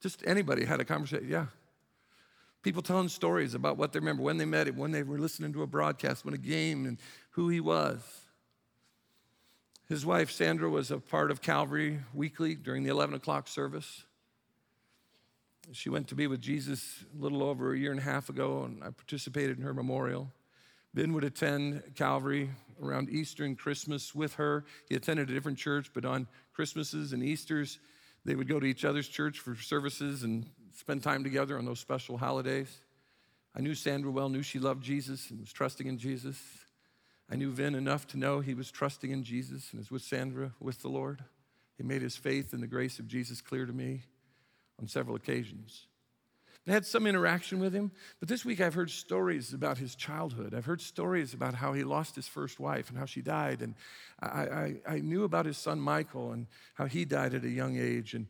Just 0.01 0.23
anybody 0.25 0.65
had 0.65 0.81
a 0.81 0.85
conversation? 0.85 1.27
Yeah. 1.29 1.45
People 2.67 2.81
telling 2.81 3.07
stories 3.07 3.53
about 3.53 3.77
what 3.77 3.93
they 3.93 3.99
remember, 3.99 4.23
when 4.23 4.35
they 4.35 4.43
met 4.43 4.67
him, 4.67 4.75
when 4.75 4.91
they 4.91 5.01
were 5.01 5.17
listening 5.17 5.53
to 5.53 5.63
a 5.63 5.65
broadcast, 5.67 6.25
when 6.25 6.33
a 6.33 6.37
game, 6.37 6.85
and 6.85 6.97
who 7.29 7.47
he 7.47 7.61
was. 7.61 8.01
His 9.87 10.05
wife, 10.05 10.29
Sandra, 10.31 10.69
was 10.69 10.91
a 10.91 10.97
part 10.97 11.31
of 11.31 11.41
Calvary 11.41 12.01
weekly 12.13 12.55
during 12.55 12.83
the 12.83 12.89
11 12.89 13.15
o'clock 13.15 13.47
service. 13.47 14.03
She 15.71 15.87
went 15.87 16.09
to 16.09 16.15
be 16.15 16.27
with 16.27 16.41
Jesus 16.41 17.05
a 17.17 17.23
little 17.23 17.41
over 17.41 17.71
a 17.71 17.79
year 17.79 17.91
and 17.91 18.01
a 18.01 18.03
half 18.03 18.27
ago, 18.27 18.63
and 18.63 18.83
I 18.83 18.89
participated 18.89 19.57
in 19.57 19.63
her 19.63 19.73
memorial. 19.73 20.33
Vin 20.93 21.13
would 21.13 21.23
attend 21.23 21.81
Calvary 21.95 22.49
around 22.83 23.09
Easter 23.09 23.45
and 23.45 23.57
Christmas 23.57 24.13
with 24.13 24.33
her. 24.33 24.65
He 24.89 24.95
attended 24.95 25.29
a 25.29 25.33
different 25.33 25.57
church, 25.57 25.91
but 25.93 26.03
on 26.03 26.27
Christmases 26.51 27.13
and 27.13 27.23
Easters, 27.23 27.79
they 28.25 28.35
would 28.35 28.49
go 28.49 28.59
to 28.59 28.65
each 28.65 28.83
other's 28.83 29.07
church 29.07 29.39
for 29.39 29.55
services 29.55 30.23
and 30.23 30.49
spend 30.77 31.01
time 31.01 31.23
together 31.23 31.57
on 31.57 31.65
those 31.65 31.79
special 31.79 32.17
holidays. 32.17 32.81
I 33.55 33.61
knew 33.61 33.73
Sandra 33.73 34.11
well, 34.11 34.29
knew 34.29 34.43
she 34.43 34.59
loved 34.59 34.83
Jesus 34.83 35.31
and 35.31 35.39
was 35.39 35.51
trusting 35.51 35.87
in 35.87 35.97
Jesus. 35.97 36.39
I 37.29 37.35
knew 37.35 37.51
Vin 37.51 37.73
enough 37.73 38.05
to 38.07 38.17
know 38.17 38.39
he 38.39 38.53
was 38.53 38.69
trusting 38.69 39.09
in 39.09 39.23
Jesus 39.23 39.71
and 39.71 39.81
is 39.81 39.89
with 39.89 40.03
Sandra, 40.03 40.53
with 40.59 40.81
the 40.83 40.89
Lord. 40.89 41.23
He 41.77 41.83
made 41.83 42.03
his 42.03 42.15
faith 42.15 42.53
in 42.53 42.61
the 42.61 42.67
grace 42.67 42.99
of 42.99 43.07
Jesus 43.07 43.41
clear 43.41 43.65
to 43.65 43.73
me 43.73 44.03
on 44.79 44.87
several 44.87 45.15
occasions. 45.15 45.87
I 46.67 46.71
had 46.73 46.85
some 46.85 47.07
interaction 47.07 47.59
with 47.59 47.73
him, 47.73 47.91
but 48.19 48.27
this 48.27 48.43
week 48.43 48.59
I've 48.59 48.73
heard 48.73 48.91
stories 48.91 49.53
about 49.53 49.77
his 49.77 49.95
childhood. 49.95 50.53
I've 50.53 50.65
heard 50.65 50.81
stories 50.81 51.33
about 51.33 51.53
how 51.53 51.71
he 51.71 51.83
lost 51.83 52.15
his 52.15 52.27
first 52.27 52.59
wife 52.59 52.89
and 52.89 52.99
how 52.99 53.05
she 53.05 53.21
died. 53.21 53.61
And 53.61 53.73
I, 54.19 54.27
I, 54.27 54.75
I 54.85 54.99
knew 54.99 55.23
about 55.23 55.45
his 55.45 55.57
son 55.57 55.79
Michael 55.79 56.33
and 56.33 56.45
how 56.73 56.85
he 56.85 57.05
died 57.05 57.33
at 57.33 57.45
a 57.45 57.49
young 57.49 57.77
age. 57.77 58.13
And 58.13 58.27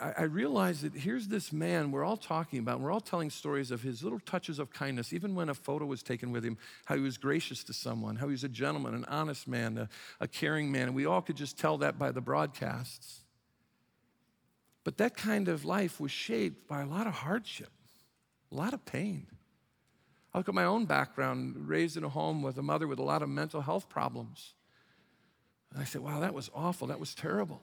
I, 0.00 0.12
I 0.18 0.22
realized 0.22 0.82
that 0.82 0.94
here's 0.94 1.28
this 1.28 1.52
man 1.52 1.90
we're 1.90 2.04
all 2.04 2.16
talking 2.16 2.58
about, 2.58 2.80
we're 2.80 2.92
all 2.92 3.00
telling 3.00 3.30
stories 3.30 3.70
of 3.70 3.82
his 3.82 4.02
little 4.02 4.20
touches 4.20 4.58
of 4.58 4.70
kindness, 4.70 5.12
even 5.12 5.34
when 5.34 5.48
a 5.48 5.54
photo 5.54 5.86
was 5.86 6.02
taken 6.02 6.32
with 6.32 6.44
him, 6.44 6.58
how 6.84 6.94
he 6.94 7.02
was 7.02 7.18
gracious 7.18 7.64
to 7.64 7.72
someone, 7.72 8.16
how 8.16 8.26
he 8.26 8.32
was 8.32 8.44
a 8.44 8.48
gentleman, 8.48 8.94
an 8.94 9.04
honest 9.06 9.48
man, 9.48 9.78
a, 9.78 9.88
a 10.20 10.28
caring 10.28 10.70
man. 10.70 10.88
And 10.88 10.94
we 10.94 11.06
all 11.06 11.22
could 11.22 11.36
just 11.36 11.58
tell 11.58 11.78
that 11.78 11.98
by 11.98 12.12
the 12.12 12.20
broadcasts. 12.20 13.20
But 14.84 14.98
that 14.98 15.16
kind 15.16 15.48
of 15.48 15.64
life 15.64 16.00
was 16.00 16.10
shaped 16.10 16.66
by 16.68 16.82
a 16.82 16.86
lot 16.86 17.06
of 17.06 17.12
hardship 17.12 17.70
a 18.50 18.54
lot 18.54 18.72
of 18.72 18.84
pain. 18.84 19.26
I 20.32 20.38
look 20.38 20.48
at 20.48 20.54
my 20.54 20.64
own 20.64 20.84
background, 20.84 21.68
raised 21.68 21.96
in 21.96 22.04
a 22.04 22.08
home 22.08 22.42
with 22.42 22.58
a 22.58 22.62
mother 22.62 22.86
with 22.86 22.98
a 22.98 23.02
lot 23.02 23.22
of 23.22 23.28
mental 23.28 23.60
health 23.60 23.88
problems. 23.88 24.54
And 25.72 25.80
I 25.80 25.84
said, 25.84 26.02
wow, 26.02 26.20
that 26.20 26.34
was 26.34 26.50
awful. 26.54 26.88
That 26.88 27.00
was 27.00 27.14
terrible. 27.14 27.60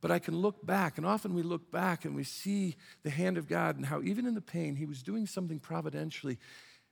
But 0.00 0.10
I 0.10 0.18
can 0.18 0.36
look 0.36 0.64
back, 0.64 0.98
and 0.98 1.06
often 1.06 1.34
we 1.34 1.42
look 1.42 1.70
back 1.70 2.04
and 2.04 2.14
we 2.14 2.22
see 2.22 2.76
the 3.02 3.10
hand 3.10 3.38
of 3.38 3.48
God 3.48 3.76
and 3.76 3.86
how, 3.86 4.02
even 4.02 4.26
in 4.26 4.34
the 4.34 4.42
pain, 4.42 4.76
He 4.76 4.86
was 4.86 5.02
doing 5.02 5.26
something 5.26 5.58
providentially. 5.58 6.38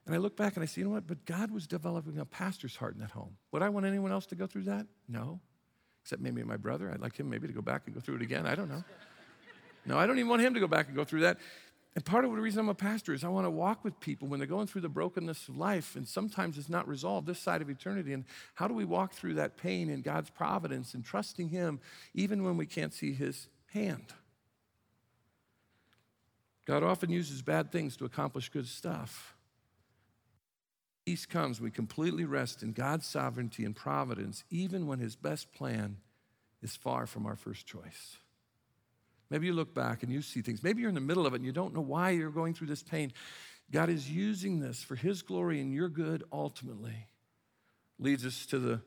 And 0.06 0.14
I 0.14 0.18
look 0.18 0.36
back 0.36 0.54
and 0.54 0.62
I 0.62 0.66
say, 0.66 0.80
you 0.80 0.86
know 0.86 0.92
what? 0.94 1.06
But 1.06 1.24
God 1.24 1.50
was 1.50 1.66
developing 1.66 2.18
a 2.18 2.24
pastor's 2.24 2.76
heart 2.76 2.94
in 2.94 3.00
that 3.00 3.10
home. 3.10 3.36
Would 3.52 3.62
I 3.62 3.68
want 3.68 3.86
anyone 3.86 4.12
else 4.12 4.26
to 4.26 4.34
go 4.34 4.46
through 4.46 4.64
that? 4.64 4.86
No. 5.08 5.40
Except 6.02 6.20
maybe 6.20 6.42
my 6.42 6.58
brother. 6.58 6.90
I'd 6.90 7.00
like 7.00 7.16
him 7.16 7.30
maybe 7.30 7.46
to 7.46 7.54
go 7.54 7.62
back 7.62 7.82
and 7.86 7.94
go 7.94 8.00
through 8.00 8.16
it 8.16 8.22
again. 8.22 8.46
I 8.46 8.54
don't 8.54 8.68
know. 8.68 8.84
No, 9.86 9.98
I 9.98 10.06
don't 10.06 10.18
even 10.18 10.28
want 10.28 10.42
him 10.42 10.54
to 10.54 10.60
go 10.60 10.66
back 10.66 10.88
and 10.88 10.96
go 10.96 11.04
through 11.04 11.20
that. 11.20 11.38
And 11.94 12.04
part 12.04 12.24
of 12.24 12.32
the 12.32 12.40
reason 12.40 12.60
I'm 12.60 12.68
a 12.68 12.74
pastor 12.74 13.12
is 13.12 13.22
I 13.22 13.28
want 13.28 13.46
to 13.46 13.50
walk 13.50 13.84
with 13.84 14.00
people 14.00 14.26
when 14.26 14.40
they're 14.40 14.48
going 14.48 14.66
through 14.66 14.80
the 14.80 14.88
brokenness 14.88 15.48
of 15.48 15.56
life, 15.56 15.94
and 15.94 16.08
sometimes 16.08 16.58
it's 16.58 16.68
not 16.68 16.88
resolved 16.88 17.26
this 17.26 17.38
side 17.38 17.62
of 17.62 17.70
eternity. 17.70 18.12
And 18.12 18.24
how 18.54 18.66
do 18.66 18.74
we 18.74 18.84
walk 18.84 19.12
through 19.12 19.34
that 19.34 19.56
pain 19.56 19.88
in 19.88 20.02
God's 20.02 20.30
providence 20.30 20.94
and 20.94 21.04
trusting 21.04 21.50
Him 21.50 21.78
even 22.12 22.42
when 22.42 22.56
we 22.56 22.66
can't 22.66 22.92
see 22.92 23.12
His 23.12 23.48
hand? 23.72 24.12
God 26.64 26.82
often 26.82 27.10
uses 27.10 27.42
bad 27.42 27.70
things 27.70 27.96
to 27.98 28.04
accomplish 28.04 28.48
good 28.48 28.66
stuff. 28.66 29.36
Peace 31.06 31.26
comes, 31.26 31.60
we 31.60 31.70
completely 31.70 32.24
rest 32.24 32.62
in 32.62 32.72
God's 32.72 33.06
sovereignty 33.06 33.64
and 33.64 33.76
providence, 33.76 34.42
even 34.50 34.86
when 34.88 34.98
His 34.98 35.14
best 35.14 35.52
plan 35.52 35.98
is 36.60 36.74
far 36.74 37.06
from 37.06 37.26
our 37.26 37.36
first 37.36 37.66
choice. 37.66 38.16
Maybe 39.30 39.46
you 39.46 39.52
look 39.52 39.74
back 39.74 40.02
and 40.02 40.12
you 40.12 40.22
see 40.22 40.42
things. 40.42 40.62
Maybe 40.62 40.80
you're 40.80 40.88
in 40.88 40.94
the 40.94 41.00
middle 41.00 41.26
of 41.26 41.32
it 41.32 41.36
and 41.36 41.44
you 41.44 41.52
don't 41.52 41.74
know 41.74 41.80
why 41.80 42.10
you're 42.10 42.30
going 42.30 42.54
through 42.54 42.68
this 42.68 42.82
pain. 42.82 43.12
God 43.70 43.88
is 43.88 44.10
using 44.10 44.60
this 44.60 44.82
for 44.82 44.94
His 44.94 45.22
glory 45.22 45.60
and 45.60 45.72
your 45.72 45.88
good 45.88 46.24
ultimately. 46.32 47.08
Leads 47.98 48.26
us 48.26 48.46
to 48.46 48.58
the 48.58 48.80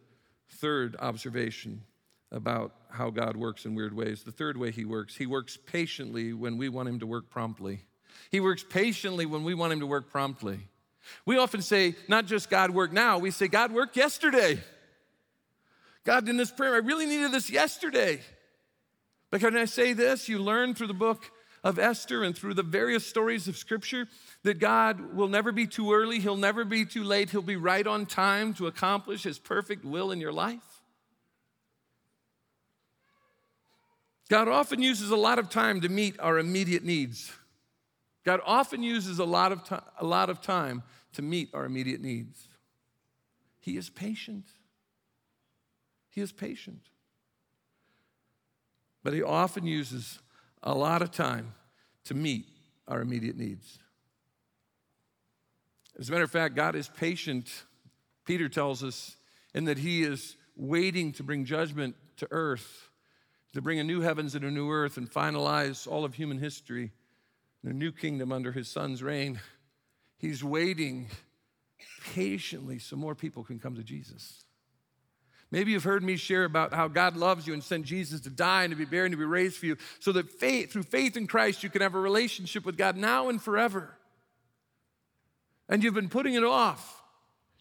third 0.49 0.95
observation 0.99 1.83
about 2.31 2.73
how 2.89 3.09
God 3.09 3.37
works 3.37 3.65
in 3.65 3.73
weird 3.73 3.93
ways. 3.93 4.23
The 4.23 4.31
third 4.31 4.57
way 4.57 4.71
He 4.71 4.85
works, 4.85 5.15
He 5.15 5.25
works 5.25 5.57
patiently 5.57 6.33
when 6.33 6.57
we 6.57 6.69
want 6.69 6.89
Him 6.89 6.99
to 6.99 7.07
work 7.07 7.29
promptly. 7.29 7.85
He 8.31 8.39
works 8.39 8.63
patiently 8.67 9.25
when 9.25 9.43
we 9.43 9.53
want 9.53 9.73
Him 9.73 9.79
to 9.79 9.87
work 9.87 10.09
promptly. 10.09 10.59
We 11.25 11.37
often 11.37 11.61
say, 11.61 11.95
not 12.07 12.25
just 12.25 12.49
God 12.49 12.71
work 12.71 12.91
now, 12.91 13.17
we 13.17 13.31
say, 13.31 13.47
God 13.47 13.71
worked 13.71 13.95
yesterday. 13.95 14.59
God, 16.03 16.27
in 16.27 16.37
this 16.37 16.51
prayer, 16.51 16.75
I 16.75 16.79
really 16.79 17.05
needed 17.05 17.31
this 17.31 17.49
yesterday. 17.49 18.21
But 19.29 19.41
can 19.41 19.57
I 19.57 19.65
say 19.65 19.93
this? 19.93 20.29
You 20.29 20.39
learn 20.39 20.73
through 20.73 20.87
the 20.87 20.93
book 20.93 21.31
of 21.63 21.79
Esther 21.79 22.23
and 22.23 22.35
through 22.35 22.53
the 22.53 22.63
various 22.63 23.05
stories 23.05 23.47
of 23.47 23.57
Scripture 23.57 24.07
that 24.43 24.59
God 24.59 25.13
will 25.13 25.27
never 25.27 25.51
be 25.51 25.67
too 25.67 25.93
early, 25.93 26.19
He'll 26.19 26.37
never 26.37 26.63
be 26.63 26.85
too 26.85 27.03
late, 27.03 27.29
He'll 27.29 27.41
be 27.41 27.55
right 27.55 27.85
on 27.85 28.05
time 28.05 28.53
to 28.55 28.67
accomplish 28.67 29.23
His 29.23 29.39
perfect 29.39 29.83
will 29.83 30.11
in 30.11 30.21
your 30.21 30.31
life. 30.31 30.63
God 34.29 34.47
often 34.47 34.81
uses 34.81 35.09
a 35.09 35.15
lot 35.15 35.39
of 35.39 35.49
time 35.49 35.81
to 35.81 35.89
meet 35.89 36.19
our 36.19 36.37
immediate 36.37 36.83
needs. 36.83 37.31
God 38.25 38.41
often 38.45 38.83
uses 38.83 39.19
a 39.19 39.25
lot 39.25 39.51
of, 39.53 39.81
a 39.99 40.05
lot 40.05 40.29
of 40.29 40.41
time 40.41 40.83
to 41.13 41.21
meet 41.21 41.49
our 41.53 41.65
immediate 41.65 42.01
needs. 42.01 42.49
He 43.59 43.77
is 43.77 43.89
patient. 43.89 44.45
He 46.09 46.21
is 46.21 46.31
patient 46.31 46.81
but 49.07 49.13
He 49.13 49.23
often 49.23 49.65
uses 49.65 50.19
a 50.61 50.75
lot 50.75 51.01
of 51.01 51.11
time 51.11 51.53
to 52.03 52.13
meet 52.13 52.45
our 52.89 52.99
immediate 52.99 53.37
needs. 53.37 53.79
As 55.97 56.09
a 56.09 56.11
matter 56.11 56.25
of 56.25 56.31
fact, 56.31 56.55
God 56.55 56.75
is 56.75 56.89
patient, 56.89 57.49
Peter 58.25 58.49
tells 58.49 58.83
us, 58.83 59.15
in 59.53 59.63
that 59.63 59.77
He 59.77 60.03
is 60.03 60.35
waiting 60.57 61.13
to 61.13 61.23
bring 61.23 61.45
judgment 61.45 61.95
to 62.17 62.27
earth, 62.31 62.89
to 63.53 63.61
bring 63.61 63.79
a 63.79 63.83
new 63.85 64.01
heavens 64.01 64.35
and 64.35 64.43
a 64.43 64.51
new 64.51 64.69
earth 64.69 64.97
and 64.97 65.09
finalize 65.09 65.87
all 65.87 66.03
of 66.03 66.15
human 66.15 66.39
history 66.39 66.91
in 67.63 67.69
a 67.69 67.73
new 67.73 67.93
kingdom 67.93 68.33
under 68.33 68.51
His 68.51 68.67
Son's 68.67 69.01
reign. 69.01 69.39
He's 70.17 70.43
waiting 70.43 71.07
patiently 72.13 72.79
so 72.79 72.97
more 72.97 73.15
people 73.15 73.45
can 73.45 73.57
come 73.57 73.75
to 73.75 73.83
Jesus. 73.83 74.43
Maybe 75.49 75.71
you've 75.71 75.83
heard 75.83 76.03
me 76.03 76.17
share 76.17 76.43
about 76.43 76.73
how 76.73 76.87
God 76.87 77.15
loves 77.15 77.47
you 77.47 77.53
and 77.53 77.63
sent 77.63 77.85
Jesus 77.85 78.19
to 78.21 78.29
die 78.29 78.63
and 78.63 78.71
to 78.71 78.77
be 78.77 78.85
buried 78.85 79.07
and 79.07 79.13
to 79.13 79.17
be 79.17 79.25
raised 79.25 79.57
for 79.57 79.65
you 79.65 79.77
so 79.99 80.11
that 80.11 80.29
faith, 80.29 80.73
through 80.73 80.83
faith 80.83 81.15
in 81.15 81.25
Christ 81.25 81.63
you 81.63 81.69
can 81.69 81.81
have 81.81 81.95
a 81.95 81.99
relationship 81.99 82.65
with 82.65 82.77
God 82.77 82.97
now 82.97 83.29
and 83.29 83.41
forever. 83.41 83.97
And 85.69 85.83
you've 85.83 85.93
been 85.93 86.09
putting 86.09 86.33
it 86.33 86.43
off. 86.43 87.01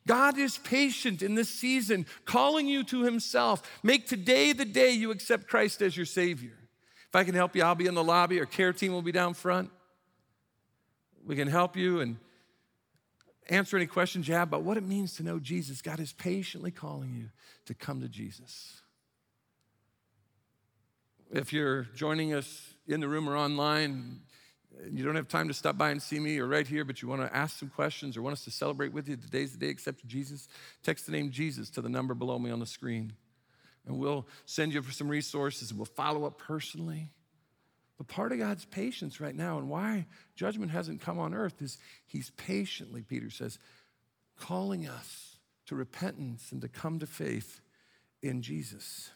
God 0.07 0.39
is 0.39 0.59
patient 0.59 1.23
in 1.23 1.35
this 1.35 1.49
season, 1.49 2.07
calling 2.25 2.69
you 2.69 2.85
to 2.85 3.03
Himself. 3.03 3.63
Make 3.83 4.07
today 4.07 4.53
the 4.53 4.65
day 4.65 4.93
you 4.93 5.11
accept 5.11 5.49
Christ 5.49 5.83
as 5.83 5.97
your 5.97 6.07
Savior. 6.07 6.53
If 7.09 7.15
I 7.15 7.25
can 7.25 7.35
help 7.35 7.57
you, 7.57 7.63
I'll 7.63 7.75
be 7.75 7.87
in 7.87 7.95
the 7.95 8.05
lobby. 8.05 8.39
Our 8.39 8.47
care 8.47 8.73
team 8.73 8.93
will 8.93 9.03
be 9.03 9.13
down 9.13 9.35
front. 9.35 9.71
We 11.25 11.35
can 11.35 11.49
help 11.49 11.77
you 11.77 12.01
and 12.01 12.19
answer 13.49 13.77
any 13.77 13.87
questions 13.87 14.29
you 14.29 14.35
have 14.35 14.49
about 14.49 14.63
what 14.63 14.77
it 14.77 14.83
means 14.83 15.15
to 15.15 15.23
know 15.23 15.39
Jesus. 15.39 15.83
God 15.83 16.01
is 16.01 16.13
patiently 16.13 16.71
calling 16.71 17.15
you 17.15 17.31
to 17.67 17.75
come 17.75 18.01
to 18.01 18.09
Jesus. 18.09 18.81
If 21.31 21.53
you're 21.53 21.85
joining 21.95 22.35
us 22.35 22.75
in 22.87 23.01
the 23.01 23.09
room 23.09 23.29
or 23.29 23.37
online, 23.37 24.21
you 24.91 25.05
don't 25.05 25.17
have 25.17 25.29
time 25.29 25.49
to 25.49 25.55
stop 25.55 25.77
by 25.77 25.91
and 25.91 26.01
see 26.01 26.19
me 26.19 26.39
or 26.39 26.47
right 26.47 26.67
here, 26.67 26.85
but 26.85 27.03
you 27.03 27.09
want 27.09 27.23
to 27.23 27.35
ask 27.35 27.59
some 27.59 27.69
questions 27.69 28.17
or 28.17 28.23
want 28.23 28.35
us 28.35 28.45
to 28.45 28.51
celebrate 28.51 28.93
with 28.93 29.09
you, 29.09 29.17
today's 29.17 29.53
the 29.53 29.59
day 29.59 29.69
accept 29.69 30.07
Jesus, 30.07 30.49
text 30.83 31.07
the 31.07 31.13
name 31.13 31.31
Jesus 31.31 31.71
to 31.71 31.81
the 31.81 31.89
number 31.89 32.15
below 32.15 32.39
me 32.39 32.51
on 32.51 32.61
the 32.61 32.67
screen. 32.67 33.13
And 33.87 33.99
we'll 33.99 34.27
send 34.45 34.75
you 34.75 34.83
for 34.83 34.93
some 34.93 35.09
resources 35.09 35.71
and 35.71 35.79
we'll 35.79 35.87
follow 35.87 36.25
up 36.25 36.39
personally. 36.39 37.11
But 37.99 38.09
part 38.09 38.33
of 38.33 38.39
God's 38.39 38.65
patience 38.65 39.21
right 39.21 39.35
now 39.35 39.59
and 39.59 39.69
why 39.69 40.07
judgment 40.35 40.71
hasn't 40.71 41.01
come 41.01 41.19
on 41.19 41.35
earth 41.35 41.63
is 41.63 41.79
He's 42.07 42.31
patiently, 42.31 43.03
Peter 43.03 43.31
says, 43.31 43.59
calling 44.39 44.87
us 44.87 45.39
to 45.67 45.75
repentance 45.75 46.53
and 46.53 46.61
to 46.61 46.69
come 46.69 46.99
to 46.99 47.07
faith 47.07 47.61
in 48.23 48.43
Jesus. 48.43 49.11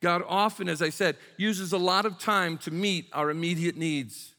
God 0.00 0.22
often, 0.28 0.68
as 0.68 0.80
I 0.80 0.90
said, 0.90 1.16
uses 1.36 1.72
a 1.72 1.78
lot 1.78 2.06
of 2.06 2.18
time 2.18 2.56
to 2.58 2.70
meet 2.70 3.08
our 3.12 3.30
immediate 3.30 3.76
needs. 3.76 4.34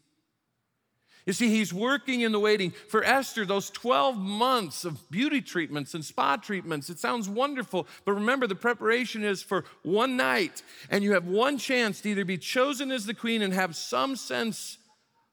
You 1.25 1.33
see, 1.33 1.49
he's 1.49 1.73
working 1.73 2.21
in 2.21 2.31
the 2.31 2.39
waiting. 2.39 2.71
For 2.87 3.03
Esther, 3.03 3.45
those 3.45 3.69
12 3.69 4.17
months 4.17 4.85
of 4.85 5.09
beauty 5.11 5.41
treatments 5.41 5.93
and 5.93 6.03
spa 6.03 6.37
treatments, 6.37 6.89
it 6.89 6.97
sounds 6.99 7.29
wonderful, 7.29 7.87
but 8.05 8.13
remember 8.13 8.47
the 8.47 8.55
preparation 8.55 9.23
is 9.23 9.43
for 9.43 9.65
one 9.83 10.17
night, 10.17 10.63
and 10.89 11.03
you 11.03 11.13
have 11.13 11.27
one 11.27 11.57
chance 11.57 12.01
to 12.01 12.09
either 12.09 12.25
be 12.25 12.37
chosen 12.37 12.91
as 12.91 13.05
the 13.05 13.13
queen 13.13 13.41
and 13.41 13.53
have 13.53 13.75
some 13.75 14.15
sense 14.15 14.77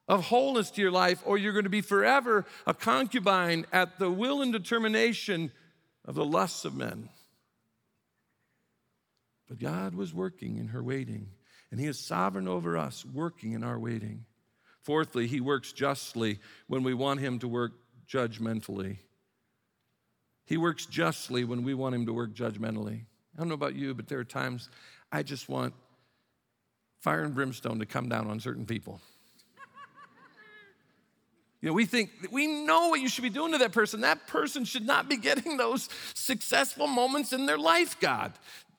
of 0.09 0.24
wholeness 0.24 0.70
to 0.72 0.80
your 0.80 0.91
life, 0.91 1.22
or 1.24 1.39
you're 1.39 1.53
going 1.53 1.64
to 1.64 1.70
be 1.70 1.80
forever 1.80 2.45
a 2.66 2.74
concubine 2.74 3.66
at 3.72 3.99
the 3.99 4.11
will 4.11 4.43
and 4.43 4.53
determination 4.53 5.51
of 6.05 6.14
the 6.14 6.24
lusts 6.24 6.64
of 6.64 6.74
men. 6.74 7.09
But 9.49 9.59
God 9.59 9.95
was 9.95 10.12
working 10.12 10.59
in 10.59 10.68
her 10.68 10.82
waiting, 10.82 11.28
and 11.70 11.80
He 11.80 11.87
is 11.87 11.99
sovereign 11.99 12.49
over 12.49 12.76
us, 12.76 13.05
working 13.05 13.53
in 13.53 13.64
our 13.64 13.78
waiting. 13.78 14.24
Fourthly, 14.87 15.26
he 15.26 15.41
works 15.41 15.72
justly 15.72 16.39
when 16.68 16.84
we 16.84 16.95
want 16.95 17.18
him 17.18 17.41
to 17.41 17.49
work 17.49 17.72
judgmentally. 18.09 18.99
He 20.45 20.57
works 20.57 20.87
justly 20.87 21.43
when 21.43 21.64
we 21.64 21.74
want 21.74 21.97
him 21.97 22.07
to 22.07 22.12
work 22.12 22.34
judgmentally. 22.34 23.01
I 23.34 23.39
don't 23.39 23.49
know 23.49 23.55
about 23.55 23.74
you, 23.74 23.95
but 23.95 24.07
there 24.07 24.20
are 24.20 24.24
times 24.24 24.70
I 25.11 25.24
just 25.24 25.49
want 25.49 25.74
fire 27.01 27.24
and 27.24 27.34
brimstone 27.34 27.80
to 27.80 27.87
come 27.87 28.09
down 28.09 28.30
on 28.30 28.39
certain 28.39 28.64
people. 28.64 29.01
You 31.62 31.70
know, 31.70 31.74
we 31.74 31.87
think, 31.87 32.11
we 32.30 32.47
know 32.47 32.91
what 32.91 33.01
you 33.01 33.09
should 33.09 33.24
be 33.24 33.30
doing 33.30 33.51
to 33.53 33.59
that 33.59 33.72
person. 33.72 34.03
That 34.03 34.28
person 34.28 34.64
should 34.64 34.87
not 34.87 35.09
be 35.09 35.16
getting 35.16 35.57
those 35.57 35.89
successful 36.14 36.87
moments 36.87 37.32
in 37.32 37.47
their 37.47 37.59
life, 37.59 37.99
God. 37.99 38.34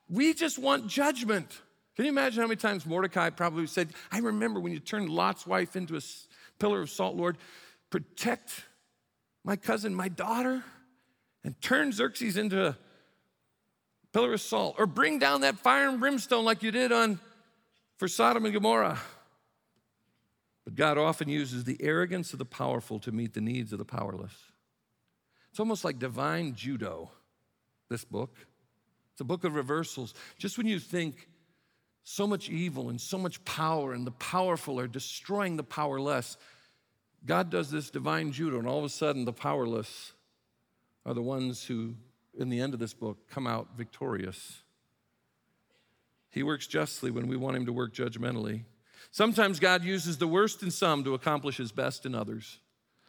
We 0.10 0.34
just 0.34 0.58
want 0.58 0.88
judgment. 0.88 1.60
Can 1.98 2.06
you 2.06 2.12
imagine 2.12 2.42
how 2.42 2.48
many 2.48 2.58
times 2.58 2.86
Mordecai 2.86 3.32
probably 3.32 3.66
said, 3.66 3.90
I 4.12 4.20
remember 4.20 4.60
when 4.60 4.72
you 4.72 4.80
turned 4.80 5.10
Lot's 5.10 5.48
wife 5.48 5.76
into 5.76 5.98
a 5.98 6.02
pillar 6.60 6.82
of 6.82 6.92
salt, 6.92 7.16
Lord, 7.16 7.40
protect 7.90 8.66
my 9.44 9.56
cousin, 9.56 9.96
my 9.96 10.08
daughter, 10.08 10.64
and 11.44 11.60
turn 11.60 11.92
Xerxes 11.92 12.38
into 12.38 12.68
a 12.68 12.78
pillar 14.14 14.34
of 14.34 14.42
salt, 14.42 14.76
or 14.78 14.86
bring 14.86 15.18
down 15.18 15.42
that 15.42 15.58
fire 15.58 15.90
and 15.90 16.00
brimstone 16.00 16.46
like 16.46 16.62
you 16.62 16.70
did 16.70 16.92
on 16.92 17.20
for 17.98 18.08
Sodom 18.08 18.46
and 18.46 18.54
Gomorrah. 18.54 19.00
But 20.64 20.76
God 20.76 21.00
often 21.00 21.30
uses 21.30 21.64
the 21.64 21.78
arrogance 21.80 22.32
of 22.32 22.38
the 22.38 22.46
powerful 22.46 23.00
to 23.00 23.12
meet 23.12 23.34
the 23.34 23.42
needs 23.42 23.74
of 23.74 23.80
the 23.80 23.86
powerless. 23.86 24.36
It's 25.50 25.60
almost 25.60 25.84
like 25.84 25.98
divine 25.98 26.54
judo, 26.54 27.10
this 27.90 28.06
book. 28.06 28.38
It's 29.14 29.22
a 29.22 29.24
book 29.24 29.44
of 29.44 29.56
reversals. 29.56 30.14
Just 30.38 30.60
when 30.60 30.68
you 30.68 30.78
think 30.78 31.28
so 32.10 32.26
much 32.26 32.50
evil 32.50 32.88
and 32.88 33.02
so 33.02 33.18
much 33.18 33.44
power, 33.44 33.92
and 33.92 34.08
the 34.08 34.12
powerful 34.12 34.80
are 34.80 34.88
destroying 34.88 35.58
the 35.58 35.64
powerless. 35.64 36.38
God 37.26 37.50
does 37.50 37.70
this 37.70 37.90
divine 37.90 38.32
judo, 38.32 38.60
and 38.60 38.66
all 38.66 38.80
of 38.80 38.86
a 38.86 38.90
sudden, 38.90 39.26
the 39.26 39.34
powerless 39.34 40.14
are 41.06 41.14
the 41.14 41.22
ones 41.22 41.66
who, 41.66 41.96
in 42.40 42.48
the 42.48 42.62
end 42.62 42.74
of 42.74 42.80
this 42.80 42.94
book, 42.94 43.18
come 43.30 43.46
out 43.46 43.76
victorious. 43.76 44.62
He 46.30 46.44
works 46.44 46.66
justly 46.66 47.12
when 47.12 47.28
we 47.28 47.36
want 47.36 47.58
Him 47.58 47.66
to 47.66 47.74
work 47.74 47.94
judgmentally. 47.94 48.64
Sometimes 49.12 49.60
God 49.60 49.84
uses 49.84 50.18
the 50.18 50.30
worst 50.30 50.64
in 50.64 50.72
some 50.72 51.04
to 51.04 51.14
accomplish 51.14 51.58
His 51.58 51.74
best 51.74 52.06
in 52.06 52.16
others. 52.16 52.60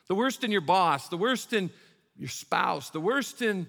The 0.09 0.17
worst 0.17 0.43
in 0.43 0.51
your 0.51 0.61
boss, 0.61 1.09
the 1.09 1.17
worst 1.17 1.53
in 1.53 1.71
your 2.17 2.31
spouse, 2.31 2.91
the 2.91 3.01
worst 3.01 3.43
in 3.43 3.69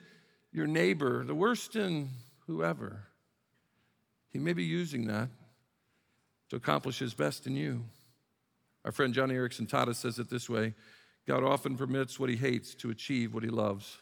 your 0.52 0.66
neighbor, 0.66 1.24
the 1.24 1.36
worst 1.36 1.76
in 1.76 2.10
whoever. 2.48 3.09
He 4.32 4.40
may 4.40 4.54
be 4.54 4.64
using 4.64 5.08
that 5.08 5.30
to 6.50 6.56
accomplish 6.56 7.00
his 7.00 7.14
best 7.14 7.48
in 7.48 7.56
you. 7.56 7.86
Our 8.86 8.92
friend 8.92 9.14
Joni 9.14 9.34
Eareckson 9.34 9.68
Tada 9.68 9.96
says 9.96 10.20
it 10.20 10.30
this 10.30 10.50
way 10.50 10.74
God 11.28 11.44
often 11.44 11.78
permits 11.78 12.20
what 12.20 12.30
he 12.30 12.36
hates 12.36 12.74
to 12.76 12.90
achieve 12.90 13.34
what 13.34 13.44
he 13.44 13.50
loves. 13.50 13.98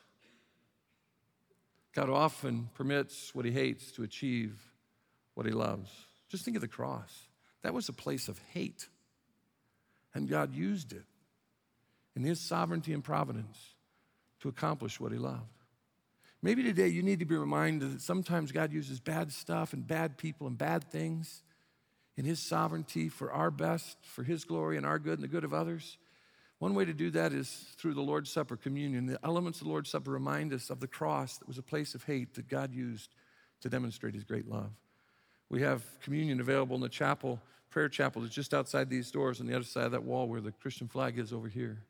God 1.93 2.09
often 2.09 2.69
permits 2.73 3.33
what 3.33 3.43
he 3.43 3.51
hates 3.51 3.91
to 3.93 4.03
achieve 4.03 4.59
what 5.33 5.45
he 5.45 5.51
loves. 5.51 5.89
Just 6.29 6.45
think 6.45 6.55
of 6.55 6.61
the 6.61 6.67
cross. 6.67 7.27
That 7.63 7.73
was 7.73 7.89
a 7.89 7.93
place 7.93 8.27
of 8.27 8.39
hate. 8.53 8.87
And 10.13 10.29
God 10.29 10.53
used 10.53 10.93
it 10.93 11.05
in 12.15 12.23
his 12.23 12.39
sovereignty 12.39 12.93
and 12.93 13.03
providence 13.03 13.57
to 14.41 14.49
accomplish 14.49 14.99
what 14.99 15.11
he 15.11 15.17
loved. 15.17 15.56
Maybe 16.41 16.63
today 16.63 16.87
you 16.87 17.01
need 17.01 17.19
to 17.19 17.25
be 17.25 17.35
reminded 17.35 17.93
that 17.93 18.01
sometimes 18.01 18.51
God 18.51 18.71
uses 18.71 18.99
bad 18.99 19.31
stuff 19.31 19.73
and 19.73 19.85
bad 19.85 20.17
people 20.17 20.47
and 20.47 20.57
bad 20.57 20.91
things 20.91 21.41
in 22.15 22.25
His 22.25 22.39
sovereignty 22.39 23.09
for 23.09 23.31
our 23.31 23.49
best, 23.49 23.97
for 24.03 24.23
His 24.23 24.43
glory 24.43 24.77
and 24.77 24.85
our 24.85 24.99
good 24.99 25.15
and 25.15 25.23
the 25.23 25.27
good 25.27 25.43
of 25.43 25.53
others. 25.53 25.97
One 26.59 26.73
way 26.73 26.85
to 26.85 26.93
do 26.93 27.11
that 27.11 27.33
is 27.33 27.49
through 27.77 27.93
the 27.93 28.01
Lord's 28.01 28.31
Supper 28.31 28.55
communion. 28.55 29.05
The 29.05 29.19
elements 29.23 29.59
of 29.59 29.65
the 29.65 29.71
Lord's 29.71 29.91
Supper 29.91 30.11
remind 30.11 30.53
us 30.53 30.69
of 30.69 30.79
the 30.79 30.87
cross 30.87 31.37
that 31.37 31.47
was 31.47 31.57
a 31.57 31.63
place 31.63 31.93
of 31.93 32.03
hate 32.03 32.33
that 32.35 32.47
God 32.47 32.73
used 32.73 33.13
to 33.61 33.69
demonstrate 33.69 34.15
His 34.15 34.23
great 34.23 34.47
love. 34.47 34.71
We 35.49 35.61
have 35.61 35.83
communion 36.01 36.39
available 36.39 36.75
in 36.75 36.81
the 36.81 36.89
chapel, 36.89 37.39
prayer 37.69 37.89
chapel 37.89 38.21
that's 38.21 38.33
just 38.33 38.53
outside 38.53 38.89
these 38.89 39.11
doors 39.11 39.39
on 39.39 39.47
the 39.47 39.55
other 39.55 39.63
side 39.63 39.85
of 39.85 39.91
that 39.91 40.03
wall 40.03 40.27
where 40.27 40.41
the 40.41 40.51
Christian 40.51 40.87
flag 40.87 41.17
is 41.17 41.31
over 41.31 41.47
here. 41.47 41.83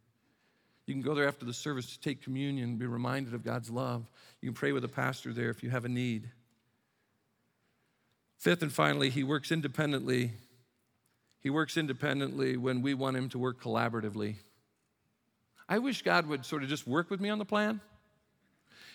You 0.87 0.93
can 0.93 1.03
go 1.03 1.13
there 1.13 1.27
after 1.27 1.45
the 1.45 1.53
service 1.53 1.91
to 1.91 1.99
take 1.99 2.23
communion 2.23 2.77
be 2.77 2.87
reminded 2.87 3.33
of 3.33 3.43
God's 3.43 3.69
love. 3.69 4.09
You 4.41 4.49
can 4.49 4.55
pray 4.55 4.71
with 4.71 4.85
a 4.85 4.89
pastor 4.89 5.33
there 5.33 5.49
if 5.49 5.61
you 5.61 5.69
have 5.69 5.85
a 5.85 5.89
need. 5.89 6.31
Fifth 8.39 8.61
and 8.61 8.71
finally, 8.71 9.09
he 9.09 9.23
works 9.23 9.51
independently. 9.51 10.31
He 11.41 11.49
works 11.49 11.75
independently 11.75 12.55
when 12.55 12.81
we 12.81 12.93
want 12.93 13.17
him 13.17 13.27
to 13.29 13.37
work 13.37 13.61
collaboratively. 13.61 14.35
I 15.67 15.79
wish 15.79 16.01
God 16.03 16.25
would 16.27 16.45
sort 16.45 16.63
of 16.63 16.69
just 16.69 16.87
work 16.87 17.09
with 17.09 17.19
me 17.19 17.29
on 17.29 17.37
the 17.37 17.45
plan 17.45 17.81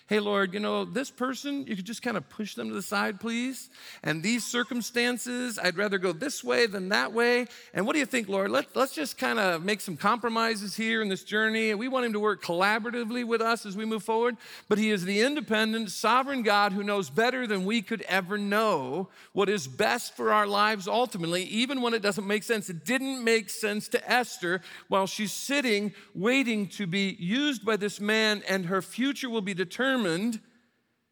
hey, 0.07 0.19
Lord, 0.19 0.53
you 0.53 0.59
know, 0.59 0.83
this 0.83 1.09
person, 1.09 1.65
you 1.65 1.77
could 1.77 1.85
just 1.85 2.01
kind 2.01 2.17
of 2.17 2.27
push 2.27 2.55
them 2.55 2.67
to 2.67 2.73
the 2.73 2.81
side, 2.81 3.21
please. 3.21 3.69
And 4.03 4.21
these 4.21 4.45
circumstances, 4.45 5.57
I'd 5.57 5.77
rather 5.77 5.97
go 5.97 6.11
this 6.11 6.43
way 6.43 6.65
than 6.65 6.89
that 6.89 7.13
way. 7.13 7.47
And 7.73 7.85
what 7.85 7.93
do 7.93 7.99
you 7.99 8.05
think, 8.05 8.27
Lord? 8.27 8.51
Let, 8.51 8.75
let's 8.75 8.93
just 8.93 9.17
kind 9.17 9.39
of 9.39 9.63
make 9.63 9.79
some 9.79 9.95
compromises 9.95 10.75
here 10.75 11.01
in 11.01 11.07
this 11.07 11.23
journey. 11.23 11.73
We 11.73 11.87
want 11.87 12.05
Him 12.05 12.13
to 12.13 12.19
work 12.19 12.43
collaboratively 12.43 13.25
with 13.25 13.41
us 13.41 13.65
as 13.65 13.77
we 13.77 13.85
move 13.85 14.03
forward. 14.03 14.35
But 14.67 14.77
He 14.77 14.91
is 14.91 15.05
the 15.05 15.21
independent, 15.21 15.89
sovereign 15.89 16.43
God 16.43 16.73
who 16.73 16.83
knows 16.83 17.09
better 17.09 17.47
than 17.47 17.63
we 17.63 17.81
could 17.81 18.01
ever 18.01 18.37
know 18.37 19.07
what 19.31 19.47
is 19.47 19.69
best 19.69 20.17
for 20.17 20.33
our 20.33 20.47
lives 20.47 20.85
ultimately, 20.85 21.43
even 21.45 21.81
when 21.81 21.93
it 21.93 22.01
doesn't 22.01 22.27
make 22.27 22.43
sense. 22.43 22.69
It 22.69 22.83
didn't 22.83 23.23
make 23.23 23.49
sense 23.49 23.87
to 23.89 24.11
Esther 24.11 24.61
while 24.89 25.07
she's 25.07 25.31
sitting, 25.31 25.93
waiting 26.13 26.67
to 26.69 26.85
be 26.87 27.15
used 27.17 27.63
by 27.63 27.77
this 27.77 28.01
man, 28.01 28.43
and 28.49 28.65
her 28.65 28.81
future 28.81 29.29
will 29.29 29.41
be 29.41 29.53
determined 29.53 29.92
determined. 29.93 30.39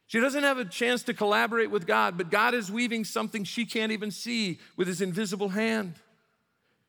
She 0.08 0.20
doesn't 0.20 0.44
have 0.44 0.58
a 0.58 0.66
chance 0.66 1.04
to 1.04 1.14
collaborate 1.14 1.72
with 1.72 1.88
God, 1.88 2.18
but 2.18 2.30
God 2.30 2.54
is 2.54 2.72
weaving 2.72 3.06
something 3.06 3.44
she 3.44 3.66
can't 3.66 3.92
even 3.92 4.12
see 4.12 4.60
with 4.76 4.88
his 4.88 5.02
invisible 5.02 5.50
hand. 5.50 5.96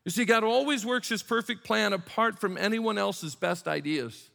You 0.03 0.11
see, 0.11 0.25
God 0.25 0.43
always 0.43 0.85
works 0.85 1.07
his 1.07 1.23
perfect 1.23 1.63
plan 1.63 1.93
apart 1.93 2.39
from 2.39 2.57
anyone 2.57 2.97
else's 2.97 3.35
best 3.35 3.67
ideas. 3.67 4.29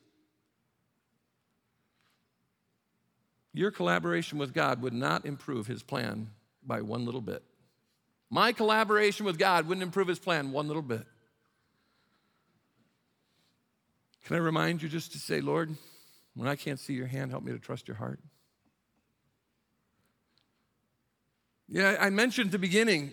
Your 3.52 3.70
collaboration 3.70 4.38
with 4.38 4.54
God 4.54 4.80
would 4.80 4.94
not 4.94 5.26
improve 5.26 5.66
his 5.66 5.82
plan 5.82 6.30
by 6.64 6.80
one 6.80 7.04
little 7.04 7.20
bit. 7.20 7.42
My 8.30 8.52
collaboration 8.52 9.26
with 9.26 9.38
God 9.38 9.66
wouldn't 9.66 9.82
improve 9.82 10.08
his 10.08 10.18
plan 10.18 10.52
one 10.52 10.68
little 10.68 10.82
bit. 10.82 11.04
Can 14.24 14.36
I 14.36 14.38
remind 14.38 14.82
you 14.82 14.88
just 14.88 15.12
to 15.12 15.18
say, 15.18 15.40
Lord, 15.40 15.74
when 16.38 16.48
I 16.48 16.54
can't 16.54 16.78
see 16.78 16.92
your 16.92 17.08
hand, 17.08 17.32
help 17.32 17.42
me 17.42 17.50
to 17.50 17.58
trust 17.58 17.88
your 17.88 17.96
heart. 17.96 18.20
Yeah, 21.68 21.96
I 22.00 22.10
mentioned 22.10 22.46
at 22.46 22.52
the 22.52 22.58
beginning, 22.60 23.12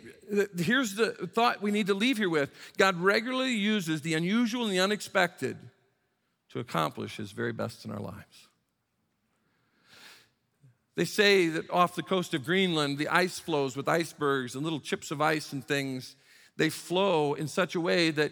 here's 0.58 0.94
the 0.94 1.12
thought 1.34 1.60
we 1.62 1.72
need 1.72 1.88
to 1.88 1.96
leave 1.96 2.18
here 2.18 2.30
with 2.30 2.52
God 2.78 3.02
regularly 3.02 3.56
uses 3.56 4.02
the 4.02 4.14
unusual 4.14 4.64
and 4.64 4.72
the 4.72 4.80
unexpected 4.80 5.58
to 6.52 6.60
accomplish 6.60 7.18
his 7.18 7.32
very 7.32 7.52
best 7.52 7.84
in 7.84 7.92
our 7.92 8.00
lives. 8.00 8.48
They 10.96 11.04
say 11.04 11.50
that 11.50 11.70
off 11.72 11.96
the 11.96 12.04
coast 12.04 12.36
of 12.36 12.46
Greenland, 12.46 13.00
the 13.00 13.10
ice 13.10 13.40
flows 13.40 13.76
with 13.76 13.90
icebergs 13.90 14.54
and 14.54 14.64
little 14.64 14.80
chips 14.80 15.10
of 15.10 15.20
ice 15.20 15.52
and 15.52 15.68
things. 15.68 16.16
They 16.58 16.70
flow 16.70 17.34
in 17.34 17.48
such 17.48 17.74
a 17.74 17.82
way 17.82 18.12
that 18.12 18.32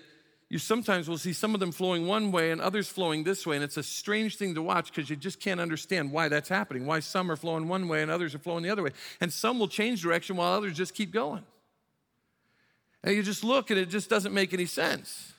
you 0.50 0.60
sometimes 0.60 1.10
will 1.10 1.18
see 1.18 1.34
some 1.34 1.54
of 1.54 1.60
them 1.60 1.72
flowing 1.72 2.06
one 2.06 2.32
way 2.32 2.52
and 2.52 2.62
others 2.62 2.88
flowing 2.88 3.24
this 3.24 3.48
way. 3.48 3.56
And 3.56 3.64
it's 3.64 3.78
a 3.78 3.84
strange 3.84 4.38
thing 4.38 4.54
to 4.56 4.62
watch 4.62 4.94
because 4.94 5.10
you 5.10 5.16
just 5.16 5.40
can't 5.40 5.60
understand 5.60 6.12
why 6.12 6.28
that's 6.28 6.50
happening, 6.50 6.86
why 6.86 7.00
some 7.00 7.32
are 7.32 7.36
flowing 7.36 7.68
one 7.68 7.88
way 7.88 8.02
and 8.02 8.12
others 8.12 8.36
are 8.36 8.40
flowing 8.40 8.64
the 8.64 8.70
other 8.70 8.84
way. 8.84 8.92
And 9.20 9.34
some 9.34 9.58
will 9.58 9.68
change 9.68 10.02
direction 10.02 10.36
while 10.36 10.54
others 10.54 10.76
just 10.78 10.94
keep 10.94 11.12
going. 11.12 11.44
And 13.04 13.16
you 13.16 13.24
just 13.24 13.44
look 13.44 13.70
and 13.70 13.80
it 13.80 13.90
just 13.90 14.10
doesn't 14.10 14.34
make 14.34 14.54
any 14.54 14.66
sense. 14.66 15.34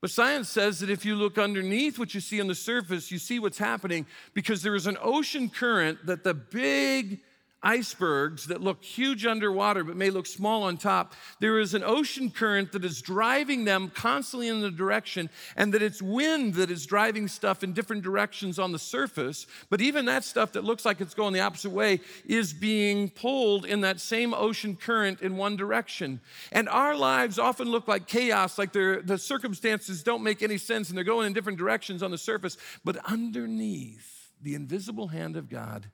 But 0.00 0.10
science 0.10 0.48
says 0.48 0.80
that 0.80 0.88
if 0.88 1.04
you 1.04 1.14
look 1.14 1.36
underneath 1.36 1.98
what 1.98 2.14
you 2.14 2.20
see 2.20 2.40
on 2.40 2.46
the 2.46 2.54
surface, 2.54 3.10
you 3.10 3.18
see 3.18 3.38
what's 3.38 3.58
happening 3.58 4.06
because 4.32 4.62
there 4.62 4.74
is 4.74 4.86
an 4.86 4.96
ocean 5.02 5.50
current 5.50 6.06
that 6.06 6.24
the 6.24 6.32
big 6.32 7.20
icebergs 7.62 8.46
that 8.46 8.60
look 8.60 8.82
huge 8.82 9.26
underwater 9.26 9.84
but 9.84 9.96
may 9.96 10.10
look 10.10 10.26
small 10.26 10.62
on 10.62 10.76
top. 10.76 11.14
There 11.40 11.58
is 11.58 11.74
an 11.74 11.82
ocean 11.84 12.30
current 12.30 12.72
that 12.72 12.84
is 12.84 13.02
driving 13.02 13.64
them 13.64 13.90
constantly 13.94 14.48
in 14.48 14.60
the 14.60 14.70
direction, 14.70 15.30
and 15.56 15.74
that 15.74 15.82
it's 15.82 16.00
wind 16.00 16.54
that 16.54 16.70
is 16.70 16.86
driving 16.86 17.28
stuff 17.28 17.62
in 17.62 17.72
different 17.72 18.02
directions 18.02 18.58
on 18.58 18.72
the 18.72 18.78
surface. 18.78 19.46
But 19.68 19.80
even 19.80 20.06
that 20.06 20.24
stuff 20.24 20.52
that 20.52 20.64
looks 20.64 20.84
like 20.84 21.00
it's 21.00 21.14
going 21.14 21.32
the 21.32 21.40
opposite 21.40 21.70
way 21.70 22.00
is 22.24 22.52
being 22.52 23.10
pulled 23.10 23.66
in 23.66 23.82
that 23.82 24.00
same 24.00 24.32
ocean 24.32 24.76
current 24.76 25.20
in 25.20 25.36
one 25.36 25.56
direction. 25.56 26.20
And 26.52 26.68
our 26.68 26.96
lives 26.96 27.38
often 27.38 27.68
look 27.68 27.88
like 27.88 28.06
chaos, 28.06 28.58
like 28.58 28.72
the 28.72 29.18
circumstances 29.20 30.02
don't 30.02 30.22
make 30.22 30.42
any 30.42 30.58
sense 30.58 30.88
and 30.88 30.96
they're 30.96 31.04
going 31.04 31.26
in 31.26 31.32
different 31.32 31.58
directions 31.58 32.02
on 32.02 32.10
the 32.10 32.18
surface. 32.18 32.56
But 32.84 32.96
underneath, 33.04 34.30
the 34.40 34.54
invisible 34.54 35.08
hand 35.08 35.36
of 35.36 35.50
God 35.50 35.90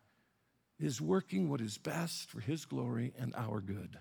is 0.78 1.00
working 1.00 1.48
what 1.48 1.60
is 1.60 1.78
best 1.78 2.30
for 2.30 2.40
His 2.40 2.64
glory 2.64 3.12
and 3.18 3.34
our 3.34 3.60
good. 3.60 3.98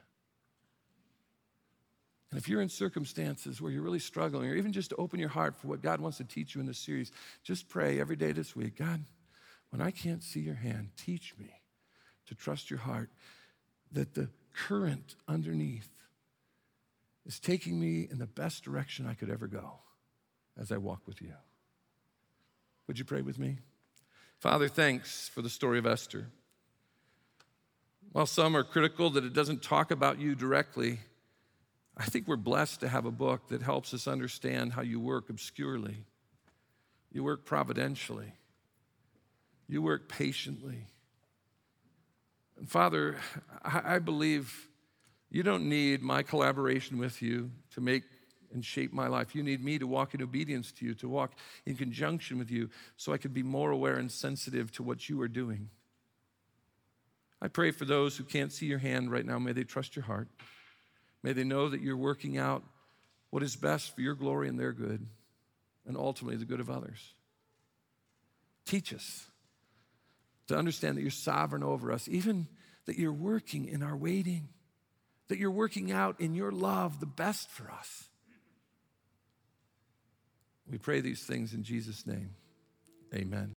And 2.32 2.40
if 2.40 2.50
you're 2.50 2.62
in 2.62 2.70
circumstances 2.70 3.62
where 3.62 3.72
you're 3.72 3.82
really 3.82 4.00
struggling, 4.00 4.50
or 4.50 4.56
even 4.56 4.74
just 4.74 4.90
to 4.90 4.96
open 4.98 5.20
your 5.20 5.30
heart 5.30 5.56
for 5.56 5.68
what 5.68 5.82
God 5.82 6.02
wants 6.02 6.18
to 6.18 6.26
teach 6.26 6.54
you 6.54 6.62
in 6.62 6.68
this 6.68 6.80
series, 6.80 7.12
just 7.44 7.70
pray 7.70 8.00
every 8.00 8.18
day 8.18 8.32
this 8.34 8.56
week 8.56 8.78
God, 8.78 9.04
when 9.70 9.82
I 9.82 9.92
can't 9.92 10.24
see 10.24 10.42
your 10.42 10.56
hand, 10.56 10.90
teach 10.98 11.34
me 11.40 11.50
to 12.28 12.36
trust 12.36 12.70
your 12.70 12.80
heart 12.80 13.10
that 13.92 14.16
the 14.16 14.30
current 14.54 15.16
underneath 15.28 15.90
is 17.26 17.40
taking 17.40 17.80
me 17.80 18.08
in 18.10 18.20
the 18.20 18.28
best 18.28 18.64
direction 18.64 19.08
I 19.08 19.14
could 19.14 19.30
ever 19.30 19.48
go 19.48 19.80
as 20.60 20.72
I 20.72 20.78
walk 20.78 21.02
with 21.08 21.22
you. 21.22 21.34
Would 22.88 23.00
you 23.00 23.06
pray 23.06 23.22
with 23.22 23.40
me? 23.40 23.58
Father, 24.40 24.68
thanks 24.68 25.30
for 25.30 25.42
the 25.42 25.50
story 25.50 25.80
of 25.80 25.86
Esther. 25.86 26.28
While 28.16 28.28
some 28.28 28.56
are 28.56 28.64
critical 28.64 29.10
that 29.10 29.26
it 29.26 29.34
doesn't 29.34 29.62
talk 29.62 29.92
about 29.92 30.20
you 30.20 30.36
directly, 30.36 31.00
I 31.98 32.06
think 32.06 32.30
we're 32.30 32.38
blessed 32.38 32.80
to 32.80 32.88
have 32.88 33.04
a 33.06 33.12
book 33.12 33.50
that 33.50 33.62
helps 33.62 33.94
us 33.94 34.08
understand 34.08 34.72
how 34.72 34.84
you 34.84 35.02
work 35.02 35.30
obscurely. 35.30 35.98
You 37.12 37.26
work 37.26 37.44
providentially. 37.44 38.32
You 39.68 39.82
work 39.82 40.08
patiently. 40.08 40.88
And 42.58 42.70
Father, 42.70 43.18
I 43.62 44.00
believe 44.00 44.70
you 45.30 45.44
don't 45.44 45.68
need 45.68 46.02
my 46.02 46.24
collaboration 46.24 46.98
with 46.98 47.22
you 47.22 47.52
to 47.72 47.82
make 47.82 48.04
and 48.54 48.64
shape 48.64 48.94
my 48.94 49.08
life. 49.08 49.36
You 49.36 49.44
need 49.44 49.62
me 49.62 49.78
to 49.78 49.88
walk 49.88 50.14
in 50.14 50.22
obedience 50.22 50.72
to 50.72 50.86
you, 50.86 50.94
to 50.94 51.10
walk 51.10 51.34
in 51.66 51.76
conjunction 51.76 52.40
with 52.40 52.50
you, 52.50 52.70
so 52.96 53.12
I 53.12 53.18
can 53.18 53.34
be 53.34 53.44
more 53.44 53.72
aware 53.72 53.98
and 53.98 54.10
sensitive 54.10 54.72
to 54.72 54.84
what 54.84 55.10
you 55.10 55.20
are 55.20 55.28
doing. 55.28 55.70
I 57.42 57.48
pray 57.48 57.72
for 57.72 57.86
those 57.86 58.18
who 58.18 58.24
can't 58.24 58.52
see 58.52 58.66
your 58.66 58.80
hand 58.80 59.12
right 59.12 59.26
now. 59.26 59.38
May 59.40 59.52
they 59.52 59.64
trust 59.64 59.96
your 59.96 60.06
heart. 60.06 60.30
May 61.22 61.34
they 61.34 61.44
know 61.44 61.70
that 61.70 61.82
you're 61.82 61.98
working 61.98 62.38
out 62.38 62.64
what 63.30 63.44
is 63.44 63.56
best 63.56 63.96
for 63.96 64.02
your 64.02 64.16
glory 64.16 64.48
and 64.48 64.60
their 64.60 64.72
good, 64.72 65.06
and 65.86 65.98
ultimately 65.98 66.38
the 66.38 66.46
good 66.46 66.60
of 66.60 66.70
others. 66.70 67.14
Teach 68.66 68.94
us 68.94 69.26
to 70.48 70.58
understand 70.58 70.98
that 70.98 71.02
you're 71.02 71.12
sovereign 71.12 71.64
over 71.64 71.92
us, 71.92 72.08
even 72.08 72.48
that 72.86 72.98
you're 72.98 73.12
working 73.14 73.68
in 73.68 73.84
our 73.84 73.96
waiting, 73.96 74.50
that 75.28 75.38
you're 75.38 75.52
working 75.52 75.92
out 75.92 76.20
in 76.20 76.34
your 76.34 76.52
love 76.52 77.00
the 77.00 77.06
best 77.06 77.50
for 77.50 77.70
us. 77.72 78.10
We 80.70 80.78
pray 80.78 81.02
these 81.02 81.24
things 81.24 81.54
in 81.54 81.64
Jesus' 81.64 82.08
name. 82.08 82.32
Amen. 83.14 83.54